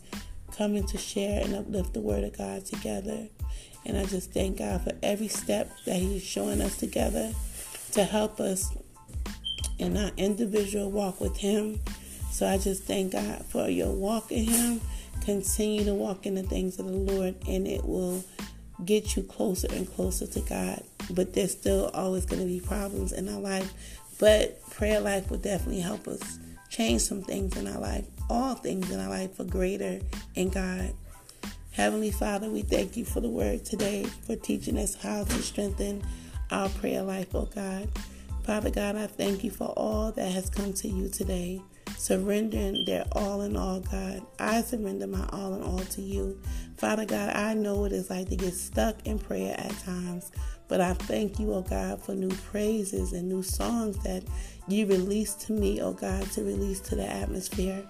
coming 0.55 0.85
to 0.87 0.97
share 0.97 1.43
and 1.43 1.55
uplift 1.55 1.93
the 1.93 2.01
Word 2.01 2.23
of 2.23 2.37
God 2.37 2.65
together. 2.65 3.27
And 3.85 3.97
I 3.97 4.05
just 4.05 4.31
thank 4.31 4.57
God 4.57 4.81
for 4.81 4.91
every 5.01 5.27
step 5.27 5.71
that 5.85 5.95
He's 5.95 6.23
showing 6.23 6.61
us 6.61 6.77
together 6.77 7.31
to 7.93 8.03
help 8.03 8.39
us 8.39 8.75
in 9.79 9.97
our 9.97 10.11
individual 10.17 10.91
walk 10.91 11.21
with 11.21 11.37
Him. 11.37 11.79
So 12.31 12.47
I 12.47 12.57
just 12.57 12.83
thank 12.83 13.13
God 13.13 13.45
for 13.45 13.69
your 13.69 13.93
walk 13.93 14.31
in 14.31 14.45
Him. 14.45 14.81
Continue 15.23 15.85
to 15.85 15.93
walk 15.93 16.25
in 16.25 16.35
the 16.35 16.43
things 16.43 16.79
of 16.79 16.87
the 16.87 16.91
Lord, 16.91 17.35
and 17.47 17.67
it 17.67 17.85
will 17.85 18.23
get 18.85 19.15
you 19.15 19.23
closer 19.23 19.67
and 19.71 19.91
closer 19.93 20.27
to 20.27 20.41
God. 20.41 20.83
But 21.11 21.33
there's 21.33 21.51
still 21.51 21.91
always 21.93 22.25
going 22.25 22.41
to 22.41 22.47
be 22.47 22.59
problems 22.59 23.11
in 23.11 23.29
our 23.29 23.39
life. 23.39 23.71
But 24.19 24.61
prayer 24.69 24.99
life 24.99 25.29
will 25.29 25.37
definitely 25.37 25.81
help 25.81 26.07
us 26.07 26.39
change 26.71 27.01
some 27.01 27.21
things 27.21 27.55
in 27.57 27.67
our 27.67 27.79
life, 27.79 28.05
all 28.29 28.55
things 28.55 28.89
in 28.89 28.99
our 28.99 29.09
life 29.09 29.35
for 29.35 29.43
greater 29.43 29.99
in 30.35 30.49
God. 30.49 30.93
Heavenly 31.71 32.11
Father, 32.11 32.49
we 32.49 32.61
thank 32.61 32.95
you 32.97 33.05
for 33.05 33.19
the 33.19 33.29
word 33.29 33.65
today, 33.65 34.05
for 34.25 34.35
teaching 34.37 34.77
us 34.77 34.95
how 34.95 35.25
to 35.25 35.33
strengthen 35.41 36.01
our 36.49 36.69
prayer 36.69 37.03
life, 37.03 37.35
oh 37.35 37.47
God. 37.53 37.89
Father 38.43 38.69
God, 38.69 38.95
I 38.95 39.07
thank 39.07 39.43
you 39.43 39.51
for 39.51 39.67
all 39.77 40.11
that 40.13 40.31
has 40.31 40.49
come 40.49 40.73
to 40.73 40.87
you 40.87 41.09
today, 41.09 41.61
surrendering 41.97 42.85
their 42.85 43.05
all 43.11 43.41
in 43.41 43.55
all, 43.55 43.81
God. 43.81 44.25
I 44.39 44.61
surrender 44.61 45.07
my 45.07 45.27
all 45.31 45.53
in 45.55 45.63
all 45.63 45.79
to 45.79 46.01
you. 46.01 46.39
Father 46.77 47.05
God, 47.05 47.35
I 47.35 47.53
know 47.53 47.75
what 47.75 47.91
it's 47.91 48.09
like 48.09 48.29
to 48.29 48.35
get 48.35 48.53
stuck 48.53 49.05
in 49.05 49.19
prayer 49.19 49.55
at 49.57 49.77
times, 49.79 50.31
but 50.71 50.79
I 50.79 50.93
thank 50.93 51.37
you, 51.37 51.53
oh 51.53 51.63
God, 51.63 52.01
for 52.01 52.15
new 52.15 52.29
praises 52.29 53.11
and 53.11 53.27
new 53.27 53.43
songs 53.43 54.01
that 54.05 54.23
you 54.69 54.85
release 54.85 55.33
to 55.33 55.51
me, 55.51 55.81
oh 55.81 55.91
God, 55.91 56.23
to 56.31 56.45
release 56.45 56.79
to 56.79 56.95
the 56.95 57.05
atmosphere. 57.05 57.83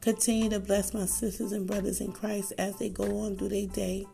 Continue 0.00 0.48
to 0.50 0.60
bless 0.60 0.94
my 0.94 1.06
sisters 1.06 1.50
and 1.50 1.66
brothers 1.66 2.00
in 2.00 2.12
Christ 2.12 2.52
as 2.56 2.76
they 2.76 2.88
go 2.88 3.22
on 3.22 3.36
through 3.36 3.48
their 3.48 3.66
day. 3.66 4.06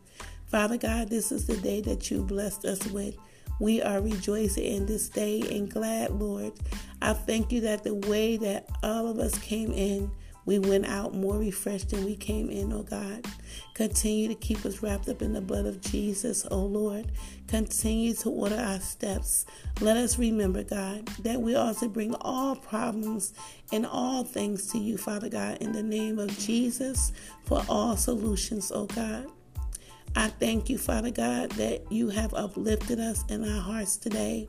Father 0.47 0.77
God, 0.77 1.11
this 1.11 1.31
is 1.31 1.45
the 1.45 1.57
day 1.57 1.79
that 1.81 2.09
you 2.09 2.23
blessed 2.23 2.65
us 2.65 2.87
with. 2.87 3.15
We 3.59 3.83
are 3.83 4.01
rejoicing 4.01 4.65
in 4.65 4.87
this 4.87 5.09
day 5.09 5.41
and 5.51 5.71
glad, 5.71 6.09
Lord. 6.09 6.53
I 7.03 7.13
thank 7.13 7.51
you 7.51 7.61
that 7.61 7.83
the 7.83 7.93
way 7.93 8.35
that 8.37 8.67
all 8.81 9.07
of 9.07 9.19
us 9.19 9.37
came 9.37 9.71
in, 9.71 10.09
we 10.47 10.59
went 10.59 10.85
out 10.85 11.13
more 11.13 11.37
refreshed 11.37 11.89
than 11.89 12.05
we 12.05 12.15
came 12.15 12.49
in, 12.49 12.71
oh 12.71 12.81
God. 12.81 13.27
Continue 13.73 14.29
to 14.29 14.35
keep 14.35 14.65
us 14.65 14.81
wrapped 14.81 15.09
up 15.09 15.21
in 15.21 15.33
the 15.33 15.41
blood 15.41 15.65
of 15.65 15.81
Jesus, 15.81 16.47
oh 16.49 16.65
Lord. 16.65 17.11
Continue 17.47 18.13
to 18.15 18.29
order 18.29 18.55
our 18.55 18.79
steps. 18.79 19.45
Let 19.81 19.97
us 19.97 20.17
remember, 20.17 20.63
God, 20.63 21.05
that 21.23 21.41
we 21.41 21.55
also 21.55 21.89
bring 21.89 22.15
all 22.21 22.55
problems 22.55 23.33
and 23.73 23.85
all 23.85 24.23
things 24.23 24.71
to 24.71 24.77
you, 24.77 24.97
Father 24.97 25.27
God, 25.27 25.57
in 25.57 25.73
the 25.73 25.83
name 25.83 26.17
of 26.17 26.35
Jesus 26.39 27.11
for 27.43 27.61
all 27.67 27.97
solutions, 27.97 28.71
oh 28.73 28.85
God. 28.85 29.27
I 30.15 30.29
thank 30.29 30.69
you, 30.69 30.77
Father 30.77 31.11
God, 31.11 31.51
that 31.51 31.91
you 31.91 32.07
have 32.07 32.33
uplifted 32.33 33.01
us 33.01 33.25
in 33.27 33.43
our 33.43 33.61
hearts 33.61 33.97
today 33.97 34.47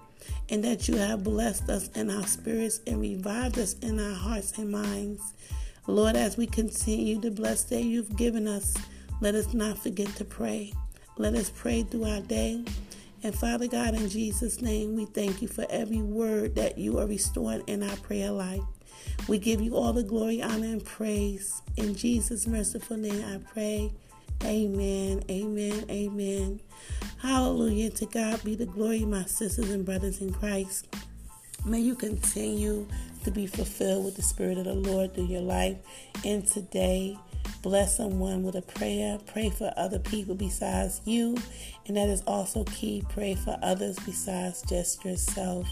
and 0.49 0.63
that 0.63 0.87
you 0.87 0.97
have 0.97 1.25
blessed 1.25 1.69
us 1.69 1.89
in 1.89 2.09
our 2.09 2.27
spirits 2.27 2.81
and 2.87 3.01
revived 3.01 3.59
us 3.59 3.75
in 3.81 3.99
our 3.99 4.15
hearts 4.15 4.57
and 4.59 4.71
minds. 4.71 5.35
Lord, 5.89 6.17
as 6.17 6.37
we 6.37 6.47
continue 6.47 7.19
to 7.23 7.31
bless 7.31 7.65
day 7.65 7.81
you've 7.81 8.15
given 8.15 8.47
us, 8.47 8.77
let 9.23 9.35
us 9.35 9.55
not 9.55 9.79
forget 9.79 10.09
to 10.17 10.25
pray. 10.25 10.75
Let 11.17 11.35
us 11.35 11.51
pray 11.51 11.83
through 11.83 12.05
our 12.05 12.21
day. 12.21 12.63
And 13.23 13.35
Father 13.35 13.67
God, 13.69 13.95
in 13.95 14.11
Jesus' 14.11 14.61
name, 14.61 14.97
we 14.97 15.07
thank 15.07 15.41
you 15.41 15.49
for 15.49 15.65
every 15.71 16.03
word 16.03 16.57
that 16.57 16.77
you 16.77 16.99
are 16.99 17.07
restoring 17.07 17.63
in 17.67 17.83
our 17.83 17.97
prayer 17.97 18.31
life. 18.31 18.61
We 19.29 19.39
give 19.39 19.63
you 19.63 19.77
all 19.77 19.95
the 19.95 20.03
glory, 20.03 20.43
honor, 20.43 20.67
and 20.67 20.85
praise. 20.85 21.63
In 21.79 21.95
Jesus' 21.95 22.47
merciful 22.47 22.99
name, 22.99 23.25
I 23.25 23.39
pray. 23.51 23.91
Amen, 24.45 25.25
amen, 25.31 25.87
amen. 25.89 26.61
Hallelujah. 27.17 27.89
To 27.93 28.05
God 28.05 28.45
be 28.45 28.57
the 28.57 28.67
glory, 28.67 29.07
my 29.07 29.25
sisters 29.25 29.71
and 29.71 29.87
brothers 29.87 30.21
in 30.21 30.35
Christ. 30.35 30.87
May 31.65 31.81
you 31.81 31.95
continue 31.95 32.87
to 33.25 33.31
be 33.31 33.47
fulfilled 33.47 34.05
with 34.05 34.17
the 34.17 34.23
Spirit 34.23 34.59
of 34.59 34.65
the 34.65 34.75
Lord 34.75 35.15
through 35.15 35.27
your 35.27 35.43
life. 35.43 35.77
And 36.25 36.47
today, 36.47 37.19
bless 37.63 37.97
someone 37.97 38.43
with 38.43 38.55
a 38.55 38.63
prayer. 38.63 39.19
Pray 39.27 39.51
for 39.51 39.73
other 39.77 39.99
people 39.99 40.35
besides 40.35 41.01
you. 41.05 41.37
And 41.87 41.97
that 41.97 42.09
is 42.09 42.23
also 42.27 42.65
key. 42.65 43.05
Pray 43.09 43.35
for 43.35 43.59
others 43.63 43.99
besides 44.07 44.63
just 44.63 45.05
yourself. 45.05 45.69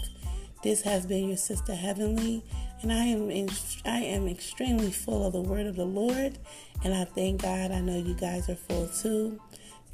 This 0.63 0.81
has 0.81 1.05
been 1.05 1.27
your 1.27 1.37
sister 1.37 1.75
Heavenly, 1.75 2.43
and 2.81 2.91
I 2.91 3.05
am 3.05 3.29
in, 3.29 3.47
I 3.85 3.99
am 3.99 4.27
extremely 4.27 4.91
full 4.91 5.25
of 5.25 5.33
the 5.33 5.41
word 5.41 5.67
of 5.67 5.75
the 5.75 5.85
Lord, 5.85 6.39
and 6.83 6.95
I 6.95 7.05
thank 7.05 7.43
God. 7.43 7.71
I 7.71 7.79
know 7.79 7.95
you 7.97 8.15
guys 8.15 8.49
are 8.49 8.55
full 8.55 8.87
too. 8.87 9.39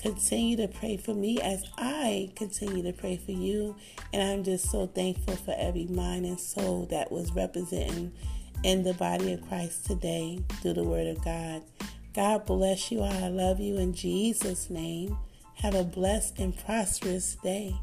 Continue 0.04 0.58
to 0.58 0.68
pray 0.68 0.98
for 0.98 1.14
me 1.14 1.40
as 1.40 1.64
I 1.78 2.30
continue 2.36 2.84
to 2.84 2.92
pray 2.92 3.16
for 3.16 3.32
you. 3.32 3.78
And 4.12 4.22
I'm 4.22 4.44
just 4.44 4.70
so 4.70 4.86
thankful 4.86 5.38
for 5.38 5.56
every 5.58 5.86
mind 5.86 6.26
and 6.26 6.38
soul 6.38 6.88
that 6.92 7.10
was 7.10 7.32
representing 7.32 8.12
in 8.64 8.84
the 8.84 8.96
body 8.96 9.32
of 9.32 9.48
Christ 9.48 9.86
today 9.86 10.44
through 10.62 10.74
the 10.74 10.84
Word 10.84 11.08
of 11.08 11.24
God. 11.24 11.64
God 12.14 12.46
bless 12.46 12.92
you. 12.92 13.00
I 13.02 13.30
love 13.30 13.62
you 13.62 13.78
in 13.78 13.94
Jesus' 13.94 14.70
name. 14.70 15.18
Have 15.56 15.74
a 15.74 15.86
blessed 15.86 16.38
and 16.38 16.54
prosperous 16.66 17.36
day. 17.36 17.74